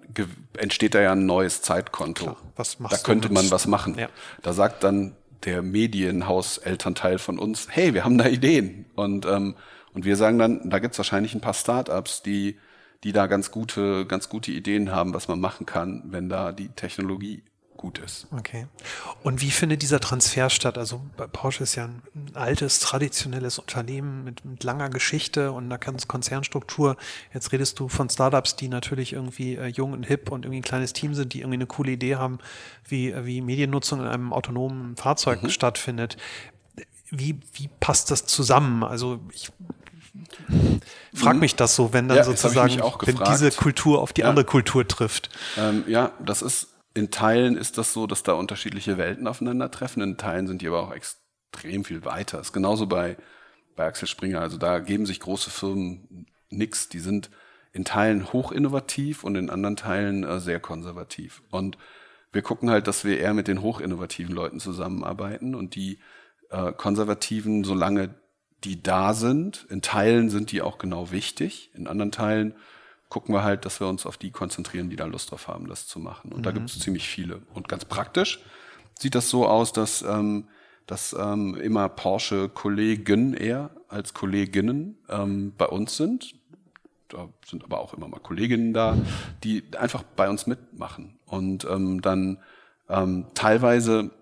entsteht 0.56 0.94
da 0.94 1.00
ja 1.00 1.12
ein 1.12 1.26
neues 1.26 1.62
Zeitkonto. 1.62 2.24
Klar, 2.24 2.36
was 2.56 2.80
machst 2.80 2.96
da 2.96 3.02
könnte 3.06 3.32
man 3.32 3.50
was 3.50 3.66
machen. 3.66 3.96
Ja. 3.96 4.08
Da 4.42 4.52
sagt 4.52 4.82
dann 4.82 5.16
der 5.44 5.62
Medienhaus-Elternteil 5.62 7.18
von 7.18 7.38
uns, 7.38 7.68
hey, 7.70 7.94
wir 7.94 8.04
haben 8.04 8.18
da 8.18 8.26
Ideen. 8.26 8.86
Und, 8.94 9.26
ähm, 9.26 9.54
und 9.94 10.04
wir 10.04 10.16
sagen 10.16 10.38
dann, 10.38 10.70
da 10.70 10.78
gibt's 10.78 10.98
wahrscheinlich 10.98 11.34
ein 11.34 11.40
paar 11.40 11.54
Startups, 11.54 12.22
die, 12.22 12.58
die 13.04 13.12
da 13.12 13.26
ganz 13.26 13.50
gute, 13.50 14.06
ganz 14.06 14.28
gute 14.28 14.52
Ideen 14.52 14.92
haben, 14.92 15.14
was 15.14 15.28
man 15.28 15.40
machen 15.40 15.66
kann, 15.66 16.02
wenn 16.06 16.28
da 16.28 16.52
die 16.52 16.68
Technologie 16.68 17.42
gut 17.80 17.98
ist. 17.98 18.26
Okay. 18.30 18.66
Und 19.22 19.40
wie 19.40 19.50
findet 19.50 19.80
dieser 19.80 20.00
Transfer 20.00 20.50
statt? 20.50 20.76
Also 20.76 21.00
Porsche 21.32 21.62
ist 21.62 21.76
ja 21.76 21.86
ein, 21.86 22.02
altes, 22.34 22.78
traditionelles 22.78 23.58
Unternehmen 23.58 24.22
mit, 24.22 24.44
mit 24.44 24.62
langer 24.64 24.90
Geschichte 24.90 25.50
und 25.50 25.64
einer 25.64 25.78
Konzernstruktur. 25.78 26.98
Jetzt 27.32 27.52
redest 27.52 27.80
du 27.80 27.88
von 27.88 28.10
Startups, 28.10 28.54
die 28.54 28.68
natürlich 28.68 29.14
irgendwie 29.14 29.56
äh, 29.56 29.68
jung 29.68 29.94
und 29.94 30.04
hip 30.04 30.30
und 30.30 30.44
irgendwie 30.44 30.60
ein 30.60 30.62
kleines 30.62 30.92
Team 30.92 31.14
sind, 31.14 31.32
die 31.32 31.40
irgendwie 31.40 31.56
eine 31.56 31.66
coole 31.66 31.92
Idee 31.92 32.16
haben, 32.16 32.38
wie, 32.86 33.12
äh, 33.12 33.24
wie 33.24 33.40
Mediennutzung 33.40 34.00
in 34.00 34.06
einem 34.06 34.34
autonomen 34.34 34.96
Fahrzeug 34.96 35.42
mhm. 35.42 35.48
stattfindet. 35.48 36.18
Wie, 37.08 37.40
wie 37.54 37.70
passt 37.80 38.10
das 38.10 38.26
zusammen? 38.26 38.84
Also 38.84 39.20
ich 39.32 39.50
frag 41.14 41.34
mhm. 41.34 41.40
mich 41.40 41.56
das 41.56 41.74
so, 41.76 41.92
wenn 41.92 42.08
dann 42.08 42.18
ja, 42.18 42.24
sozusagen, 42.24 42.80
wenn 43.02 43.18
diese 43.30 43.50
Kultur 43.50 44.00
auf 44.00 44.12
die 44.12 44.22
ja. 44.22 44.28
andere 44.28 44.44
Kultur 44.44 44.86
trifft. 44.86 45.30
Ähm, 45.56 45.84
ja, 45.86 46.12
das 46.20 46.42
ist 46.42 46.68
in 46.94 47.10
Teilen 47.10 47.56
ist 47.56 47.78
das 47.78 47.92
so, 47.92 48.06
dass 48.06 48.22
da 48.22 48.32
unterschiedliche 48.32 48.98
Welten 48.98 49.26
aufeinandertreffen. 49.26 50.02
In 50.02 50.16
Teilen 50.16 50.46
sind 50.46 50.62
die 50.62 50.68
aber 50.68 50.82
auch 50.82 50.92
extrem 50.92 51.84
viel 51.84 52.04
weiter. 52.04 52.38
Das 52.38 52.48
ist 52.48 52.52
genauso 52.52 52.86
bei, 52.86 53.16
bei 53.76 53.86
Axel 53.86 54.08
Springer. 54.08 54.40
Also 54.40 54.58
da 54.58 54.80
geben 54.80 55.06
sich 55.06 55.20
große 55.20 55.50
Firmen 55.50 56.26
nix. 56.48 56.88
Die 56.88 56.98
sind 56.98 57.30
in 57.72 57.84
Teilen 57.84 58.32
hoch 58.32 58.50
innovativ 58.50 59.22
und 59.22 59.36
in 59.36 59.50
anderen 59.50 59.76
Teilen 59.76 60.24
äh, 60.24 60.40
sehr 60.40 60.58
konservativ. 60.58 61.42
Und 61.50 61.78
wir 62.32 62.42
gucken 62.42 62.70
halt, 62.70 62.86
dass 62.86 63.04
wir 63.04 63.18
eher 63.18 63.34
mit 63.34 63.48
den 63.48 63.62
hochinnovativen 63.62 64.34
Leuten 64.34 64.58
zusammenarbeiten 64.58 65.54
und 65.54 65.74
die 65.74 66.00
äh, 66.50 66.72
Konservativen, 66.72 67.62
solange 67.62 68.14
die 68.64 68.82
da 68.82 69.14
sind, 69.14 69.66
in 69.70 69.82
Teilen 69.82 70.30
sind 70.30 70.52
die 70.52 70.62
auch 70.62 70.78
genau 70.78 71.10
wichtig, 71.10 71.70
in 71.74 71.86
anderen 71.86 72.12
Teilen 72.12 72.54
gucken 73.08 73.34
wir 73.34 73.42
halt, 73.42 73.64
dass 73.66 73.80
wir 73.80 73.88
uns 73.88 74.06
auf 74.06 74.16
die 74.16 74.30
konzentrieren, 74.30 74.88
die 74.88 74.96
da 74.96 75.04
Lust 75.04 75.30
drauf 75.32 75.48
haben, 75.48 75.66
das 75.66 75.86
zu 75.86 75.98
machen. 75.98 76.32
Und 76.32 76.38
mhm. 76.38 76.42
da 76.44 76.52
gibt 76.52 76.70
es 76.70 76.78
ziemlich 76.78 77.08
viele. 77.08 77.42
Und 77.52 77.68
ganz 77.68 77.84
praktisch 77.84 78.40
sieht 78.98 79.14
das 79.14 79.28
so 79.28 79.46
aus, 79.46 79.72
dass, 79.72 80.02
ähm, 80.02 80.46
dass 80.86 81.14
ähm, 81.18 81.56
immer 81.56 81.88
Porsche-Kollegen 81.88 83.34
eher 83.34 83.70
als 83.88 84.14
Kolleginnen 84.14 84.96
ähm, 85.08 85.52
bei 85.58 85.66
uns 85.66 85.96
sind. 85.96 86.34
Da 87.08 87.28
sind 87.44 87.64
aber 87.64 87.80
auch 87.80 87.94
immer 87.94 88.06
mal 88.06 88.20
Kolleginnen 88.20 88.72
da, 88.72 88.96
die 89.42 89.64
einfach 89.76 90.04
bei 90.04 90.30
uns 90.30 90.46
mitmachen. 90.46 91.18
Und 91.26 91.64
ähm, 91.64 92.00
dann 92.00 92.38
ähm, 92.88 93.26
teilweise 93.34 94.12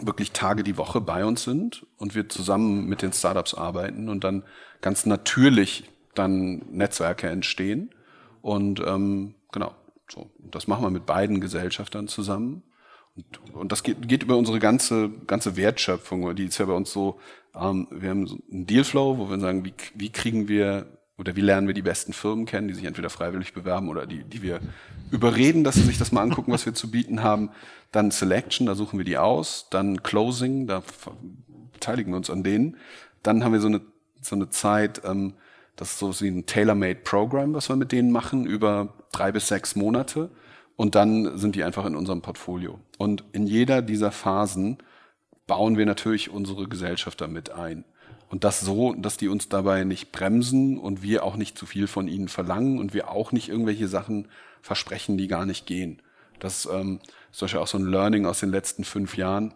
wirklich 0.00 0.32
Tage 0.32 0.62
die 0.62 0.78
Woche 0.78 1.00
bei 1.00 1.24
uns 1.24 1.44
sind 1.44 1.86
und 1.98 2.14
wir 2.14 2.28
zusammen 2.28 2.86
mit 2.86 3.02
den 3.02 3.12
Startups 3.12 3.54
arbeiten 3.54 4.08
und 4.08 4.24
dann 4.24 4.44
ganz 4.80 5.06
natürlich 5.06 5.84
dann 6.14 6.62
Netzwerke 6.70 7.28
entstehen. 7.28 7.90
Und 8.40 8.80
ähm, 8.80 9.34
genau, 9.52 9.74
so. 10.08 10.30
Das 10.38 10.66
machen 10.66 10.84
wir 10.84 10.90
mit 10.90 11.06
beiden 11.06 11.40
Gesellschaftern 11.40 12.08
zusammen. 12.08 12.62
Und, 13.14 13.54
und 13.54 13.72
das 13.72 13.82
geht, 13.82 14.08
geht 14.08 14.22
über 14.22 14.36
unsere 14.36 14.58
ganze, 14.58 15.10
ganze 15.26 15.56
Wertschöpfung. 15.56 16.34
Die 16.34 16.46
ist 16.46 16.58
ja 16.58 16.66
bei 16.66 16.72
uns 16.72 16.92
so, 16.92 17.18
ähm, 17.54 17.86
wir 17.90 18.10
haben 18.10 18.26
so 18.26 18.38
einen 18.50 18.66
Dealflow, 18.66 19.18
wo 19.18 19.30
wir 19.30 19.38
sagen, 19.38 19.64
wie, 19.64 19.74
wie 19.94 20.10
kriegen 20.10 20.48
wir 20.48 20.86
oder 21.18 21.36
wie 21.36 21.40
lernen 21.40 21.66
wir 21.66 21.74
die 21.74 21.82
besten 21.82 22.12
Firmen 22.12 22.46
kennen, 22.46 22.68
die 22.68 22.74
sich 22.74 22.84
entweder 22.84 23.10
freiwillig 23.10 23.52
bewerben 23.52 23.88
oder 23.88 24.06
die, 24.06 24.24
die 24.24 24.42
wir 24.42 24.60
überreden, 25.10 25.62
dass 25.62 25.74
sie 25.74 25.82
sich 25.82 25.98
das 25.98 26.12
mal 26.12 26.22
angucken, 26.22 26.52
was 26.52 26.66
wir 26.66 26.74
zu 26.74 26.90
bieten 26.90 27.22
haben. 27.22 27.50
Dann 27.92 28.10
Selection, 28.10 28.66
da 28.66 28.74
suchen 28.74 28.98
wir 28.98 29.04
die 29.04 29.18
aus. 29.18 29.66
Dann 29.70 30.02
Closing, 30.02 30.66
da 30.66 30.82
beteiligen 31.72 32.12
wir 32.12 32.16
uns 32.16 32.30
an 32.30 32.42
denen. 32.42 32.76
Dann 33.22 33.44
haben 33.44 33.52
wir 33.52 33.60
so 33.60 33.68
eine, 33.68 33.82
so 34.20 34.34
eine 34.34 34.48
Zeit, 34.48 35.02
ähm, 35.04 35.34
das 35.76 35.92
ist 35.92 35.98
so 35.98 36.20
wie 36.20 36.28
ein 36.28 36.46
tailor-made 36.46 37.00
Program, 37.04 37.54
was 37.54 37.68
wir 37.68 37.76
mit 37.76 37.92
denen 37.92 38.10
machen, 38.10 38.46
über 38.46 38.94
drei 39.12 39.32
bis 39.32 39.48
sechs 39.48 39.76
Monate. 39.76 40.30
Und 40.76 40.94
dann 40.94 41.38
sind 41.38 41.54
die 41.54 41.64
einfach 41.64 41.84
in 41.84 41.94
unserem 41.94 42.22
Portfolio. 42.22 42.80
Und 42.98 43.24
in 43.32 43.46
jeder 43.46 43.82
dieser 43.82 44.10
Phasen 44.10 44.78
bauen 45.46 45.76
wir 45.76 45.86
natürlich 45.86 46.30
unsere 46.30 46.66
Gesellschaft 46.68 47.20
damit 47.20 47.50
ein. 47.50 47.84
Und 48.32 48.44
das 48.44 48.60
so, 48.60 48.94
dass 48.94 49.18
die 49.18 49.28
uns 49.28 49.50
dabei 49.50 49.84
nicht 49.84 50.10
bremsen 50.10 50.78
und 50.78 51.02
wir 51.02 51.22
auch 51.22 51.36
nicht 51.36 51.58
zu 51.58 51.66
viel 51.66 51.86
von 51.86 52.08
ihnen 52.08 52.28
verlangen 52.28 52.78
und 52.78 52.94
wir 52.94 53.10
auch 53.10 53.30
nicht 53.30 53.50
irgendwelche 53.50 53.88
Sachen 53.88 54.26
versprechen, 54.62 55.18
die 55.18 55.28
gar 55.28 55.44
nicht 55.44 55.66
gehen. 55.66 56.00
Das 56.40 56.64
ähm, 56.64 57.00
ist 57.30 57.38
zum 57.38 57.44
Beispiel 57.44 57.60
auch 57.60 57.66
so 57.66 57.76
ein 57.76 57.84
Learning 57.84 58.24
aus 58.24 58.40
den 58.40 58.48
letzten 58.48 58.84
fünf 58.84 59.18
Jahren. 59.18 59.52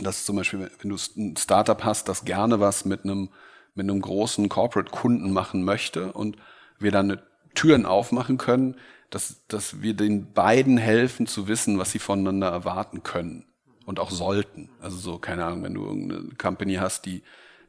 Das 0.00 0.18
ist 0.18 0.26
zum 0.26 0.36
Beispiel, 0.36 0.70
wenn 0.80 0.90
du 0.90 0.96
ein 1.16 1.36
Startup 1.36 1.82
hast, 1.82 2.08
das 2.08 2.24
gerne 2.24 2.60
was 2.60 2.84
mit 2.84 3.02
einem 3.02 3.30
mit 3.74 3.90
einem 3.90 4.00
großen 4.00 4.48
Corporate-Kunden 4.48 5.32
machen 5.32 5.64
möchte 5.64 6.12
und 6.12 6.36
wir 6.78 6.92
dann 6.92 7.20
Türen 7.54 7.84
aufmachen 7.84 8.38
können, 8.38 8.76
dass, 9.10 9.44
dass 9.48 9.82
wir 9.82 9.94
den 9.94 10.32
beiden 10.32 10.78
helfen 10.78 11.26
zu 11.26 11.48
wissen, 11.48 11.80
was 11.80 11.90
sie 11.90 11.98
voneinander 11.98 12.48
erwarten 12.48 13.02
können 13.02 13.44
und 13.86 13.98
auch 13.98 14.12
sollten. 14.12 14.70
Also 14.80 14.98
so, 14.98 15.18
keine 15.18 15.44
Ahnung, 15.46 15.64
wenn 15.64 15.74
du 15.74 15.84
irgendeine 15.84 16.28
Company 16.36 16.74
hast, 16.74 17.06
die, 17.06 17.24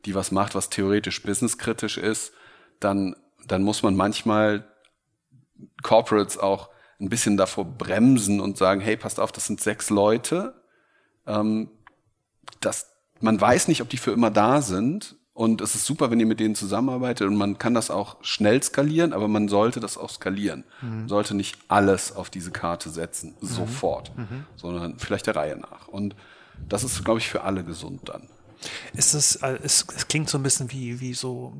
die 0.05 0.15
was 0.15 0.31
macht, 0.31 0.55
was 0.55 0.69
theoretisch 0.69 1.23
businesskritisch 1.23 1.97
ist, 1.97 2.33
dann, 2.79 3.15
dann 3.47 3.63
muss 3.63 3.83
man 3.83 3.95
manchmal 3.95 4.65
Corporates 5.81 6.37
auch 6.37 6.69
ein 6.99 7.09
bisschen 7.09 7.37
davor 7.37 7.65
bremsen 7.65 8.39
und 8.39 8.57
sagen, 8.57 8.81
hey, 8.81 8.97
passt 8.97 9.19
auf, 9.19 9.31
das 9.31 9.45
sind 9.45 9.61
sechs 9.61 9.89
Leute, 9.89 10.61
ähm, 11.27 11.69
das, 12.59 12.87
man 13.19 13.39
weiß 13.39 13.67
nicht, 13.67 13.81
ob 13.81 13.89
die 13.89 13.97
für 13.97 14.11
immer 14.11 14.31
da 14.31 14.61
sind 14.61 15.15
und 15.33 15.61
es 15.61 15.73
ist 15.73 15.85
super, 15.85 16.11
wenn 16.11 16.19
ihr 16.19 16.27
mit 16.27 16.39
denen 16.39 16.55
zusammenarbeitet 16.55 17.27
und 17.27 17.35
man 17.35 17.57
kann 17.57 17.73
das 17.73 17.89
auch 17.89 18.17
schnell 18.21 18.61
skalieren, 18.61 19.13
aber 19.13 19.27
man 19.27 19.47
sollte 19.47 19.79
das 19.79 19.97
auch 19.97 20.09
skalieren. 20.09 20.63
Mhm. 20.81 20.99
Man 20.99 21.07
sollte 21.07 21.33
nicht 21.33 21.57
alles 21.67 22.15
auf 22.15 22.29
diese 22.29 22.51
Karte 22.51 22.89
setzen, 22.89 23.35
mhm. 23.41 23.47
sofort, 23.47 24.15
mhm. 24.15 24.45
sondern 24.55 24.99
vielleicht 24.99 25.25
der 25.25 25.35
Reihe 25.35 25.57
nach. 25.57 25.87
Und 25.87 26.15
das 26.69 26.83
ist, 26.83 27.03
glaube 27.03 27.19
ich, 27.19 27.27
für 27.27 27.41
alle 27.41 27.63
gesund 27.63 28.01
dann. 28.09 28.29
Ist 28.93 29.13
es, 29.13 29.37
äh, 29.37 29.59
es, 29.63 29.85
es 29.95 30.07
klingt 30.07 30.29
so 30.29 30.37
ein 30.37 30.43
bisschen 30.43 30.71
wie, 30.71 30.99
wie 30.99 31.13
so 31.13 31.53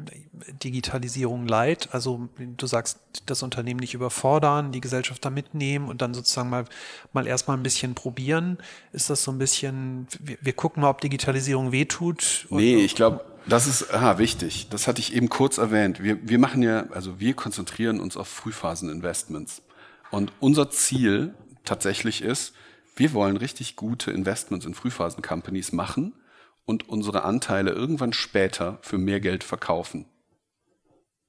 Digitalisierung 0.63 1.47
light. 1.47 1.89
Also 1.91 2.29
du 2.37 2.67
sagst, 2.67 2.99
das 3.25 3.43
Unternehmen 3.43 3.79
nicht 3.79 3.93
überfordern, 3.93 4.71
die 4.71 4.81
Gesellschaft 4.81 5.23
da 5.23 5.29
mitnehmen 5.29 5.87
und 5.87 6.01
dann 6.01 6.13
sozusagen 6.13 6.49
mal, 6.49 6.65
mal 7.13 7.27
erstmal 7.27 7.57
ein 7.57 7.63
bisschen 7.63 7.95
probieren. 7.95 8.57
Ist 8.91 9.09
das 9.09 9.23
so 9.23 9.31
ein 9.31 9.37
bisschen, 9.37 10.07
wir, 10.19 10.37
wir 10.41 10.53
gucken 10.53 10.81
mal, 10.81 10.89
ob 10.89 11.01
Digitalisierung 11.01 11.71
wehtut? 11.71 12.47
Nee, 12.49 12.77
ich 12.77 12.95
glaube, 12.95 13.23
das 13.47 13.67
ist 13.67 13.93
aha, 13.93 14.17
wichtig. 14.17 14.67
Das 14.69 14.87
hatte 14.87 14.99
ich 15.01 15.13
eben 15.13 15.29
kurz 15.29 15.57
erwähnt. 15.57 16.01
Wir, 16.01 16.17
wir 16.27 16.39
machen 16.39 16.63
ja, 16.63 16.87
also 16.91 17.19
wir 17.19 17.33
konzentrieren 17.33 17.99
uns 17.99 18.17
auf 18.17 18.27
Frühphasen-Investments. 18.27 19.61
Und 20.11 20.31
unser 20.39 20.69
Ziel 20.69 21.33
tatsächlich 21.65 22.21
ist, 22.21 22.53
wir 22.95 23.13
wollen 23.13 23.37
richtig 23.37 23.75
gute 23.75 24.11
Investments 24.11 24.65
in 24.65 24.73
Frühphasen-Companies 24.73 25.71
machen 25.71 26.13
und 26.65 26.87
unsere 26.89 27.23
Anteile 27.23 27.71
irgendwann 27.71 28.13
später 28.13 28.79
für 28.81 28.97
mehr 28.97 29.19
Geld 29.19 29.43
verkaufen. 29.43 30.05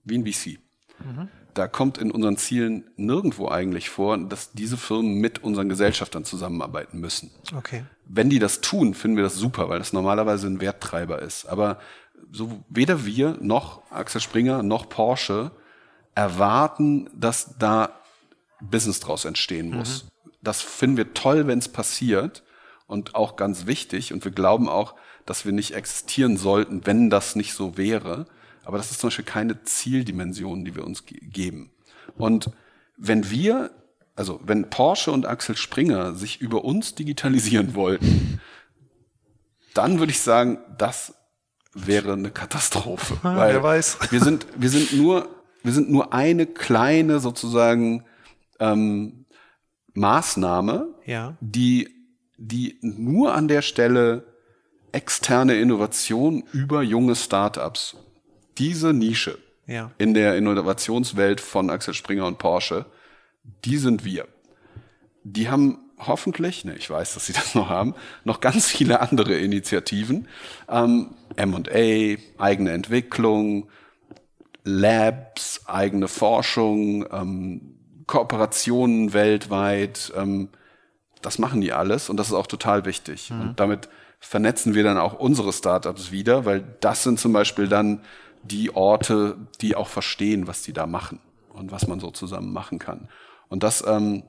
Wie 0.05 0.19
ein 0.19 0.27
VC. 0.27 0.59
Mhm. 1.05 1.29
Da 1.55 1.69
kommt 1.69 1.99
in 1.99 2.11
unseren 2.11 2.37
Zielen 2.37 2.91
nirgendwo 2.97 3.49
eigentlich 3.49 3.89
vor, 3.89 4.19
dass 4.19 4.53
diese 4.53 4.77
Firmen 4.77 5.15
mit 5.15 5.45
unseren 5.45 5.69
Gesellschaftern 5.69 6.25
zusammenarbeiten 6.25 6.99
müssen. 6.99 7.31
Okay. 7.57 7.85
Wenn 8.07 8.29
die 8.29 8.41
das 8.41 8.61
tun, 8.61 8.95
finden 8.95 9.17
wir 9.17 9.25
das 9.25 9.37
super, 9.37 9.69
weil 9.69 9.79
das 9.79 9.93
normalerweise 9.93 10.49
ein 10.49 10.61
Werttreiber 10.61 11.23
ist. 11.23 11.47
Aber 11.47 11.79
so 12.33 12.65
weder 12.69 13.07
wir 13.07 13.39
noch 13.41 13.89
Axel 13.91 14.21
Springer 14.21 14.63
noch 14.65 14.89
Porsche 14.89 15.53
erwarten, 16.15 17.09
dass 17.15 17.57
da 17.59 17.91
Business 18.61 19.01
draus 19.01 19.25
entstehen 19.25 19.71
muss. 19.71 20.05
Mhm. 20.05 20.09
Das 20.43 20.61
finden 20.61 20.97
wir 20.97 21.15
toll, 21.15 21.47
wenn 21.47 21.61
es 21.61 21.69
passiert 21.69 22.43
und 22.87 23.15
auch 23.15 23.37
ganz 23.37 23.67
wichtig. 23.67 24.13
Und 24.13 24.25
wir 24.25 24.33
glauben 24.33 24.69
auch, 24.69 24.95
dass 25.27 25.45
wir 25.45 25.53
nicht 25.53 25.75
existieren 25.75 26.37
sollten, 26.37 26.87
wenn 26.87 27.11
das 27.11 27.37
nicht 27.37 27.55
so 27.55 27.77
wäre. 27.77 28.27
Aber 28.65 28.79
das 28.79 28.91
ist 28.91 29.01
zum 29.01 29.09
Beispiel 29.09 29.25
keine 29.25 29.63
Zieldimension, 29.63 30.65
die 30.65 30.75
wir 30.75 30.85
uns 30.85 31.07
ge 31.07 31.19
geben. 31.21 31.71
Und 32.17 32.51
wenn 32.97 33.31
wir, 33.31 33.71
also 34.17 34.41
wenn 34.45 34.71
Porsche 34.71 35.11
und 35.13 35.27
Axel 35.27 35.57
Springer 35.57 36.15
sich 36.15 36.41
über 36.41 36.65
uns 36.65 36.95
digitalisieren 36.95 37.75
wollten, 37.75 38.41
dann 39.75 39.99
würde 39.99 40.13
ich 40.13 40.21
sagen, 40.21 40.59
das 40.79 41.15
wäre 41.75 42.13
eine 42.13 42.31
Katastrophe. 42.31 43.19
Ah, 43.23 43.49
wer 43.49 43.63
weiß. 43.63 43.99
Wir 44.11 44.21
sind, 44.21 44.47
wir 44.57 44.71
sind 44.71 44.93
nur 44.93 45.29
wir 45.65 45.73
sind 45.73 45.91
nur 45.91 46.13
eine 46.13 46.45
kleine 46.47 47.21
sozusagen 47.21 48.05
ähm, 48.61 49.25
Maßnahme, 49.95 50.89
Ja. 51.07 51.37
die, 51.41 51.89
die 52.37 52.79
nur 52.83 53.35
an 53.35 53.49
der 53.49 53.63
Stelle 53.63 54.27
externe 54.95 55.55
Innovation 55.57 56.45
über 56.53 56.83
junge 56.83 57.17
Startups, 57.17 57.97
diese 58.59 58.93
Nische 58.93 59.39
Ja. 59.67 59.91
in 59.99 60.15
der 60.15 60.37
Innovationswelt 60.37 61.41
von 61.41 61.71
Axel 61.71 61.95
Springer 61.95 62.27
und 62.27 62.39
Porsche, 62.39 62.87
die 63.65 63.77
sind 63.77 64.05
wir. 64.05 64.27
Die 65.25 65.49
haben 65.49 65.79
hoffentlich, 65.99 66.65
ne, 66.65 66.77
ich 66.77 66.89
weiß, 66.89 67.15
dass 67.15 67.27
sie 67.27 67.33
das 67.41 67.55
noch 67.55 67.69
haben, 67.69 67.95
noch 68.25 68.41
ganz 68.41 68.67
viele 68.67 69.01
andere 69.01 69.35
Initiativen. 69.37 70.29
Ähm, 70.69 71.15
M&A, 71.37 72.19
eigene 72.43 72.71
Entwicklung, 72.73 73.69
Labs, 74.65 75.63
eigene 75.67 76.09
Forschung, 76.09 77.07
ähm, 77.13 77.75
Kooperationen 78.07 79.13
weltweit. 79.13 80.13
Ähm, 80.17 80.49
das 81.23 81.39
machen 81.39 81.61
die 81.61 81.73
alles 81.73 82.09
und 82.09 82.17
das 82.19 82.29
ist 82.29 82.35
auch 82.35 82.47
total 82.47 82.85
wichtig. 82.85 83.31
Und 83.31 83.59
damit 83.59 83.89
vernetzen 84.27 84.75
wir 84.75 84.83
dann 84.83 84.99
auch 84.99 85.15
unsere 85.15 85.53
Startups 85.53 86.11
wieder, 86.11 86.45
weil 86.45 86.65
das 86.81 87.03
sind 87.03 87.21
zum 87.21 87.33
Beispiel 87.33 87.69
dann 87.69 88.01
die 88.43 88.75
Orte, 88.75 89.37
die 89.61 89.75
auch 89.75 89.89
verstehen, 89.89 90.47
was 90.47 90.63
die 90.63 90.73
da 90.73 90.87
machen 90.87 91.21
und 91.51 91.71
was 91.71 91.87
man 91.87 92.01
so 92.01 92.11
zusammen 92.11 92.53
machen 92.53 92.79
kann. 92.79 93.09
Und 93.49 93.63
das, 93.63 93.85
ähm, 93.87 94.25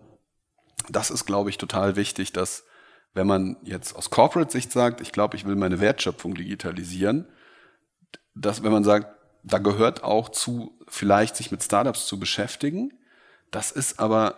das 0.90 1.10
ist, 1.10 1.26
glaube 1.26 1.50
ich, 1.50 1.58
total 1.58 1.96
wichtig, 1.96 2.34
dass 2.34 2.66
wenn 3.14 3.28
man 3.28 3.58
jetzt 3.64 3.96
aus 3.96 4.10
Corporate-Sicht 4.10 4.72
sagt, 4.72 5.02
ich 5.02 5.12
glaube, 5.12 5.38
ich 5.38 5.46
will 5.46 5.56
meine 5.56 5.80
Wertschöpfung 5.80 6.36
digitalisieren, 6.36 7.28
dass 8.36 8.64
wenn 8.64 8.72
man 8.72 8.84
sagt, 8.84 9.08
da 9.44 9.60
gehört 9.60 10.04
auch 10.04 10.30
zu, 10.30 10.78
vielleicht 10.88 11.36
sich 11.36 11.52
mit 11.52 11.64
Startups 11.64 12.06
zu 12.08 12.20
beschäftigen, 12.20 12.92
das 13.52 13.72
ist 13.72 14.00
aber, 14.00 14.36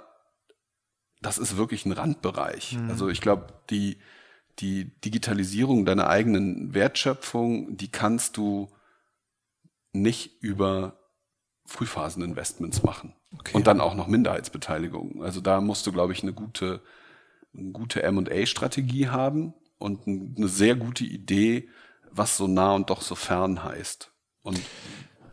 das 1.21 1.39
ist 1.39 1.57
wirklich 1.57 1.85
ein 1.85 1.91
Randbereich. 1.91 2.77
Also 2.89 3.09
ich 3.09 3.21
glaube, 3.21 3.47
die, 3.71 3.97
die 4.59 4.99
Digitalisierung 5.01 5.85
deiner 5.85 6.07
eigenen 6.07 6.73
Wertschöpfung, 6.73 7.77
die 7.77 7.89
kannst 7.91 8.37
du 8.37 8.69
nicht 9.93 10.41
über 10.41 10.99
Frühphaseninvestments 11.65 12.83
machen. 12.83 13.13
Okay. 13.37 13.55
Und 13.55 13.67
dann 13.67 13.81
auch 13.81 13.93
noch 13.93 14.07
Minderheitsbeteiligung. 14.07 15.21
Also 15.23 15.41
da 15.41 15.61
musst 15.61 15.85
du, 15.85 15.91
glaube 15.91 16.13
ich, 16.13 16.23
eine 16.23 16.33
gute, 16.33 16.81
eine 17.53 17.71
gute 17.71 18.01
M&A-Strategie 18.03 19.09
haben 19.09 19.53
und 19.77 20.07
ein- 20.07 20.33
eine 20.37 20.47
sehr 20.47 20.75
gute 20.75 21.03
Idee, 21.03 21.69
was 22.11 22.37
so 22.37 22.47
nah 22.47 22.73
und 22.73 22.89
doch 22.89 23.01
so 23.01 23.15
fern 23.15 23.63
heißt. 23.63 24.11
Und 24.43 24.59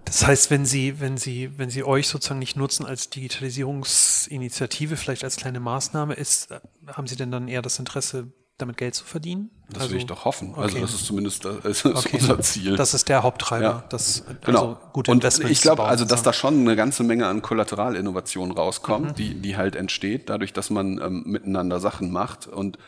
Das 0.04 0.26
heißt, 0.26 0.50
wenn 0.50 0.66
Sie, 0.66 1.00
wenn 1.00 1.16
Sie, 1.16 1.56
wenn 1.56 1.70
Sie 1.70 1.82
euch 1.84 2.08
sozusagen 2.08 2.40
nicht 2.40 2.56
nutzen 2.56 2.84
als 2.84 3.08
Digitalisierungsinitiative, 3.10 4.96
vielleicht 4.96 5.24
als 5.24 5.36
kleine 5.36 5.60
Maßnahme, 5.60 6.14
ist, 6.14 6.50
äh, 6.50 6.60
haben 6.88 7.06
Sie 7.06 7.16
denn 7.16 7.30
dann 7.30 7.48
eher 7.48 7.62
das 7.62 7.78
Interesse, 7.78 8.32
damit 8.58 8.76
Geld 8.76 8.94
zu 8.94 9.04
verdienen? 9.04 9.50
das 9.70 9.90
will 9.90 9.96
ich 9.96 10.06
doch 10.06 10.24
hoffen. 10.24 10.54
Also 10.56 10.76
okay. 10.76 10.80
das 10.82 10.94
ist 10.94 11.06
zumindest 11.06 11.44
das 11.44 11.64
ist 11.64 11.86
Okay. 11.86 12.18
unser 12.20 12.40
Ziel. 12.40 12.76
Das 12.76 12.94
ist 12.94 13.08
der 13.08 13.22
Haupttreiber. 13.22 13.64
Ja. 13.64 13.84
Das, 13.88 14.24
Genau. 14.44 14.58
Also 14.60 14.78
gute 14.92 15.10
und 15.10 15.24
ich 15.50 15.60
glaube, 15.62 15.84
also 15.84 16.04
dass 16.04 16.22
da 16.22 16.32
schon 16.32 16.60
eine 16.60 16.76
ganze 16.76 17.02
Menge 17.02 17.26
an 17.26 17.42
Kollateralinnovation 17.42 18.52
rauskommt, 18.52 19.10
Mhm. 19.10 19.14
die, 19.14 19.34
die 19.34 19.56
halt 19.56 19.74
entsteht, 19.74 20.28
dadurch, 20.28 20.52
dass 20.52 20.70
man 20.70 21.00
ähm, 21.00 21.22
miteinander 21.26 21.80
Sachen 21.80 22.12
macht 22.12 22.46
und, 22.46 22.78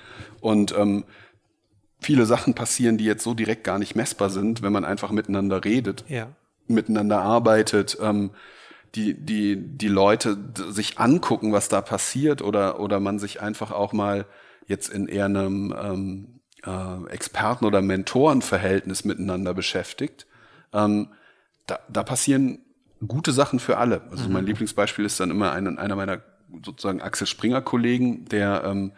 und 0.40 0.76
ähm, 0.76 1.04
viele 1.98 2.26
Sachen 2.26 2.54
passieren, 2.54 2.98
die 2.98 3.04
jetzt 3.04 3.24
so 3.24 3.34
direkt 3.34 3.64
gar 3.64 3.78
nicht 3.78 3.96
messbar 3.96 4.30
sind, 4.30 4.62
wenn 4.62 4.72
man 4.72 4.84
einfach 4.84 5.10
miteinander 5.10 5.64
redet, 5.64 6.04
Ja. 6.08 6.28
miteinander 6.68 7.22
arbeitet, 7.22 7.98
ähm, 8.00 8.30
die, 8.94 9.14
die, 9.14 9.56
die 9.56 9.88
Leute 9.88 10.38
sich 10.68 10.98
angucken, 10.98 11.52
was 11.52 11.68
da 11.68 11.80
passiert 11.80 12.40
oder, 12.42 12.78
oder 12.80 13.00
man 13.00 13.18
sich 13.18 13.40
einfach 13.42 13.72
auch 13.72 13.92
mal 13.92 14.26
jetzt 14.66 14.88
in 14.88 15.06
eher 15.08 15.26
einem 15.26 15.74
ähm, 15.78 16.40
äh, 16.64 17.10
Experten- 17.10 17.64
oder 17.64 17.82
Mentorenverhältnis 17.82 19.04
miteinander 19.04 19.54
beschäftigt. 19.54 20.26
Ähm, 20.72 21.08
da, 21.66 21.78
da 21.88 22.02
passieren 22.02 22.60
gute 23.06 23.32
Sachen 23.32 23.58
für 23.58 23.78
alle. 23.78 24.02
Also 24.10 24.28
mein 24.28 24.46
Lieblingsbeispiel 24.46 25.04
ist 25.04 25.20
dann 25.20 25.30
immer 25.30 25.52
ein, 25.52 25.78
einer 25.78 25.96
meiner 25.96 26.22
sozusagen 26.64 27.02
Axel 27.02 27.26
Springer 27.26 27.60
Kollegen, 27.60 28.24
der 28.26 28.64
ähm, 28.64 28.92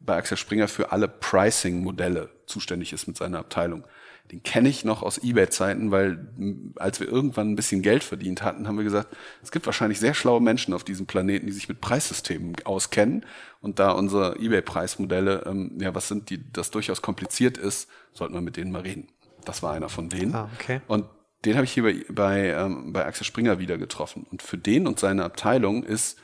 bei 0.00 0.16
Axel 0.16 0.36
Springer 0.36 0.68
für 0.68 0.92
alle 0.92 1.08
Pricing-Modelle 1.08 2.30
zuständig 2.46 2.92
ist 2.92 3.06
mit 3.06 3.16
seiner 3.16 3.38
Abteilung. 3.38 3.84
Den 4.32 4.42
kenne 4.42 4.70
ich 4.70 4.84
noch 4.86 5.02
aus 5.02 5.18
eBay-Zeiten, 5.18 5.90
weil 5.90 6.72
als 6.76 6.98
wir 6.98 7.06
irgendwann 7.06 7.52
ein 7.52 7.56
bisschen 7.56 7.82
Geld 7.82 8.02
verdient 8.02 8.42
hatten, 8.42 8.66
haben 8.66 8.78
wir 8.78 8.84
gesagt, 8.84 9.14
es 9.42 9.52
gibt 9.52 9.66
wahrscheinlich 9.66 10.00
sehr 10.00 10.14
schlaue 10.14 10.40
Menschen 10.40 10.72
auf 10.72 10.82
diesem 10.82 11.06
Planeten, 11.06 11.46
die 11.46 11.52
sich 11.52 11.68
mit 11.68 11.82
Preissystemen 11.82 12.56
auskennen. 12.64 13.26
Und 13.64 13.78
da 13.78 13.92
unsere 13.92 14.38
eBay-Preismodelle, 14.38 15.44
ähm, 15.46 15.78
ja, 15.80 15.94
was 15.94 16.08
sind 16.08 16.28
die, 16.28 16.52
das 16.52 16.70
durchaus 16.70 17.00
kompliziert 17.00 17.56
ist, 17.56 17.88
sollten 18.12 18.34
wir 18.34 18.42
mit 18.42 18.58
denen 18.58 18.70
mal 18.70 18.82
reden. 18.82 19.08
Das 19.46 19.62
war 19.62 19.72
einer 19.72 19.88
von 19.88 20.10
denen. 20.10 20.34
Ah, 20.34 20.50
okay. 20.54 20.82
Und 20.86 21.06
den 21.46 21.54
habe 21.54 21.64
ich 21.64 21.72
hier 21.72 21.82
bei, 21.82 22.04
bei, 22.10 22.48
ähm, 22.50 22.92
bei 22.92 23.06
Axel 23.06 23.24
Springer 23.24 23.58
wieder 23.58 23.78
getroffen. 23.78 24.26
Und 24.30 24.42
für 24.42 24.58
den 24.58 24.86
und 24.86 25.00
seine 25.00 25.24
Abteilung 25.24 25.82
ist 25.82 26.18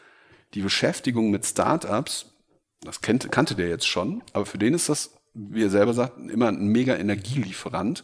die 0.53 0.61
Beschäftigung 0.61 1.31
mit 1.31 1.47
Startups, 1.47 2.27
das 2.83 3.01
kennt, 3.01 3.33
kannte 3.33 3.55
der 3.55 3.71
jetzt 3.71 3.89
schon, 3.89 4.23
aber 4.35 4.45
für 4.45 4.59
den 4.59 4.75
ist 4.75 4.91
das, 4.91 5.15
wie 5.33 5.63
er 5.63 5.71
selber 5.71 5.95
sagt, 5.95 6.19
immer 6.31 6.49
ein 6.49 6.67
mega 6.67 6.97
Energielieferant, 6.97 8.03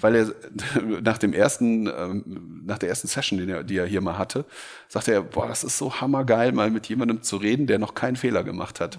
weil 0.00 0.14
er 0.14 0.34
nach 1.02 1.18
dem 1.18 1.32
ersten, 1.32 1.86
ähm, 1.86 2.62
nach 2.64 2.78
der 2.78 2.88
ersten 2.88 3.08
Session, 3.08 3.38
die 3.38 3.52
er, 3.52 3.62
die 3.62 3.76
er 3.76 3.86
hier 3.86 4.00
mal 4.00 4.16
hatte, 4.16 4.44
sagte 4.88 5.12
er, 5.12 5.22
boah, 5.22 5.46
das 5.46 5.64
ist 5.64 5.76
so 5.76 6.00
hammergeil, 6.00 6.52
mal 6.52 6.70
mit 6.70 6.88
jemandem 6.88 7.22
zu 7.22 7.36
reden, 7.36 7.66
der 7.66 7.78
noch 7.78 7.94
keinen 7.94 8.16
Fehler 8.16 8.42
gemacht 8.42 8.80
hat. 8.80 8.98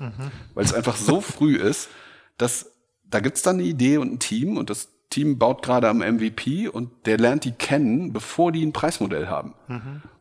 Weil 0.53 0.65
es 0.65 0.73
einfach 0.73 0.95
so 0.95 1.19
früh 1.21 1.55
ist, 1.55 1.89
dass 2.37 2.71
da 3.09 3.19
gibt's 3.19 3.41
dann 3.41 3.55
eine 3.57 3.63
Idee 3.63 3.97
und 3.97 4.13
ein 4.13 4.19
Team 4.19 4.57
und 4.57 4.69
das 4.69 4.89
Team 5.09 5.37
baut 5.37 5.61
gerade 5.63 5.87
am 5.89 5.99
MVP 5.99 6.67
und 6.67 6.89
der 7.05 7.17
lernt 7.17 7.43
die 7.43 7.51
kennen, 7.51 8.13
bevor 8.13 8.51
die 8.51 8.65
ein 8.65 8.73
Preismodell 8.73 9.27
haben. 9.27 9.53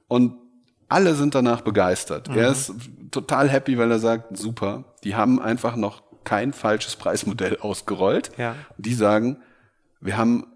Und 0.09 0.35
alle 0.89 1.15
sind 1.15 1.35
danach 1.35 1.63
begeistert. 1.63 2.29
Er 2.29 2.51
ist 2.51 2.75
total 3.11 3.49
happy, 3.49 3.79
weil 3.79 3.91
er 3.91 3.99
sagt, 3.99 4.37
super, 4.37 4.85
die 5.05 5.15
haben 5.15 5.41
einfach 5.41 5.77
noch 5.77 6.03
kein 6.25 6.53
falsches 6.53 6.97
Preismodell 6.97 7.59
ausgerollt. 7.59 8.31
Ja. 8.39 8.55
Die 8.79 8.95
sagen, 8.95 9.43
wir 10.01 10.17
haben 10.17 10.47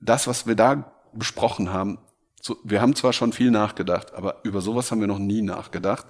das, 0.00 0.26
was 0.26 0.46
wir 0.46 0.54
da 0.54 0.92
besprochen 1.12 1.72
haben, 1.72 1.98
so, 2.40 2.56
wir 2.62 2.80
haben 2.80 2.94
zwar 2.94 3.12
schon 3.12 3.32
viel 3.32 3.50
nachgedacht, 3.50 4.14
aber 4.14 4.36
über 4.44 4.60
sowas 4.60 4.90
haben 4.90 5.00
wir 5.00 5.08
noch 5.08 5.18
nie 5.18 5.42
nachgedacht. 5.42 6.06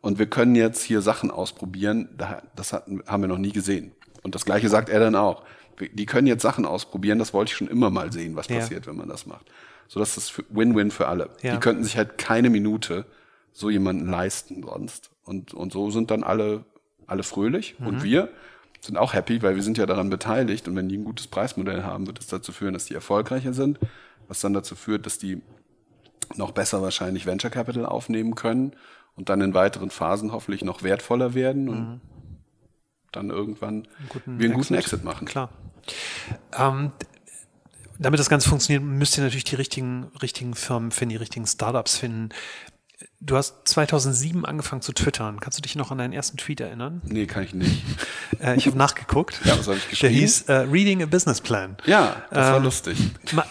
Und 0.00 0.18
wir 0.18 0.26
können 0.26 0.54
jetzt 0.56 0.82
hier 0.82 1.00
Sachen 1.00 1.30
ausprobieren, 1.30 2.08
da- 2.16 2.42
das 2.56 2.72
hatten, 2.72 3.02
haben 3.06 3.22
wir 3.22 3.28
noch 3.28 3.38
nie 3.38 3.52
gesehen. 3.52 3.92
Und 4.22 4.34
das 4.34 4.44
Gleiche 4.44 4.68
sagt 4.68 4.88
er 4.88 5.00
dann 5.00 5.14
auch. 5.14 5.44
Die 5.80 6.06
können 6.06 6.26
jetzt 6.26 6.42
Sachen 6.42 6.64
ausprobieren, 6.64 7.18
das 7.18 7.34
wollte 7.34 7.50
ich 7.50 7.56
schon 7.56 7.68
immer 7.68 7.90
mal 7.90 8.10
sehen, 8.12 8.34
was 8.34 8.48
Ja. 8.48 8.56
passiert, 8.58 8.86
wenn 8.86 8.96
man 8.96 9.08
das 9.08 9.26
macht. 9.26 9.46
So 9.88 10.00
dass 10.00 10.14
das 10.16 10.28
für- 10.28 10.44
Win-Win 10.48 10.90
für 10.90 11.06
alle. 11.06 11.30
Ja. 11.42 11.52
Die 11.54 11.60
könnten 11.60 11.84
sich 11.84 11.96
halt 11.96 12.18
keine 12.18 12.50
Minute 12.50 13.04
so 13.52 13.70
jemanden 13.70 14.08
leisten 14.10 14.62
sonst. 14.64 15.10
Und, 15.24 15.54
und 15.54 15.72
so 15.72 15.90
sind 15.90 16.10
dann 16.10 16.22
alle, 16.24 16.64
alle 17.06 17.22
fröhlich. 17.22 17.76
Mhm. 17.78 17.86
Und 17.86 18.02
wir 18.02 18.28
sind 18.80 18.96
auch 18.96 19.14
happy, 19.14 19.42
weil 19.42 19.56
wir 19.56 19.62
sind 19.62 19.78
ja 19.78 19.86
daran 19.86 20.10
beteiligt. 20.10 20.68
Und 20.68 20.76
wenn 20.76 20.88
die 20.88 20.96
ein 20.96 21.04
gutes 21.04 21.26
Preismodell 21.26 21.82
haben, 21.82 22.06
wird 22.06 22.20
es 22.20 22.26
dazu 22.26 22.52
führen, 22.52 22.74
dass 22.74 22.84
die 22.84 22.94
erfolgreicher 22.94 23.52
sind. 23.52 23.78
Was 24.28 24.40
dann 24.40 24.52
dazu 24.52 24.74
führt, 24.74 25.06
dass 25.06 25.18
die 25.18 25.42
noch 26.34 26.50
besser 26.50 26.82
wahrscheinlich 26.82 27.26
Venture 27.26 27.50
Capital 27.50 27.86
aufnehmen 27.86 28.34
können 28.34 28.74
und 29.14 29.28
dann 29.28 29.40
in 29.40 29.54
weiteren 29.54 29.90
Phasen 29.90 30.32
hoffentlich 30.32 30.64
noch 30.64 30.82
wertvoller 30.82 31.34
werden 31.34 31.68
und 31.68 32.00
dann 33.12 33.30
irgendwann 33.30 33.86
guten 34.08 34.38
wir 34.38 34.46
einen 34.46 34.54
guten 34.54 34.74
Exit. 34.74 34.92
Exit 34.92 35.04
machen. 35.04 35.26
Klar. 35.26 35.50
Ähm, 36.56 36.92
damit 37.98 38.20
das 38.20 38.28
Ganze 38.28 38.48
funktioniert, 38.48 38.82
müsst 38.82 39.16
ihr 39.16 39.24
natürlich 39.24 39.44
die 39.44 39.54
richtigen, 39.54 40.04
richtigen 40.20 40.54
Firmen 40.54 40.90
finden, 40.90 41.10
die 41.10 41.16
richtigen 41.16 41.46
Startups 41.46 41.96
finden. 41.96 42.28
Du 43.20 43.34
hast 43.36 43.66
2007 43.66 44.44
angefangen 44.44 44.82
zu 44.82 44.92
twittern. 44.92 45.40
Kannst 45.40 45.56
du 45.58 45.62
dich 45.62 45.74
noch 45.74 45.90
an 45.90 45.96
deinen 45.98 46.12
ersten 46.12 46.36
Tweet 46.36 46.60
erinnern? 46.60 47.00
Nee, 47.04 47.26
kann 47.26 47.42
ich 47.44 47.54
nicht. 47.54 47.82
Äh, 48.40 48.56
ich 48.56 48.66
habe 48.66 48.76
nachgeguckt. 48.76 49.40
Ja, 49.44 49.56
was 49.56 49.68
hab 49.68 49.76
ich 49.76 49.82
Der 49.84 49.90
geschrieben? 50.10 50.14
hieß 50.14 50.42
äh, 50.48 50.52
Reading 50.52 51.02
a 51.02 51.06
Business 51.06 51.40
Plan. 51.40 51.76
Ja, 51.86 52.16
das 52.30 52.48
war 52.50 52.56
Ähm, 52.56 52.64
lustig. 52.64 52.98
Ma 53.32 53.46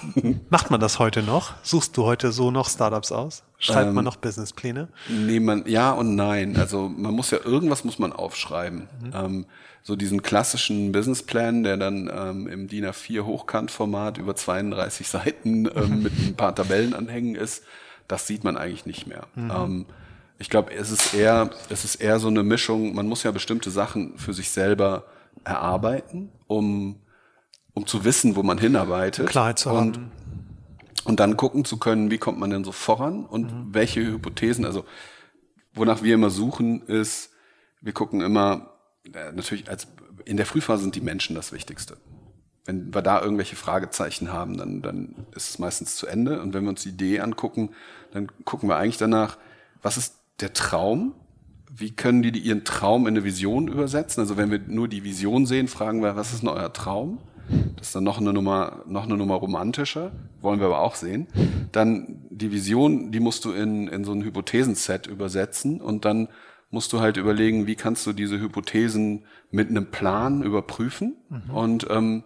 macht 0.49 0.69
man 0.69 0.79
das 0.81 0.99
heute 0.99 1.23
noch? 1.23 1.53
Suchst 1.63 1.95
du 1.97 2.03
heute 2.03 2.31
so 2.33 2.51
noch 2.51 2.69
Startups 2.69 3.11
aus? 3.13 3.43
Schreibt 3.57 3.87
Ähm, 3.87 3.93
man 3.95 4.03
noch 4.03 4.17
Businesspläne? 4.17 4.89
Nee, 5.07 5.39
man, 5.39 5.63
ja 5.65 5.91
und 5.91 6.15
nein. 6.15 6.57
Also 6.57 6.89
man 6.89 7.13
muss 7.15 7.31
ja, 7.31 7.39
irgendwas 7.43 7.85
muss 7.85 7.97
man 7.99 8.11
aufschreiben. 8.13 8.89
Ähm, 9.13 9.45
so 9.81 9.95
diesen 9.95 10.21
klassischen 10.21 10.91
Businessplan, 10.91 11.63
der 11.63 11.77
dann 11.77 12.11
ähm, 12.13 12.47
im 12.47 12.67
DIN 12.67 12.85
A4 12.85 13.21
Hochkantformat 13.23 14.17
über 14.17 14.35
32 14.35 15.07
Seiten 15.07 15.69
ähm, 15.73 16.03
mit 16.03 16.11
ein 16.19 16.35
paar 16.35 16.53
Tabellenanhängen 16.53 17.35
ist, 17.35 17.63
das 18.07 18.27
sieht 18.27 18.43
man 18.43 18.57
eigentlich 18.57 18.85
nicht 18.85 19.07
mehr. 19.07 19.27
Ähm, 19.35 19.85
ich 20.37 20.49
glaube, 20.49 20.73
es 20.73 20.91
ist 20.91 21.13
eher, 21.13 21.49
es 21.69 21.85
ist 21.85 21.95
eher 21.95 22.19
so 22.19 22.27
eine 22.27 22.43
Mischung, 22.43 22.93
man 22.93 23.07
muss 23.07 23.23
ja 23.23 23.31
bestimmte 23.31 23.71
Sachen 23.71 24.17
für 24.17 24.33
sich 24.33 24.49
selber 24.49 25.05
erarbeiten, 25.43 26.31
um, 26.47 26.99
um 27.73 27.87
zu 27.87 28.03
wissen, 28.03 28.35
wo 28.35 28.43
man 28.43 28.57
hinarbeitet. 28.57 29.27
Klarheit 29.29 29.59
zu 29.59 29.69
und, 29.69 29.97
haben. 29.97 30.11
und 31.05 31.19
dann 31.19 31.37
gucken 31.37 31.63
zu 31.63 31.77
können, 31.77 32.11
wie 32.11 32.17
kommt 32.17 32.39
man 32.39 32.49
denn 32.49 32.63
so 32.63 32.71
voran 32.71 33.25
und 33.25 33.51
mhm. 33.51 33.73
welche 33.73 34.01
Hypothesen, 34.01 34.65
also 34.65 34.85
wonach 35.73 36.03
wir 36.03 36.15
immer 36.15 36.29
suchen, 36.29 36.81
ist, 36.83 37.31
wir 37.81 37.93
gucken 37.93 38.21
immer, 38.21 38.71
äh, 39.13 39.31
natürlich 39.31 39.69
als 39.69 39.87
in 40.25 40.37
der 40.37 40.45
Frühphase 40.45 40.83
sind 40.83 40.95
die 40.95 41.01
Menschen 41.01 41.35
das 41.35 41.51
Wichtigste. 41.51 41.97
Wenn 42.65 42.93
wir 42.93 43.01
da 43.01 43.21
irgendwelche 43.21 43.55
Fragezeichen 43.55 44.33
haben, 44.33 44.57
dann, 44.57 44.81
dann 44.81 45.15
ist 45.35 45.49
es 45.49 45.59
meistens 45.59 45.95
zu 45.95 46.07
Ende. 46.07 46.41
Und 46.41 46.53
wenn 46.53 46.63
wir 46.63 46.69
uns 46.69 46.83
die 46.83 46.89
Idee 46.89 47.19
angucken, 47.19 47.69
dann 48.11 48.27
gucken 48.43 48.67
wir 48.67 48.77
eigentlich 48.77 48.97
danach, 48.97 49.37
was 49.81 49.97
ist 49.97 50.15
der 50.39 50.53
Traum? 50.53 51.13
Wie 51.73 51.91
können 51.91 52.23
die 52.23 52.37
ihren 52.39 52.63
Traum 52.63 53.07
in 53.07 53.15
eine 53.15 53.23
Vision 53.23 53.67
übersetzen? 53.67 54.21
Also 54.21 54.37
wenn 54.37 54.49
wir 54.49 54.59
nur 54.59 54.87
die 54.87 55.03
Vision 55.03 55.45
sehen, 55.45 55.67
fragen 55.67 56.01
wir, 56.01 56.15
was 56.15 56.33
ist 56.33 56.41
denn 56.41 56.49
euer 56.49 56.73
Traum? 56.73 57.19
Das 57.77 57.87
ist 57.87 57.95
dann 57.95 58.03
noch 58.03 58.17
eine 58.17 58.33
Nummer, 58.33 58.83
noch 58.87 59.03
eine 59.03 59.17
Nummer 59.17 59.35
romantischer, 59.35 60.11
wollen 60.41 60.59
wir 60.59 60.67
aber 60.67 60.79
auch 60.79 60.95
sehen. 60.95 61.27
Dann 61.71 62.25
die 62.31 62.51
Vision, 62.51 63.11
die 63.11 63.19
musst 63.19 63.45
du 63.45 63.51
in, 63.51 63.87
in 63.87 64.03
so 64.03 64.11
ein 64.13 64.23
Hypothesenset 64.23 65.07
übersetzen 65.07 65.81
und 65.81 66.05
dann 66.05 66.29
musst 66.71 66.91
du 66.93 66.99
halt 66.99 67.17
überlegen, 67.17 67.67
wie 67.67 67.75
kannst 67.75 68.07
du 68.07 68.13
diese 68.13 68.39
Hypothesen 68.39 69.25
mit 69.51 69.69
einem 69.69 69.91
Plan 69.91 70.41
überprüfen 70.41 71.15
mhm. 71.29 71.55
und 71.55 71.87
ähm, 71.89 72.23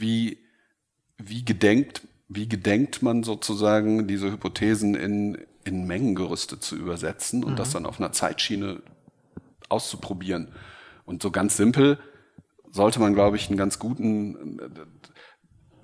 wie, 0.00 0.38
wie 1.18 1.44
gedenkt, 1.44 2.06
wie 2.28 2.48
gedenkt 2.48 3.02
man 3.02 3.22
sozusagen 3.22 4.06
diese 4.06 4.30
Hypothesen 4.32 4.94
in, 4.94 5.38
in 5.64 5.86
Mengengerüste 5.86 6.58
zu 6.58 6.76
übersetzen 6.76 7.44
und 7.44 7.52
mhm. 7.52 7.56
das 7.56 7.70
dann 7.70 7.86
auf 7.86 8.00
einer 8.00 8.12
Zeitschiene 8.12 8.82
auszuprobieren. 9.68 10.52
Und 11.04 11.22
so 11.22 11.30
ganz 11.30 11.56
simpel, 11.56 11.98
sollte 12.70 13.00
man, 13.00 13.14
glaube 13.14 13.36
ich, 13.36 13.48
einen 13.48 13.56
ganz 13.56 13.78
guten, 13.78 14.60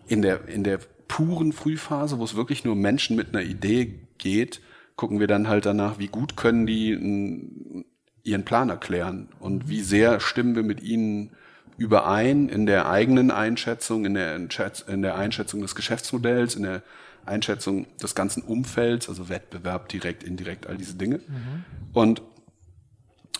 in 0.06 0.22
der, 0.22 0.48
in 0.48 0.64
der 0.64 0.78
puren 1.08 1.52
Frühphase, 1.52 2.18
wo 2.18 2.24
es 2.24 2.36
wirklich 2.36 2.64
nur 2.64 2.76
Menschen 2.76 3.16
mit 3.16 3.28
einer 3.28 3.42
Idee 3.42 4.08
geht, 4.18 4.60
gucken 4.96 5.20
wir 5.20 5.26
dann 5.26 5.48
halt 5.48 5.66
danach, 5.66 5.98
wie 5.98 6.08
gut 6.08 6.36
können 6.36 6.66
die 6.66 7.84
ihren 8.24 8.44
Plan 8.44 8.70
erklären 8.70 9.28
und 9.40 9.68
wie 9.68 9.80
sehr 9.80 10.20
stimmen 10.20 10.54
wir 10.54 10.62
mit 10.62 10.82
ihnen 10.82 11.30
überein 11.76 12.48
in 12.48 12.66
der 12.66 12.88
eigenen 12.88 13.30
Einschätzung, 13.30 14.04
in 14.04 14.14
der, 14.14 14.36
in 14.36 15.02
der 15.02 15.16
Einschätzung 15.16 15.60
des 15.60 15.74
Geschäftsmodells, 15.74 16.54
in 16.54 16.62
der 16.64 16.82
Einschätzung 17.24 17.86
des 17.98 18.14
ganzen 18.14 18.42
Umfelds, 18.42 19.08
also 19.08 19.28
Wettbewerb, 19.28 19.88
direkt, 19.88 20.24
indirekt, 20.24 20.66
all 20.66 20.76
diese 20.76 20.94
Dinge. 20.94 21.18
Mhm. 21.18 21.64
Und 21.92 22.22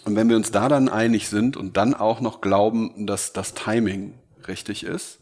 und 0.04 0.16
wenn 0.16 0.28
wir 0.28 0.36
uns 0.36 0.50
da 0.50 0.68
dann 0.68 0.88
einig 0.88 1.28
sind 1.28 1.56
und 1.56 1.76
dann 1.76 1.94
auch 1.94 2.20
noch 2.20 2.40
glauben, 2.40 3.06
dass 3.06 3.32
das 3.32 3.54
Timing 3.54 4.14
richtig 4.48 4.84
ist, 4.84 5.20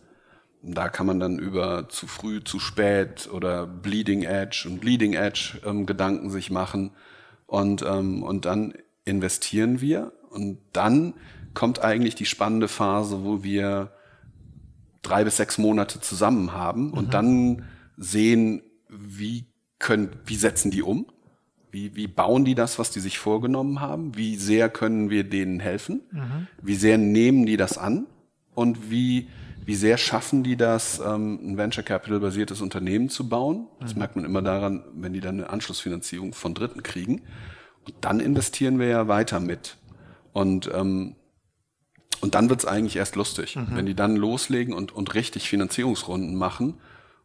da 0.62 0.88
kann 0.88 1.06
man 1.06 1.20
dann 1.20 1.38
über 1.38 1.88
zu 1.88 2.06
früh, 2.06 2.42
zu 2.42 2.58
spät 2.58 3.28
oder 3.32 3.66
Bleeding 3.66 4.22
Edge 4.22 4.66
und 4.66 4.80
Bleeding 4.80 5.14
Edge 5.14 5.58
ähm, 5.64 5.86
Gedanken 5.86 6.30
sich 6.30 6.50
machen 6.50 6.92
und, 7.46 7.82
ähm, 7.82 8.22
und 8.22 8.44
dann 8.44 8.74
investieren 9.04 9.80
wir 9.80 10.12
und 10.30 10.58
dann 10.72 11.14
kommt 11.54 11.82
eigentlich 11.82 12.14
die 12.14 12.26
spannende 12.26 12.68
Phase, 12.68 13.24
wo 13.24 13.42
wir 13.42 13.92
drei 15.02 15.24
bis 15.24 15.36
sechs 15.36 15.58
Monate 15.58 16.00
zusammen 16.00 16.52
haben 16.52 16.92
und 16.92 17.08
mhm. 17.08 17.10
dann 17.10 17.64
sehen, 17.96 18.62
wie 18.88 19.46
können, 19.78 20.10
wie 20.26 20.36
setzen 20.36 20.70
die 20.70 20.82
um? 20.82 21.06
Wie, 21.70 21.94
wie 21.94 22.08
bauen 22.08 22.44
die 22.44 22.54
das, 22.54 22.78
was 22.78 22.90
die 22.90 23.00
sich 23.00 23.18
vorgenommen 23.18 23.80
haben? 23.80 24.16
Wie 24.16 24.36
sehr 24.36 24.68
können 24.68 25.08
wir 25.08 25.24
denen 25.24 25.60
helfen? 25.60 26.02
Mhm. 26.10 26.48
Wie 26.60 26.74
sehr 26.74 26.98
nehmen 26.98 27.46
die 27.46 27.56
das 27.56 27.78
an? 27.78 28.06
Und 28.54 28.90
wie, 28.90 29.28
wie 29.64 29.76
sehr 29.76 29.96
schaffen 29.96 30.42
die 30.42 30.56
das, 30.56 30.98
ähm, 30.98 31.38
ein 31.42 31.56
Venture 31.56 31.84
Capital 31.84 32.18
basiertes 32.18 32.60
Unternehmen 32.60 33.08
zu 33.08 33.28
bauen? 33.28 33.68
Das 33.78 33.94
mhm. 33.94 34.00
merkt 34.00 34.16
man 34.16 34.24
immer 34.24 34.42
daran, 34.42 34.84
wenn 34.94 35.12
die 35.12 35.20
dann 35.20 35.36
eine 35.36 35.50
Anschlussfinanzierung 35.50 36.34
von 36.34 36.54
Dritten 36.54 36.82
kriegen. 36.82 37.22
Und 37.86 37.94
dann 38.00 38.20
investieren 38.20 38.78
wir 38.78 38.88
ja 38.88 39.08
weiter 39.08 39.38
mit. 39.38 39.76
Und, 40.32 40.70
ähm, 40.74 41.14
und 42.20 42.34
dann 42.34 42.50
wird's 42.50 42.64
eigentlich 42.64 42.96
erst 42.96 43.16
lustig, 43.16 43.56
mhm. 43.56 43.68
wenn 43.70 43.86
die 43.86 43.94
dann 43.94 44.16
loslegen 44.16 44.74
und, 44.74 44.92
und 44.92 45.14
richtig 45.14 45.48
Finanzierungsrunden 45.48 46.34
machen 46.36 46.74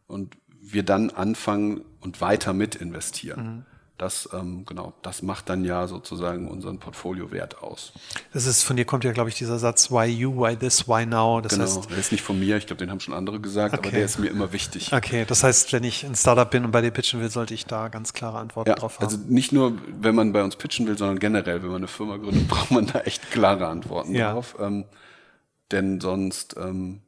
und 0.06 0.36
wir 0.60 0.82
dann 0.82 1.10
anfangen 1.10 1.82
und 2.00 2.20
weiter 2.20 2.52
mit 2.52 2.74
investieren. 2.74 3.44
Mhm. 3.44 3.64
Das, 3.98 4.28
ähm, 4.34 4.66
genau, 4.66 4.92
das 5.00 5.22
macht 5.22 5.48
dann 5.48 5.64
ja 5.64 5.86
sozusagen 5.86 6.48
unseren 6.48 6.78
Portfoliowert 6.78 7.62
aus. 7.62 7.92
Das 8.34 8.44
ist, 8.44 8.62
von 8.62 8.76
dir 8.76 8.84
kommt 8.84 9.04
ja, 9.04 9.12
glaube 9.12 9.30
ich, 9.30 9.36
dieser 9.36 9.58
Satz, 9.58 9.90
why 9.90 10.04
you, 10.04 10.36
why 10.36 10.54
this, 10.54 10.86
why 10.86 11.06
now. 11.06 11.40
Das 11.40 11.52
genau, 11.52 11.64
heißt, 11.64 11.90
der 11.90 11.96
ist 11.96 12.12
nicht 12.12 12.22
von 12.22 12.38
mir, 12.38 12.58
ich 12.58 12.66
glaube, 12.66 12.80
den 12.80 12.90
haben 12.90 13.00
schon 13.00 13.14
andere 13.14 13.40
gesagt, 13.40 13.72
okay. 13.72 13.88
aber 13.88 13.96
der 13.96 14.04
ist 14.04 14.18
mir 14.18 14.28
immer 14.28 14.52
wichtig. 14.52 14.92
Okay, 14.92 15.24
das 15.26 15.42
heißt, 15.42 15.72
wenn 15.72 15.82
ich 15.82 16.04
ein 16.04 16.14
Startup 16.14 16.50
bin 16.50 16.66
und 16.66 16.72
bei 16.72 16.82
dir 16.82 16.90
pitchen 16.90 17.20
will, 17.20 17.30
sollte 17.30 17.54
ich 17.54 17.64
da 17.64 17.88
ganz 17.88 18.12
klare 18.12 18.38
Antworten 18.38 18.68
ja, 18.68 18.76
drauf 18.76 18.96
haben. 18.96 19.04
Also 19.04 19.16
nicht 19.28 19.52
nur, 19.52 19.78
wenn 19.98 20.14
man 20.14 20.32
bei 20.34 20.42
uns 20.42 20.56
pitchen 20.56 20.86
will, 20.86 20.98
sondern 20.98 21.18
generell, 21.18 21.62
wenn 21.62 21.70
man 21.70 21.78
eine 21.78 21.88
Firma 21.88 22.18
gründet, 22.18 22.48
braucht 22.48 22.70
man 22.70 22.86
da 22.86 23.00
echt 23.00 23.30
klare 23.30 23.66
Antworten 23.66 24.14
ja. 24.14 24.34
drauf. 24.34 24.56
Ähm, 24.60 24.84
denn 25.72 26.02
sonst 26.02 26.54
ähm, 26.58 27.00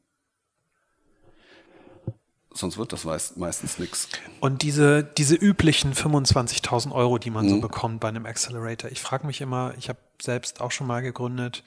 sonst 2.59 2.79
wird 2.79 2.93
das 2.93 3.05
meistens 3.37 3.79
nichts. 3.79 4.09
Und 4.41 4.63
diese, 4.63 5.03
diese 5.03 5.35
üblichen 5.35 5.95
25.000 5.95 6.93
Euro, 6.93 7.19
die 7.19 7.31
man 7.31 7.47
mhm. 7.47 7.51
so 7.51 7.61
bekommt 7.61 8.01
bei 8.01 8.09
einem 8.09 8.27
Accelerator, 8.27 8.91
ich 8.91 9.01
frage 9.01 9.27
mich 9.27 9.41
immer, 9.41 9.75
ich 9.79 9.89
habe 9.89 9.99
selbst 10.21 10.61
auch 10.61 10.71
schon 10.71 10.87
mal 10.87 11.01
gegründet, 11.03 11.63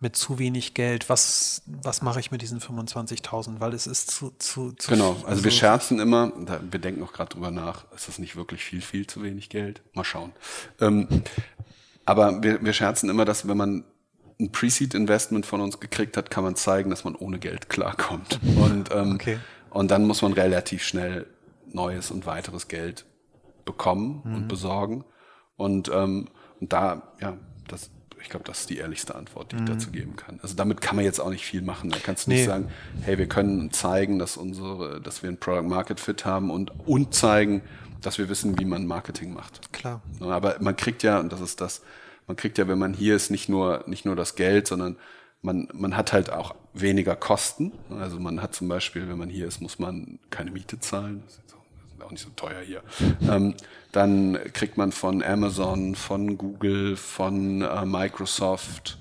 mit 0.00 0.16
zu 0.16 0.38
wenig 0.38 0.74
Geld, 0.74 1.08
was, 1.08 1.62
was 1.66 2.02
mache 2.02 2.20
ich 2.20 2.30
mit 2.30 2.42
diesen 2.42 2.60
25.000? 2.60 3.60
Weil 3.60 3.72
es 3.72 3.86
ist 3.86 4.10
zu, 4.10 4.32
zu, 4.38 4.72
zu 4.72 4.90
Genau, 4.90 5.12
also, 5.12 5.26
also 5.26 5.44
wir 5.44 5.50
scherzen 5.50 5.98
immer, 5.98 6.32
da, 6.44 6.60
wir 6.68 6.80
denken 6.80 7.02
auch 7.02 7.12
gerade 7.12 7.30
drüber 7.30 7.50
nach, 7.50 7.84
ist 7.94 8.08
das 8.08 8.18
nicht 8.18 8.36
wirklich 8.36 8.62
viel, 8.62 8.82
viel 8.82 9.06
zu 9.06 9.22
wenig 9.22 9.48
Geld? 9.48 9.82
Mal 9.94 10.04
schauen. 10.04 10.32
Ähm, 10.80 11.08
aber 12.04 12.42
wir, 12.42 12.62
wir 12.62 12.72
scherzen 12.72 13.08
immer, 13.08 13.24
dass 13.24 13.48
wenn 13.48 13.56
man 13.56 13.84
ein 14.40 14.52
Pre-Seed-Investment 14.52 15.46
von 15.46 15.60
uns 15.60 15.80
gekriegt 15.80 16.16
hat, 16.16 16.30
kann 16.30 16.44
man 16.44 16.56
zeigen, 16.56 16.90
dass 16.90 17.04
man 17.04 17.14
ohne 17.14 17.38
Geld 17.38 17.68
klarkommt. 17.68 18.40
Und 18.56 18.90
ähm, 18.92 19.14
okay. 19.14 19.38
Und 19.74 19.90
dann 19.90 20.04
muss 20.06 20.22
man 20.22 20.32
relativ 20.32 20.84
schnell 20.84 21.26
neues 21.66 22.12
und 22.12 22.26
weiteres 22.26 22.68
Geld 22.68 23.04
bekommen 23.64 24.22
mhm. 24.24 24.34
und 24.36 24.48
besorgen. 24.48 25.04
Und, 25.56 25.90
ähm, 25.92 26.28
und 26.60 26.72
da, 26.72 27.02
ja, 27.20 27.36
das, 27.66 27.90
ich 28.22 28.28
glaube, 28.28 28.44
das 28.44 28.60
ist 28.60 28.70
die 28.70 28.78
ehrlichste 28.78 29.16
Antwort, 29.16 29.50
die 29.50 29.56
ich 29.56 29.62
mhm. 29.62 29.66
dazu 29.66 29.90
geben 29.90 30.14
kann. 30.14 30.38
Also 30.42 30.54
damit 30.54 30.80
kann 30.80 30.94
man 30.94 31.04
jetzt 31.04 31.18
auch 31.18 31.28
nicht 31.28 31.44
viel 31.44 31.60
machen. 31.60 31.90
Da 31.90 31.98
kannst 31.98 32.28
du 32.28 32.30
nicht 32.30 32.44
sagen, 32.44 32.68
hey, 33.02 33.18
wir 33.18 33.26
können 33.26 33.72
zeigen, 33.72 34.20
dass 34.20 34.36
unsere, 34.36 35.00
dass 35.00 35.24
wir 35.24 35.28
ein 35.28 35.38
Product 35.38 35.68
Market 35.68 35.98
Fit 35.98 36.24
haben 36.24 36.52
und, 36.52 36.70
und 36.86 37.12
zeigen, 37.12 37.60
dass 38.00 38.16
wir 38.18 38.28
wissen, 38.28 38.56
wie 38.60 38.64
man 38.64 38.86
Marketing 38.86 39.34
macht. 39.34 39.72
Klar. 39.72 40.02
Aber 40.20 40.56
man 40.60 40.76
kriegt 40.76 41.02
ja, 41.02 41.18
und 41.18 41.32
das 41.32 41.40
ist 41.40 41.60
das, 41.60 41.82
man 42.28 42.36
kriegt 42.36 42.58
ja, 42.58 42.68
wenn 42.68 42.78
man 42.78 42.94
hier 42.94 43.16
ist, 43.16 43.32
nicht 43.32 43.48
nur, 43.48 43.82
nicht 43.88 44.04
nur 44.04 44.14
das 44.14 44.36
Geld, 44.36 44.68
sondern 44.68 44.98
man, 45.42 45.66
man 45.72 45.96
hat 45.96 46.12
halt 46.12 46.30
auch 46.30 46.54
weniger 46.74 47.16
Kosten. 47.16 47.72
Also 47.90 48.18
man 48.18 48.42
hat 48.42 48.54
zum 48.54 48.68
Beispiel, 48.68 49.08
wenn 49.08 49.18
man 49.18 49.30
hier 49.30 49.46
ist, 49.46 49.60
muss 49.60 49.78
man 49.78 50.18
keine 50.30 50.50
Miete 50.50 50.80
zahlen. 50.80 51.22
Das 51.24 51.36
ist 51.36 51.54
auch 52.04 52.10
nicht 52.10 52.22
so 52.22 52.30
teuer 52.36 52.60
hier. 52.60 52.82
Ähm, 53.28 53.54
dann 53.92 54.38
kriegt 54.52 54.76
man 54.76 54.92
von 54.92 55.22
Amazon, 55.22 55.94
von 55.94 56.36
Google, 56.36 56.96
von 56.96 57.62
äh, 57.62 57.86
Microsoft 57.86 58.98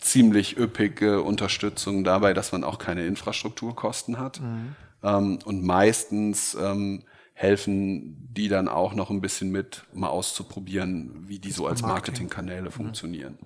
ziemlich 0.00 0.56
üppige 0.58 1.22
Unterstützung 1.22 2.04
dabei, 2.04 2.32
dass 2.32 2.52
man 2.52 2.64
auch 2.64 2.78
keine 2.78 3.06
Infrastrukturkosten 3.06 4.18
hat. 4.18 4.40
Mhm. 4.40 4.76
Ähm, 5.02 5.38
und 5.44 5.64
meistens 5.64 6.56
ähm, 6.60 7.02
helfen 7.38 8.16
die 8.32 8.48
dann 8.48 8.66
auch 8.66 8.94
noch 8.94 9.10
ein 9.10 9.20
bisschen 9.20 9.50
mit, 9.50 9.84
mal 9.92 10.08
auszuprobieren, 10.08 11.28
wie 11.28 11.38
die 11.38 11.50
so 11.50 11.66
als 11.66 11.82
Marketingkanäle 11.82 12.70
funktionieren. 12.70 13.38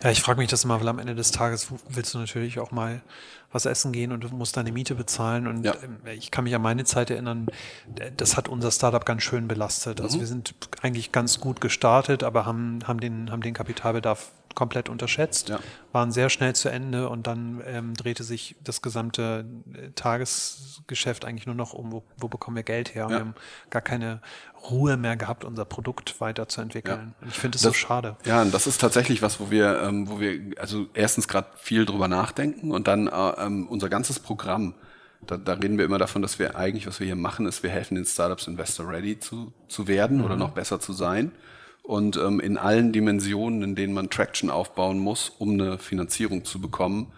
Ja, 0.00 0.10
ich 0.10 0.22
frage 0.22 0.38
mich 0.38 0.48
das 0.48 0.62
immer, 0.62 0.78
weil 0.80 0.86
am 0.86 1.00
Ende 1.00 1.16
des 1.16 1.32
Tages 1.32 1.72
willst 1.88 2.14
du 2.14 2.18
natürlich 2.18 2.60
auch 2.60 2.70
mal 2.70 3.02
was 3.52 3.66
essen 3.66 3.92
gehen 3.92 4.12
und 4.12 4.24
du 4.24 4.28
musst 4.28 4.56
deine 4.56 4.72
Miete 4.72 4.94
bezahlen. 4.94 5.46
Und 5.46 5.64
ja. 5.64 5.74
Ähm, 5.82 5.98
ich 6.16 6.30
kann 6.30 6.44
mich 6.44 6.54
an 6.54 6.62
meine 6.62 6.84
Zeit 6.84 7.10
erinnern, 7.10 7.46
das 8.16 8.36
hat 8.36 8.48
unser 8.48 8.70
Startup 8.70 9.04
ganz 9.04 9.22
schön 9.22 9.48
belastet. 9.48 10.00
Also 10.00 10.16
mhm. 10.16 10.20
wir 10.20 10.26
sind 10.26 10.54
eigentlich 10.80 11.12
ganz 11.12 11.40
gut 11.40 11.60
gestartet, 11.60 12.22
aber 12.22 12.46
haben, 12.46 12.80
haben, 12.86 13.00
den, 13.00 13.30
haben 13.30 13.42
den 13.42 13.54
Kapitalbedarf 13.54 14.32
komplett 14.54 14.88
unterschätzt, 14.88 15.48
ja. 15.48 15.60
waren 15.92 16.12
sehr 16.12 16.28
schnell 16.30 16.54
zu 16.54 16.68
Ende 16.68 17.08
und 17.08 17.26
dann 17.26 17.62
ähm, 17.66 17.94
drehte 17.94 18.22
sich 18.22 18.56
das 18.62 18.82
gesamte 18.82 19.44
äh, 19.74 19.90
Tagesgeschäft 19.94 21.24
eigentlich 21.24 21.46
nur 21.46 21.54
noch 21.54 21.72
um, 21.72 21.92
wo, 21.92 22.04
wo 22.18 22.28
bekommen 22.28 22.56
wir 22.56 22.62
Geld 22.62 22.94
her? 22.94 23.04
Ja. 23.04 23.10
Wir 23.10 23.18
haben 23.20 23.34
gar 23.70 23.82
keine 23.82 24.20
Ruhe 24.70 24.96
mehr 24.96 25.16
gehabt, 25.16 25.44
unser 25.44 25.64
Produkt 25.64 26.20
weiterzuentwickeln. 26.20 27.14
Ja. 27.18 27.22
Und 27.22 27.28
ich 27.28 27.38
finde 27.38 27.56
es 27.56 27.62
so 27.62 27.72
schade. 27.72 28.16
Ja, 28.24 28.42
und 28.42 28.54
das 28.54 28.66
ist 28.66 28.80
tatsächlich 28.80 29.22
was, 29.22 29.40
wo 29.40 29.50
wir, 29.50 29.82
ähm, 29.82 30.08
wo 30.08 30.20
wir 30.20 30.40
also 30.58 30.86
erstens 30.94 31.28
gerade 31.28 31.48
viel 31.56 31.84
drüber 31.84 32.08
nachdenken 32.08 32.70
und 32.70 32.86
dann 32.86 33.08
äh, 33.08 33.30
ähm, 33.38 33.66
unser 33.68 33.88
ganzes 33.88 34.18
Programm. 34.20 34.74
Da, 35.26 35.36
da 35.36 35.52
reden 35.54 35.78
wir 35.78 35.84
immer 35.84 35.98
davon, 35.98 36.22
dass 36.22 36.38
wir 36.38 36.56
eigentlich, 36.56 36.86
was 36.86 36.98
wir 36.98 37.06
hier 37.06 37.16
machen, 37.16 37.46
ist, 37.46 37.62
wir 37.62 37.70
helfen 37.70 37.94
den 37.94 38.04
Startups 38.04 38.46
Investor 38.46 38.88
Ready 38.88 39.20
zu, 39.20 39.52
zu 39.68 39.86
werden 39.86 40.18
mhm. 40.18 40.24
oder 40.24 40.36
noch 40.36 40.50
besser 40.50 40.80
zu 40.80 40.92
sein 40.92 41.32
und 41.82 42.16
ähm, 42.16 42.40
in 42.40 42.56
allen 42.56 42.92
Dimensionen, 42.92 43.62
in 43.62 43.74
denen 43.74 43.92
man 43.92 44.10
Traction 44.10 44.50
aufbauen 44.50 44.98
muss, 44.98 45.30
um 45.38 45.52
eine 45.52 45.78
Finanzierung 45.78 46.44
zu 46.44 46.60
bekommen, 46.60 47.12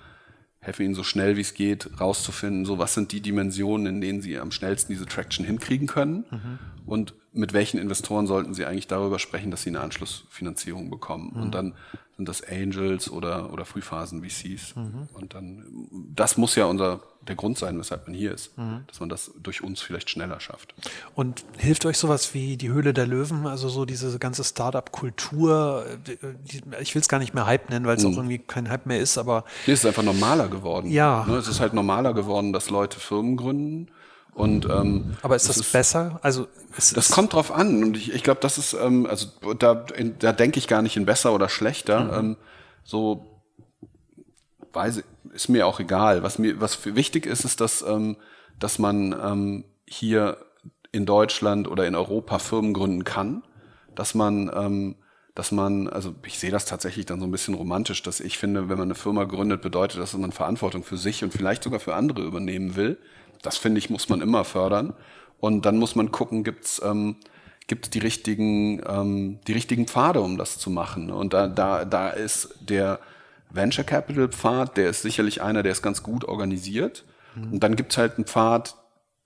helfen 0.65 0.87
ihnen 0.87 0.95
so 0.95 1.05
schnell 1.05 1.37
wie 1.37 1.43
es 1.43 1.55
geht 1.55 2.01
rauszufinden, 2.01 2.65
so 2.65 2.79
was 2.79 2.95
sind 2.95 3.13
die 3.13 3.21
Dimensionen, 3.21 3.87
in 3.87 4.01
denen 4.01 4.23
sie 4.23 4.39
am 4.39 4.51
schnellsten 4.51 4.93
diese 4.93 5.07
Traction 5.07 5.45
hinkriegen 5.45 5.87
können 5.87 6.25
mhm. 6.31 6.59
und 6.87 7.15
mit 7.33 7.53
welchen 7.53 7.79
Investoren 7.79 8.27
sollten 8.27 8.55
sie 8.55 8.65
eigentlich 8.65 8.87
darüber 8.87 9.19
sprechen, 9.19 9.51
dass 9.51 9.63
sie 9.63 9.71
eine 9.71 9.81
Anschlussfinanzierung 9.81 10.89
bekommen. 10.89 11.33
Mhm. 11.35 11.43
Und 11.43 11.55
dann 11.55 11.75
sind 12.17 12.29
das 12.29 12.43
Angels 12.43 13.11
oder, 13.11 13.53
oder 13.53 13.65
Frühphasen-VCs. 13.65 14.77
Mhm. 14.77 15.09
Und 15.15 15.35
dann, 15.35 15.89
das 16.15 16.37
muss 16.37 16.55
ja 16.55 16.67
unser, 16.67 17.01
der 17.27 17.35
Grund 17.35 17.59
sein, 17.59 17.79
weshalb 17.79 18.07
man 18.07 18.17
hier 18.17 18.33
ist, 18.33 18.57
mhm. 18.57 18.85
dass 18.87 19.01
man 19.01 19.09
das 19.09 19.33
durch 19.43 19.63
uns 19.63 19.81
vielleicht 19.81 20.11
schneller 20.11 20.39
schafft. 20.39 20.75
Und 21.15 21.45
hilft 21.57 21.85
euch 21.87 21.99
sowas 21.99 22.33
wie 22.35 22.57
die 22.57 22.71
Höhle 22.71 22.95
der 22.95 23.07
Löwen, 23.07 23.47
also 23.47 23.69
so 23.69 23.85
diese 23.85 24.19
ganze 24.19 24.45
Startup-Kultur, 24.45 25.87
ich 26.81 26.95
will 26.95 27.03
es 27.03 27.09
gar 27.09 27.19
nicht 27.19 27.35
mehr 27.35 27.47
Hype 27.47 27.71
nennen, 27.71 27.87
weil 27.87 27.97
es 27.97 28.05
auch 28.05 28.11
mhm. 28.11 28.17
irgendwie 28.17 28.39
kein 28.39 28.69
Hype 28.69 28.87
mehr 28.87 29.01
ist, 29.01 29.19
aber. 29.19 29.45
Nee, 29.67 29.73
es 29.73 29.81
ist 29.81 29.87
einfach 29.87 30.05
normaler 30.05 30.49
geworden. 30.49 30.91
Ja. 30.91 31.25
Ne, 31.27 31.37
es 31.37 31.49
ist 31.49 31.61
halt 31.61 31.75
normaler 31.75 32.15
geworden, 32.15 32.53
dass 32.53 32.71
Leute 32.71 33.01
Firmen 33.01 33.37
gründen 33.37 33.89
und, 34.35 34.67
ähm, 34.67 35.17
Aber 35.23 35.37
ist 35.37 35.49
das, 35.49 35.59
das 35.59 35.67
ist, 35.67 35.73
besser? 35.73 36.19
Also 36.23 36.49
das 36.77 37.11
kommt 37.11 37.33
drauf 37.33 37.53
an 37.53 37.85
und 37.85 37.97
ich, 37.97 38.13
ich 38.13 38.25
glaube, 38.25 38.41
das 38.41 38.59
ist 38.59 38.75
ähm, 38.75 39.07
also 39.07 39.29
da, 39.59 39.87
in, 39.97 40.19
da 40.19 40.33
denke 40.33 40.59
ich 40.59 40.67
gar 40.67 40.83
nicht 40.83 40.97
in 40.97 41.07
besser 41.07 41.33
oder 41.33 41.49
schlechter. 41.49 42.01
Mhm. 42.01 42.13
Ähm, 42.13 42.37
so 42.83 43.43
weiß 44.73 44.99
ich, 44.99 45.05
ist 45.33 45.49
mir 45.49 45.67
auch 45.67 45.79
egal. 45.79 46.25
Was 46.25 46.39
mir 46.39 46.61
was 46.61 46.85
wichtig 46.85 47.27
ist, 47.27 47.45
ist, 47.45 47.61
dass 47.61 47.83
ähm, 47.83 48.17
dass 48.59 48.79
man 48.79 49.15
ähm, 49.21 49.65
hier 49.87 50.39
in 50.91 51.07
Deutschland 51.07 51.69
oder 51.69 51.87
in 51.87 51.95
Europa 51.95 52.39
Firmen 52.41 52.75
gründen 52.75 53.05
kann, 53.05 53.45
dass 53.95 54.15
man 54.15 54.51
ähm, 54.53 54.97
dass 55.35 55.51
man, 55.51 55.89
also 55.89 56.15
ich 56.25 56.39
sehe 56.39 56.53
das 56.53 56.65
tatsächlich 56.65 57.07
dann 57.07 57.19
so 57.19 57.27
ein 57.27 57.33
bisschen 57.33 57.55
romantisch, 57.55 58.03
dass 58.03 58.21
ich 58.21 58.39
finde, 58.39 58.69
wenn 58.69 58.79
man 58.79 58.87
eine 58.87 58.95
Firma 58.95 59.25
gründet, 59.25 59.63
bedeutet 59.63 60.01
das, 60.01 60.13
dass 60.13 60.21
man 60.21 60.31
Verantwortung 60.31 60.85
für 60.85 60.97
sich 60.97 61.25
und 61.25 61.33
vielleicht 61.33 61.65
sogar 61.65 61.81
für 61.81 61.97
andere 61.97 62.23
übernehmen 62.23 62.77
will. 62.77 62.99
Das 63.45 63.57
finde 63.57 63.79
ich, 63.79 63.91
muss 63.91 64.09
man 64.09 64.21
immer 64.21 64.45
fördern. 64.45 64.95
Und 65.39 65.67
dann 65.67 65.77
muss 65.77 65.95
man 65.95 66.11
gucken, 66.11 66.43
gibt's 66.45 66.81
ähm, 66.85 67.17
gibt's 67.67 67.91
die 67.91 67.99
richtigen 67.99 68.83
ähm, 68.87 69.41
die 69.47 69.53
richtigen 69.53 69.87
Pfade, 69.87 70.21
um 70.21 70.39
das 70.39 70.59
zu 70.59 70.71
machen. 70.71 71.11
Und 71.11 71.33
da 71.33 71.47
da 71.47 71.85
da 71.85 72.09
ist 72.09 72.57
der 72.61 72.99
Venture 73.51 73.85
Capital 73.85 74.29
Pfad, 74.29 74.77
der 74.77 74.91
ist 74.91 75.03
sicherlich 75.03 75.43
einer, 75.43 75.63
der 75.63 75.73
ist 75.73 75.83
ganz 75.83 76.03
gut 76.03 76.25
organisiert. 76.25 77.05
Mhm. 77.35 77.53
Und 77.53 77.61
dann 77.61 77.77
gibt's 77.77 77.97
halt 77.97 78.17
einen 78.17 78.27
Pfad, 78.27 78.77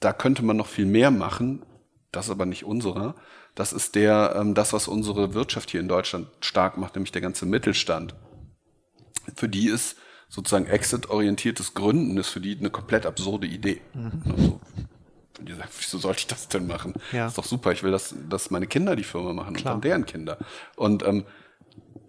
da 0.01 0.13
könnte 0.13 0.45
man 0.45 0.57
noch 0.57 0.67
viel 0.67 0.87
mehr 0.87 1.11
machen. 1.11 1.65
Das 2.13 2.27
ist 2.27 2.31
aber 2.31 2.47
nicht 2.47 2.65
unserer. 2.65 3.15
Das 3.55 3.73
ist 3.73 3.95
der, 3.95 4.35
ähm, 4.37 4.55
das, 4.55 4.73
was 4.73 4.89
unsere 4.89 5.35
Wirtschaft 5.35 5.71
hier 5.71 5.81
in 5.81 5.89
Deutschland 5.89 6.29
stark 6.41 6.79
macht, 6.79 6.95
nämlich 6.95 7.13
der 7.13 7.23
ganze 7.23 7.47
Mittelstand. 7.47 8.15
Für 9.35 9.49
die 9.49 9.69
ist 9.69 9.97
sozusagen 10.29 10.67
exit-orientiertes 10.67 11.75
Gründen 11.75 12.17
ist 12.17 12.29
für 12.29 12.41
die 12.41 12.57
eine 12.59 12.71
komplett 12.71 13.07
absurde 13.07 13.47
Idee. 13.47 13.81
Mhm. 13.95 14.23
Also, 14.31 14.61
die 15.41 15.53
sagen, 15.53 15.69
wieso 15.79 15.99
sollte 15.99 16.21
ich 16.21 16.27
das 16.27 16.49
denn 16.49 16.67
machen? 16.67 16.95
Ja. 17.13 17.25
Das 17.25 17.33
ist 17.33 17.39
doch 17.39 17.45
super, 17.45 17.73
ich 17.73 17.83
will, 17.83 17.93
dass, 17.93 18.15
dass 18.29 18.51
meine 18.51 18.67
Kinder 18.67 18.97
die 18.97 19.05
Firma 19.05 19.33
machen 19.33 19.55
Klar. 19.55 19.75
und 19.75 19.85
dann 19.85 19.89
deren 19.91 20.07
Kinder. 20.07 20.39
Und 20.77 21.05
ähm, 21.05 21.25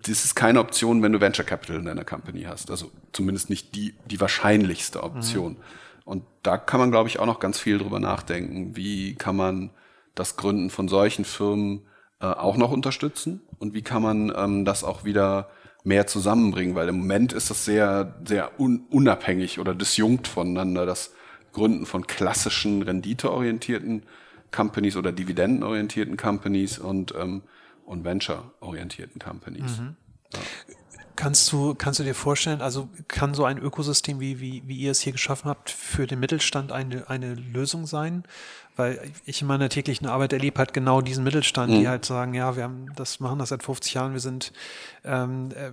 das 0.04 0.26
ist 0.26 0.36
keine 0.36 0.60
Option, 0.60 1.04
wenn 1.04 1.12
du 1.12 1.22
Venture 1.22 1.46
Capital 1.46 1.78
in 1.78 1.86
deiner 1.86 2.06
Company 2.06 2.44
hast. 2.44 2.72
Also 2.72 2.92
zumindest 3.12 3.50
nicht 3.50 3.76
die, 3.76 3.96
die 4.10 4.20
wahrscheinlichste 4.20 5.04
Option. 5.04 5.54
Mhm. 5.54 5.58
Und 6.06 6.24
da 6.42 6.58
kann 6.58 6.80
man, 6.80 6.90
glaube 6.90 7.10
ich, 7.10 7.20
auch 7.20 7.26
noch 7.26 7.40
ganz 7.40 7.60
viel 7.60 7.78
drüber 7.78 8.00
nachdenken. 8.00 8.76
Wie 8.76 9.16
kann 9.16 9.36
man 9.36 9.70
das 10.16 10.38
Gründen 10.38 10.70
von 10.70 10.88
solchen 10.88 11.24
Firmen 11.24 11.84
äh, 12.20 12.26
auch 12.26 12.58
noch 12.58 12.72
unterstützen? 12.72 13.42
Und 13.60 13.74
wie 13.74 13.84
kann 13.84 14.02
man 14.02 14.34
ähm, 14.36 14.66
das 14.66 14.84
auch 14.84 15.04
wieder 15.04 15.50
mehr 15.84 16.08
zusammenbringen, 16.08 16.76
weil 16.76 16.90
im 16.90 16.98
Moment 16.98 17.34
ist 17.34 17.50
das 17.50 17.66
sehr, 17.66 18.16
sehr 18.26 18.60
un 18.60 18.86
unabhängig 18.90 19.60
oder 19.60 19.74
disjunkt 19.74 20.28
voneinander, 20.28 20.86
das 20.86 21.14
Gründen 21.52 21.86
von 21.86 22.06
klassischen 22.06 22.82
renditeorientierten 22.82 24.04
Companies 24.52 24.98
oder 24.98 25.12
dividendenorientierten 25.12 26.18
Companies 26.18 26.80
und, 26.80 27.14
ähm, 27.16 27.44
und 27.86 28.04
venture-orientierten 28.04 29.20
Companies. 29.20 29.80
Mhm. 29.80 29.96
Ja. 30.34 30.40
Kannst 31.20 31.52
du, 31.52 31.76
kannst 31.76 32.00
du 32.00 32.06
dir 32.06 32.16
vorstellen, 32.16 32.62
also 32.62 32.88
kann 33.10 33.34
so 33.34 33.44
ein 33.44 33.58
Ökosystem, 33.58 34.22
wie, 34.22 34.40
wie, 34.40 34.64
wie 34.68 34.78
ihr 34.78 34.92
es 34.92 35.02
hier 35.02 35.12
geschaffen 35.12 35.50
habt, 35.50 35.70
für 35.70 36.08
den 36.08 36.22
Mittelstand 36.22 36.72
eine, 36.72 37.10
eine 37.10 37.34
Lösung 37.34 37.88
sein? 37.88 38.24
Weil 38.78 39.12
ich 39.26 39.42
in 39.42 39.48
meiner 39.50 39.68
täglichen 39.68 40.08
Arbeit 40.08 40.32
erlebe 40.32 40.58
halt 40.60 40.74
genau 40.74 41.02
diesen 41.02 41.26
Mittelstand, 41.26 41.74
mhm. 41.74 41.80
die 41.82 41.88
halt 41.90 42.06
sagen, 42.06 42.36
ja, 42.36 42.56
wir 42.56 42.64
haben 42.64 42.86
das, 42.96 43.20
machen 43.20 43.38
das 43.38 43.50
seit 43.50 43.64
50 43.64 43.96
Jahren, 43.96 44.14
wir 44.14 44.22
sind, 44.22 44.54
ähm, 45.04 45.50
äh, 45.52 45.72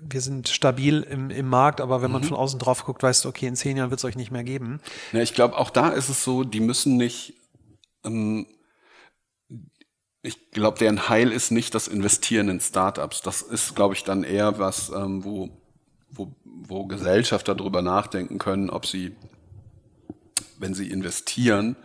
wir 0.00 0.22
sind 0.22 0.48
stabil 0.48 1.02
im, 1.02 1.28
im 1.28 1.48
Markt, 1.50 1.82
aber 1.82 2.00
wenn 2.00 2.10
man 2.10 2.22
mhm. 2.22 2.28
von 2.28 2.38
außen 2.38 2.58
drauf 2.58 2.86
guckt, 2.86 3.02
weißt 3.02 3.26
du, 3.26 3.28
okay, 3.28 3.46
in 3.46 3.56
zehn 3.56 3.76
Jahren 3.76 3.90
wird 3.90 4.00
es 4.00 4.06
euch 4.06 4.16
nicht 4.16 4.30
mehr 4.30 4.42
geben. 4.42 4.80
Ja, 5.12 5.20
ich 5.20 5.34
glaube, 5.34 5.58
auch 5.58 5.68
da 5.68 5.90
ist 5.90 6.08
es 6.08 6.24
so, 6.24 6.44
die 6.44 6.60
müssen 6.60 6.96
nicht 6.96 7.34
ähm, 8.06 8.46
ich 10.22 10.50
glaube, 10.50 10.78
deren 10.78 11.08
Heil 11.08 11.32
ist 11.32 11.50
nicht 11.50 11.74
das 11.74 11.88
Investieren 11.88 12.48
in 12.48 12.60
Startups. 12.60 13.22
Das 13.22 13.42
ist, 13.42 13.76
glaube 13.76 13.94
ich, 13.94 14.04
dann 14.04 14.24
eher 14.24 14.58
was, 14.58 14.90
ähm, 14.90 15.24
wo, 15.24 15.50
wo, 16.10 16.34
wo 16.44 16.86
Gesellschafter 16.86 17.54
darüber 17.54 17.82
nachdenken 17.82 18.38
können, 18.38 18.70
ob 18.70 18.86
sie, 18.86 19.14
wenn 20.58 20.74
sie 20.74 20.90
investieren 20.90 21.76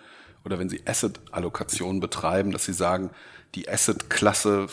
oder 0.45 0.57
wenn 0.59 0.69
sie 0.69 0.81
Asset-Allokation 0.85 1.99
betreiben, 1.99 2.51
dass 2.51 2.65
sie 2.65 2.73
sagen, 2.73 3.11
die 3.55 3.69
Asset-Klasse 3.69 4.67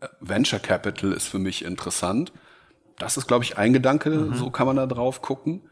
äh, 0.00 0.08
Venture 0.20 0.60
Capital 0.60 1.12
ist 1.12 1.26
für 1.26 1.38
mich 1.38 1.64
interessant. 1.64 2.32
Das 2.98 3.16
ist, 3.16 3.26
glaube 3.26 3.44
ich, 3.44 3.56
ein 3.56 3.72
Gedanke, 3.72 4.10
mhm. 4.10 4.34
so 4.34 4.50
kann 4.50 4.66
man 4.66 4.76
da 4.76 4.86
drauf 4.86 5.22
gucken. 5.22 5.62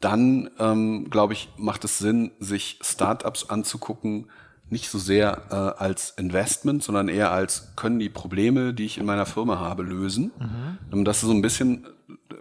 Dann, 0.00 0.50
ähm, 0.58 1.08
glaube 1.08 1.32
ich, 1.32 1.48
macht 1.56 1.82
es 1.84 1.96
Sinn, 1.96 2.32
sich 2.38 2.78
Startups 2.82 3.48
anzugucken, 3.48 4.28
nicht 4.70 4.88
so 4.88 4.98
sehr 4.98 5.42
äh, 5.50 5.54
als 5.54 6.10
Investment, 6.16 6.82
sondern 6.82 7.08
eher 7.08 7.30
als 7.30 7.72
können 7.76 7.98
die 7.98 8.08
Probleme, 8.08 8.74
die 8.74 8.86
ich 8.86 8.98
in 8.98 9.06
meiner 9.06 9.26
Firma 9.26 9.58
habe, 9.58 9.82
lösen. 9.82 10.32
Mhm. 10.38 10.98
Und 10.98 11.04
das 11.04 11.18
ist 11.18 11.28
so 11.28 11.32
ein 11.32 11.42
bisschen 11.42 11.86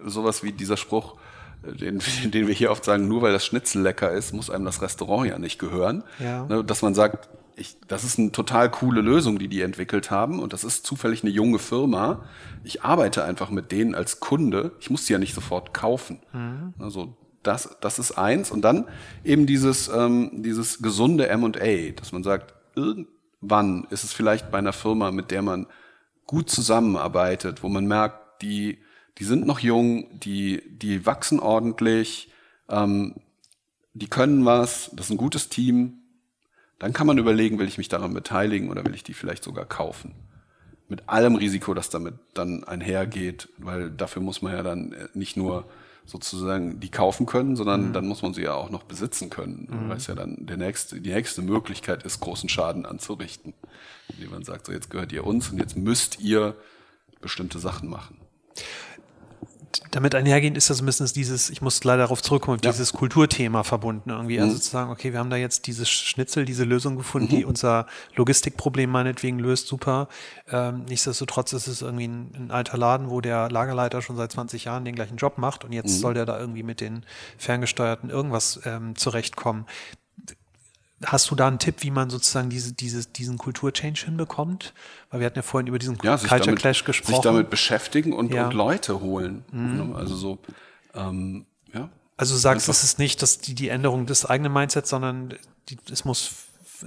sowas 0.06 0.44
wie 0.44 0.52
dieser 0.52 0.78
Spruch, 0.78 1.18
äh, 1.64 1.74
den, 1.74 2.02
den 2.26 2.48
wir 2.48 2.54
hier 2.54 2.72
oft 2.72 2.86
sagen, 2.86 3.08
nur 3.08 3.22
weil 3.22 3.34
das 3.34 3.46
Schnitzel 3.46 3.82
lecker 3.82 4.12
ist, 4.12 4.34
muss 4.34 4.50
einem 4.50 4.66
das 4.66 4.82
Restaurant 4.82 5.30
ja 5.30 5.38
nicht 5.38 5.60
gehören. 5.60 6.04
Ja. 6.20 6.46
Ne, 6.46 6.64
dass 6.64 6.82
man 6.82 6.94
sagt, 6.94 7.30
ich, 7.56 7.78
das 7.88 8.04
ist 8.04 8.18
eine 8.18 8.32
total 8.32 8.72
coole 8.72 9.02
Lösung, 9.02 9.38
die 9.38 9.48
die 9.48 9.62
entwickelt 9.62 10.10
haben 10.10 10.40
und 10.40 10.54
das 10.54 10.64
ist 10.64 10.88
zufällig 10.88 11.24
eine 11.24 11.32
junge 11.32 11.60
Firma. 11.60 12.24
Ich 12.64 12.84
arbeite 12.84 13.24
einfach 13.24 13.52
mit 13.52 13.72
denen 13.72 13.94
als 13.94 14.20
Kunde. 14.20 14.72
Ich 14.80 14.90
muss 14.90 15.06
sie 15.06 15.14
ja 15.14 15.20
nicht 15.20 15.36
sofort 15.36 15.74
kaufen. 15.74 16.20
Mhm. 16.32 16.74
Also 16.80 17.16
das, 17.44 17.78
das 17.82 18.00
ist 18.00 18.14
eins. 18.14 18.52
Und 18.52 18.62
dann 18.62 18.86
eben 19.24 19.46
dieses, 19.46 19.90
ähm, 19.90 20.32
dieses 20.44 20.82
gesunde 20.82 21.28
M&A, 21.28 21.92
dass 21.92 22.12
man 22.12 22.24
sagt, 22.24 22.54
irgendwann 22.76 23.86
ist 23.90 24.04
es 24.04 24.14
vielleicht 24.14 24.52
bei 24.52 24.58
einer 24.58 24.74
Firma, 24.74 25.12
mit 25.12 25.32
der 25.32 25.42
man 25.42 25.68
gut 26.26 26.50
zusammenarbeitet, 26.50 27.64
wo 27.64 27.70
man 27.70 27.86
merkt, 27.86 28.42
die, 28.42 28.80
die 29.18 29.26
sind 29.26 29.46
noch 29.46 29.60
jung, 29.60 30.20
die, 30.20 30.62
die 30.68 31.06
wachsen 31.06 31.40
ordentlich, 31.40 32.32
ähm, 32.70 33.16
die 33.94 34.08
können 34.08 34.46
was, 34.46 34.90
das 34.94 35.08
ist 35.08 35.12
ein 35.12 35.18
gutes 35.18 35.50
Team. 35.50 36.00
Dann 36.80 36.94
kann 36.94 37.08
man 37.08 37.18
überlegen, 37.18 37.60
will 37.60 37.68
ich 37.68 37.78
mich 37.78 37.90
daran 37.90 38.14
beteiligen 38.14 38.70
oder 38.70 38.84
will 38.86 38.96
ich 38.96 39.04
die 39.04 39.14
vielleicht 39.14 39.44
sogar 39.44 39.66
kaufen. 39.66 40.16
Mit 40.90 41.08
allem 41.08 41.36
Risiko, 41.36 41.74
das 41.74 41.90
damit 41.90 42.16
dann 42.34 42.64
einhergeht, 42.64 43.50
weil 43.58 43.92
dafür 43.92 44.22
muss 44.22 44.42
man 44.42 44.54
ja 44.54 44.64
dann 44.64 44.96
nicht 45.14 45.38
nur 45.38 45.66
sozusagen 46.06 46.80
die 46.80 46.90
kaufen 46.90 47.26
können, 47.26 47.56
sondern 47.56 47.90
mhm. 47.90 47.94
dann 47.94 48.08
muss 48.08 48.22
man 48.22 48.34
sie 48.34 48.44
ja 48.44 48.54
auch 48.54 48.70
noch 48.70 48.84
besitzen 48.84 49.30
können, 49.30 49.68
mhm. 49.70 49.90
weil 49.90 49.98
es 49.98 50.08
ja 50.08 50.16
dann 50.16 50.46
der 50.46 50.58
nächste, 50.58 51.00
die 51.00 51.12
nächste 51.12 51.42
Möglichkeit 51.42 52.04
ist, 52.04 52.20
großen 52.20 52.50
Schaden 52.50 52.86
anzurichten. 52.86 53.54
Indem 54.10 54.32
man 54.32 54.44
sagt, 54.44 54.68
so 54.68 54.72
jetzt 54.74 54.90
gehört 54.90 55.12
ihr 55.12 55.26
uns 55.26 55.50
und 55.50 55.60
jetzt 55.60 55.78
müsst 55.78 56.20
ihr 56.20 56.56
bestimmte 57.22 57.60
Sachen 57.60 57.90
machen 57.90 58.18
damit 59.92 60.16
einhergehend 60.16 60.58
ist 60.58 60.70
das 60.70 60.82
ein 60.82 60.86
bisschen 60.86 61.08
dieses, 61.14 61.50
ich 61.50 61.62
muss 61.62 61.84
leider 61.84 62.04
darauf 62.04 62.22
zurückkommen, 62.22 62.60
ja. 62.64 62.72
dieses 62.72 62.94
Kulturthema 62.94 63.64
verbunden 63.64 64.10
irgendwie. 64.10 64.40
Also 64.40 64.54
mhm. 64.54 64.62
zu 64.62 64.70
sagen, 64.70 64.92
okay, 64.92 65.12
wir 65.12 65.20
haben 65.20 65.30
da 65.30 65.36
jetzt 65.36 65.68
dieses 65.68 65.90
Schnitzel, 65.90 66.46
diese 66.46 66.64
Lösung 66.64 66.96
gefunden, 66.96 67.34
mhm. 67.34 67.38
die 67.38 67.46
unser 67.46 67.88
Logistikproblem 68.16 68.90
meinetwegen 68.90 69.40
löst, 69.40 69.68
super. 69.68 70.08
Ähm, 70.52 70.86
nichtsdestotrotz 70.88 71.54
ist 71.54 71.68
es 71.68 71.82
irgendwie 71.82 72.08
ein, 72.08 72.32
ein, 72.36 72.52
alter 72.52 72.78
Laden, 72.78 73.10
wo 73.10 73.22
der 73.22 73.50
Lagerleiter 73.50 74.02
schon 74.02 74.16
seit 74.16 74.32
20 74.32 74.66
Jahren 74.66 74.86
den 74.86 74.96
gleichen 74.96 75.18
Job 75.18 75.38
macht 75.38 75.64
und 75.64 75.72
jetzt 75.72 75.96
mhm. 75.98 76.02
soll 76.02 76.14
der 76.14 76.26
da 76.26 76.40
irgendwie 76.40 76.64
mit 76.64 76.82
den 76.82 77.06
ferngesteuerten 77.38 78.10
irgendwas 78.10 78.60
ähm, 78.66 78.96
zurechtkommen. 78.96 79.66
Hast 81.06 81.30
du 81.32 81.36
da 81.36 81.48
einen 81.48 81.60
Tipp, 81.60 81.78
wie 81.80 81.92
man 81.92 82.10
sozusagen 82.10 82.50
diese, 82.50 82.74
diese, 82.74 83.06
diesen 83.06 83.38
Kulturchange 83.38 83.98
hinbekommt? 84.06 84.74
Weil 85.10 85.20
wir 85.20 85.26
hatten 85.26 85.38
ja 85.38 85.42
vorhin 85.42 85.68
über 85.68 85.80
diesen 85.80 85.98
ja, 86.02 86.18
Culture 86.18 86.40
damit, 86.40 86.60
Clash 86.60 86.86
gesprochen. 86.86 87.16
Sich 87.16 87.22
damit 87.24 87.50
beschäftigen 87.50 88.14
und, 88.14 88.34
ja. 88.34 88.46
und 88.46 88.54
Leute 88.54 89.02
holen. 89.02 89.44
Mhm. 89.52 89.96
Also 89.96 90.16
so, 90.16 90.40
ähm, 90.94 91.46
ja. 91.74 91.90
Also 92.16 92.36
du 92.36 92.40
sagst, 92.40 92.70
es 92.70 92.84
ist 92.84 93.00
nicht 93.00 93.22
dass 93.22 93.40
die, 93.40 93.56
die 93.56 93.70
Änderung 93.70 94.06
des 94.06 94.26
eigenen 94.26 94.54
Mindsets, 94.54 94.90
sondern 94.90 95.34
die, 95.68 95.78
es 95.92 96.06
muss 96.06 96.32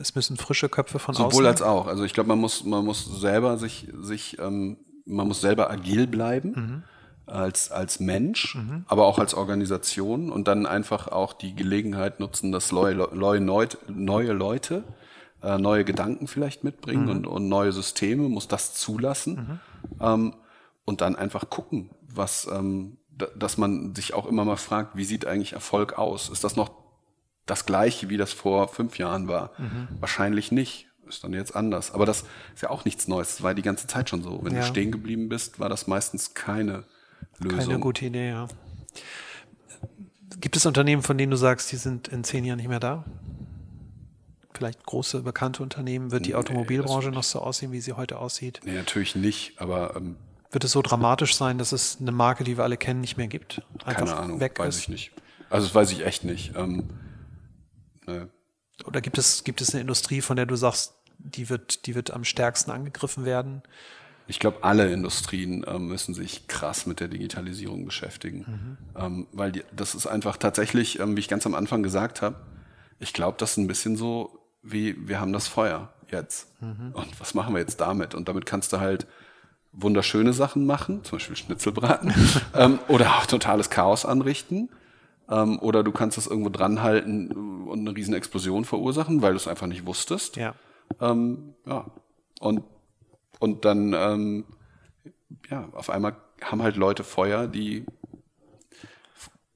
es 0.01 0.15
müssen 0.15 0.37
frische 0.37 0.69
Köpfe 0.69 0.99
von 0.99 1.15
Sowohl 1.15 1.27
außen. 1.27 1.37
Sowohl 1.37 1.47
als 1.47 1.63
auch. 1.63 1.87
Also 1.87 2.05
ich 2.05 2.13
glaube, 2.13 2.29
man 2.29 2.39
muss, 2.39 2.65
man 2.65 2.85
muss 2.85 3.05
selber 3.21 3.59
sich, 3.59 3.89
sich, 4.01 4.39
ähm, 4.39 4.77
man 5.05 5.27
muss 5.29 5.41
selber 5.41 5.71
agil 5.71 6.07
bleiben. 6.07 6.53
Mhm. 6.55 6.83
Als, 7.27 7.71
als 7.71 8.01
Mensch, 8.01 8.55
mhm. 8.55 8.85
aber 8.87 9.07
auch 9.07 9.19
als 9.19 9.35
Organisation 9.35 10.31
und 10.31 10.47
dann 10.49 10.65
einfach 10.65 11.09
auch 11.09 11.33
die 11.33 11.55
Gelegenheit 11.55 12.21
nutzen, 12.21 12.53
dass 12.53 12.73
neue, 12.73 12.95
neue, 12.95 13.41
neue 13.89 14.33
Leute 14.33 14.85
äh, 15.43 15.59
neue 15.59 15.85
Gedanken 15.85 16.29
vielleicht 16.29 16.65
mitbringen 16.65 17.05
mhm. 17.05 17.11
und, 17.11 17.27
und 17.27 17.49
neue 17.49 17.73
Systeme, 17.73 18.29
muss 18.29 18.49
das 18.49 18.75
zulassen 18.75 19.35
mhm. 19.35 19.61
ähm, 20.01 20.35
und 20.85 21.01
dann 21.01 21.17
einfach 21.17 21.51
gucken, 21.51 21.91
was, 22.09 22.49
ähm, 22.53 22.99
dass 23.11 23.59
man 23.59 23.95
sich 23.95 24.15
auch 24.15 24.27
immer 24.27 24.45
mal 24.45 24.57
fragt, 24.57 24.97
wie 24.97 25.05
sieht 25.05 25.27
eigentlich 25.27 25.53
Erfolg 25.53 25.99
aus? 25.99 26.29
Ist 26.29 26.45
das 26.45 26.57
noch 26.57 26.71
das 27.45 27.67
gleiche, 27.67 28.09
wie 28.09 28.17
das 28.17 28.33
vor 28.33 28.69
fünf 28.69 28.99
Jahren 28.99 29.29
war? 29.29 29.53
Mhm. 29.59 29.89
Wahrscheinlich 30.01 30.53
nicht. 30.53 30.89
Ist 31.09 31.23
dann 31.23 31.33
jetzt 31.33 31.55
anders. 31.55 31.93
Aber 31.93 32.05
das 32.05 32.25
ist 32.55 32.63
ja 32.63 32.71
auch 32.71 32.85
nichts 32.85 33.07
Neues. 33.07 33.37
Das 33.37 33.43
war 33.45 33.55
die 33.55 33.63
ganze 33.63 33.87
Zeit 33.87 34.11
schon 34.11 34.25
so. 34.25 34.41
Wenn 34.43 34.55
ja. 34.55 34.61
du 34.61 34.67
stehen 34.67 34.91
geblieben 34.91 35.29
bist, 35.29 35.61
war 35.61 35.69
das 35.69 35.87
meistens 35.87 36.35
keine 36.35 36.83
Lösung. 37.39 37.59
Keine 37.59 37.79
gute 37.79 38.07
Idee, 38.07 38.31
ja. 38.31 38.49
Gibt 40.41 40.57
es 40.57 40.67
Unternehmen, 40.67 41.03
von 41.03 41.17
denen 41.17 41.31
du 41.31 41.37
sagst, 41.37 41.71
die 41.73 41.77
sind 41.77 42.09
in 42.09 42.25
zehn 42.25 42.45
Jahren 42.45 42.59
nicht 42.59 42.69
mehr 42.69 42.81
da? 42.81 43.05
Vielleicht 44.53 44.85
große, 44.85 45.23
bekannte 45.23 45.63
Unternehmen. 45.63 46.11
Wird 46.11 46.27
die 46.27 46.31
nee, 46.31 46.37
Automobilbranche 46.37 47.11
noch 47.11 47.23
so 47.23 47.41
aussehen, 47.41 47.73
wie 47.73 47.81
sie 47.81 47.93
heute 47.93 48.19
aussieht? 48.19 48.61
Nee, 48.65 48.75
natürlich 48.75 49.15
nicht, 49.15 49.61
aber. 49.61 49.97
Ähm, 49.97 50.17
Wird 50.51 50.65
es 50.65 50.73
so 50.73 50.83
dramatisch 50.83 51.37
sein, 51.37 51.59
dass 51.59 51.73
es 51.73 51.99
eine 52.01 52.13
Marke, 52.13 52.45
die 52.45 52.57
wir 52.57 52.65
alle 52.65 52.77
kennen, 52.77 53.01
nicht 53.01 53.17
mehr 53.17 53.29
gibt? 53.29 53.63
Einfach 53.85 54.07
keine 54.07 54.17
Ahnung, 54.17 54.41
weg 54.41 54.59
weiß 54.59 54.77
ist? 54.77 54.81
ich 54.83 54.89
nicht. 54.89 55.13
Also, 55.51 55.67
das 55.67 55.75
weiß 55.75 55.93
ich 55.93 56.07
echt 56.07 56.25
nicht. 56.25 56.55
Ähm, 56.57 56.89
ne. 58.07 58.31
Oder 58.85 59.01
gibt 59.01 59.19
es, 59.19 59.45
gibt 59.45 59.61
es 59.61 59.73
eine 59.73 59.81
Industrie, 59.81 60.21
von 60.21 60.37
der 60.37 60.47
du 60.47 60.57
sagst, 60.57 60.95
die 61.19 61.49
wird, 61.49 61.87
die 61.87 61.95
wird 61.95 62.11
am 62.11 62.25
stärksten 62.25 62.71
angegriffen 62.71 63.25
werden? 63.25 63.63
Ich 64.29 64.41
glaube, 64.41 64.59
alle 64.63 64.93
Industrien 64.93 65.65
ähm, 65.69 65.89
müssen 65.89 66.15
sich 66.15 66.49
krass 66.49 66.87
mit 66.87 67.01
der 67.01 67.09
Digitalisierung 67.09 67.85
beschäftigen, 67.85 68.79
mhm. 68.95 69.01
ähm, 69.01 69.27
weil 69.33 69.53
die, 69.53 69.63
das 69.75 69.95
ist 69.95 70.07
einfach 70.07 70.37
tatsächlich, 70.37 70.99
ähm, 70.99 71.17
wie 71.17 71.21
ich 71.21 71.29
ganz 71.29 71.47
am 71.47 71.55
Anfang 71.55 71.83
gesagt 71.83 72.23
habe, 72.23 72.37
ich 72.99 73.13
glaube, 73.13 73.37
das 73.39 73.53
ist 73.53 73.57
ein 73.59 73.67
bisschen 73.67 73.97
so 73.97 74.41
wie 74.67 75.09
wir 75.09 75.21
haben 75.21 75.33
das 75.33 75.47
Feuer 75.47 75.89
jetzt 76.11 76.49
mhm. 76.61 76.93
und 76.93 77.21
was 77.21 77.35
machen 77.35 77.55
wir 77.55 77.61
jetzt 77.61 77.81
damit? 77.81 78.15
Und 78.15 78.29
damit 78.29 78.47
kannst 78.47 78.73
du 78.73 78.81
halt 78.81 79.07
wunderschöne 79.73 80.33
Sachen 80.33 80.67
machen, 80.67 81.05
zum 81.05 81.19
Beispiel 81.19 81.37
Schnitzelbraten 81.37 82.13
ähm, 82.55 82.79
oder 82.89 83.17
auch 83.17 83.27
totales 83.27 83.71
Chaos 83.71 84.05
anrichten. 84.05 84.71
Ähm, 85.29 85.59
oder 85.59 85.83
du 85.83 85.91
kannst 85.91 86.19
es 86.19 86.27
irgendwo 86.27 86.51
dranhalten 86.51 87.67
und 87.67 87.81
eine 87.81 87.97
riesen 87.97 88.15
Explosion 88.15 88.65
verursachen, 88.65 89.23
weil 89.23 89.33
du 89.33 89.37
es 89.37 89.49
einfach 89.49 89.67
nicht 89.67 89.85
wusstest. 89.85 90.37
Ja. 90.37 90.55
Ähm, 91.01 91.55
ja. 91.67 91.85
Und 92.41 92.63
und 93.39 93.65
dann, 93.65 93.93
ähm, 93.93 94.45
ja, 95.51 95.69
auf 95.73 95.91
einmal 95.91 96.17
haben 96.43 96.63
halt 96.63 96.77
Leute 96.77 97.05
Feuer, 97.05 97.47
die, 97.47 97.85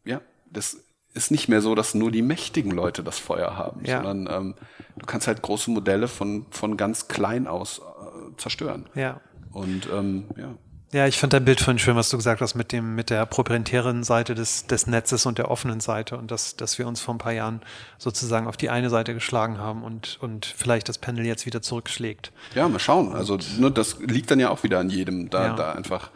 ja, 0.05 0.20
das 0.51 0.85
ist 1.12 1.31
nicht 1.31 1.49
mehr 1.49 1.61
so, 1.61 1.74
dass 1.74 1.95
nur 1.95 2.11
die 2.11 2.22
mächtigen 2.22 2.70
Leute 2.70 3.03
das 3.03 3.18
Feuer 3.18 3.57
haben, 3.57 3.85
ja. 3.85 4.03
sondern 4.03 4.28
ähm, 4.31 4.55
du 4.97 5.07
kannst 5.07 5.26
halt 5.26 5.43
große 5.43 5.70
Modelle 5.70 6.09
von, 6.09 6.47
von 6.51 6.76
ganz 6.76 7.09
klein 7.09 7.47
aus 7.47 7.81
äh, 7.81 8.37
zerstören. 8.37 8.89
Ja. 8.95 9.20
Und 9.51 9.89
ähm, 9.93 10.26
ja. 10.37 10.55
Ja, 10.93 11.07
ich 11.07 11.18
fand 11.18 11.32
dein 11.32 11.45
Bild 11.45 11.61
vorhin 11.61 11.78
schön, 11.78 11.95
was 11.95 12.09
du 12.09 12.16
gesagt 12.16 12.41
hast 12.41 12.57
mit 12.57 12.72
dem, 12.72 12.97
mit 12.97 13.11
der 13.11 13.24
proprietären 13.24 14.03
Seite 14.03 14.34
des, 14.34 14.66
des 14.66 14.88
Netzes 14.88 15.24
und 15.24 15.38
der 15.38 15.49
offenen 15.49 15.78
Seite 15.78 16.16
und 16.16 16.32
dass, 16.32 16.57
dass 16.57 16.78
wir 16.78 16.88
uns 16.88 17.01
vor 17.01 17.14
ein 17.14 17.18
paar 17.18 17.32
Jahren 17.32 17.61
sozusagen 17.97 18.49
auf 18.49 18.57
die 18.57 18.70
eine 18.70 18.91
Seite 18.91 19.14
geschlagen 19.14 19.59
haben 19.59 19.84
und, 19.84 20.18
und 20.20 20.47
vielleicht 20.47 20.88
das 20.88 20.99
Panel 20.99 21.24
jetzt 21.24 21.47
wieder 21.47 21.62
zurückschlägt. 21.62 22.32
Ja, 22.57 22.68
mal 22.68 22.80
schauen. 22.80 23.12
Also 23.12 23.38
ne, 23.59 23.70
das 23.70 24.01
liegt 24.01 24.32
dann 24.32 24.41
ja 24.41 24.51
auch 24.51 24.64
wieder 24.64 24.80
an 24.80 24.91
jedem, 24.91 25.30
da, 25.30 25.47
ja. 25.47 25.55
da 25.55 25.72
einfach 25.72 26.11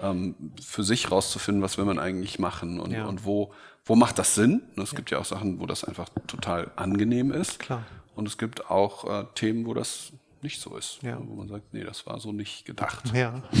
ähm, 0.00 0.36
für 0.64 0.84
sich 0.84 1.10
rauszufinden, 1.10 1.60
was 1.60 1.76
will 1.76 1.84
man 1.84 1.98
eigentlich 1.98 2.38
machen 2.38 2.78
und, 2.78 2.92
ja. 2.92 3.06
und 3.06 3.24
wo, 3.24 3.52
wo 3.84 3.96
macht 3.96 4.16
das 4.20 4.36
Sinn. 4.36 4.62
Es 4.76 4.92
ja. 4.92 4.96
gibt 4.96 5.10
ja 5.10 5.18
auch 5.18 5.24
Sachen, 5.24 5.58
wo 5.58 5.66
das 5.66 5.82
einfach 5.82 6.08
total 6.28 6.70
angenehm 6.76 7.32
ist. 7.32 7.58
Klar. 7.58 7.82
Und 8.14 8.28
es 8.28 8.38
gibt 8.38 8.70
auch 8.70 9.22
äh, 9.22 9.24
Themen, 9.34 9.66
wo 9.66 9.74
das 9.74 10.12
nicht 10.42 10.60
so 10.60 10.76
ist. 10.76 11.00
Ja. 11.02 11.18
Wo 11.20 11.34
man 11.34 11.48
sagt, 11.48 11.74
nee, 11.74 11.82
das 11.82 12.06
war 12.06 12.20
so 12.20 12.32
nicht 12.32 12.64
gedacht. 12.64 13.12
Ja. 13.12 13.42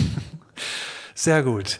Sehr 1.14 1.42
gut. 1.42 1.78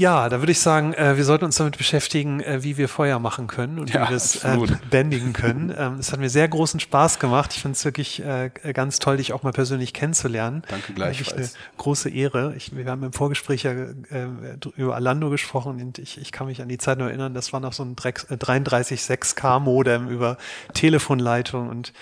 Ja, 0.00 0.28
da 0.28 0.40
würde 0.40 0.52
ich 0.52 0.60
sagen, 0.60 0.94
äh, 0.94 1.16
wir 1.16 1.24
sollten 1.24 1.44
uns 1.44 1.56
damit 1.56 1.76
beschäftigen, 1.76 2.40
äh, 2.40 2.62
wie 2.62 2.78
wir 2.78 2.88
Feuer 2.88 3.18
machen 3.18 3.48
können 3.48 3.78
und 3.78 3.92
ja, 3.92 4.04
wie 4.04 4.10
wir 4.10 4.16
es 4.16 4.44
äh, 4.44 4.56
bändigen 4.90 5.32
können. 5.32 5.74
Ähm, 5.76 5.96
es 5.98 6.10
hat 6.10 6.20
mir 6.20 6.30
sehr 6.30 6.48
großen 6.48 6.80
Spaß 6.80 7.18
gemacht. 7.18 7.52
Ich 7.54 7.60
finde 7.60 7.74
es 7.74 7.84
wirklich 7.84 8.24
äh, 8.24 8.50
ganz 8.72 9.00
toll, 9.00 9.18
dich 9.18 9.34
auch 9.34 9.42
mal 9.42 9.52
persönlich 9.52 9.92
kennenzulernen. 9.92 10.62
Danke 10.68 10.94
gleichfalls. 10.94 11.54
Eine 11.54 11.76
große 11.76 12.08
Ehre. 12.08 12.54
Ich, 12.56 12.74
wir 12.74 12.86
haben 12.86 13.02
im 13.02 13.12
Vorgespräch 13.12 13.64
ja 13.64 13.72
äh, 13.72 14.28
über 14.76 14.94
Alando 14.94 15.28
gesprochen 15.28 15.82
und 15.82 15.98
ich, 15.98 16.18
ich 16.18 16.32
kann 16.32 16.46
mich 16.46 16.62
an 16.62 16.68
die 16.68 16.78
Zeit 16.78 16.98
noch 16.98 17.06
erinnern, 17.06 17.34
das 17.34 17.52
war 17.52 17.60
noch 17.60 17.72
so 17.72 17.82
ein 17.82 17.96
33.6K 17.96 19.58
Modem 19.58 20.08
über 20.08 20.38
Telefonleitung 20.72 21.68
und 21.68 21.92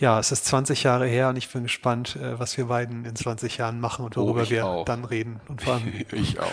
ja, 0.00 0.18
es 0.18 0.32
ist 0.32 0.46
20 0.46 0.82
Jahre 0.82 1.06
her 1.06 1.28
und 1.28 1.36
ich 1.36 1.48
bin 1.50 1.64
gespannt, 1.64 2.16
äh, 2.16 2.38
was 2.38 2.56
wir 2.56 2.66
beiden 2.66 3.04
in 3.04 3.14
20 3.14 3.58
Jahren 3.58 3.80
machen 3.80 4.04
und 4.04 4.16
worüber 4.16 4.44
oh, 4.46 4.50
wir 4.50 4.66
auch. 4.66 4.84
dann 4.86 5.04
reden. 5.04 5.40
Und 5.46 5.62
vor 5.62 5.74
allem, 5.74 5.92
ich 6.12 6.40
auch. 6.40 6.50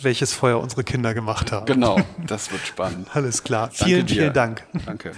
welches 0.00 0.32
Feuer 0.32 0.60
unsere 0.60 0.84
Kinder 0.84 1.12
gemacht 1.12 1.50
haben. 1.50 1.66
Genau, 1.66 2.00
das 2.26 2.52
wird 2.52 2.64
spannend. 2.64 3.08
Alles 3.14 3.42
klar. 3.42 3.68
Danke 3.68 3.84
vielen, 3.84 4.06
dir. 4.06 4.14
vielen 4.14 4.32
Dank. 4.32 4.64
Danke. 4.86 5.12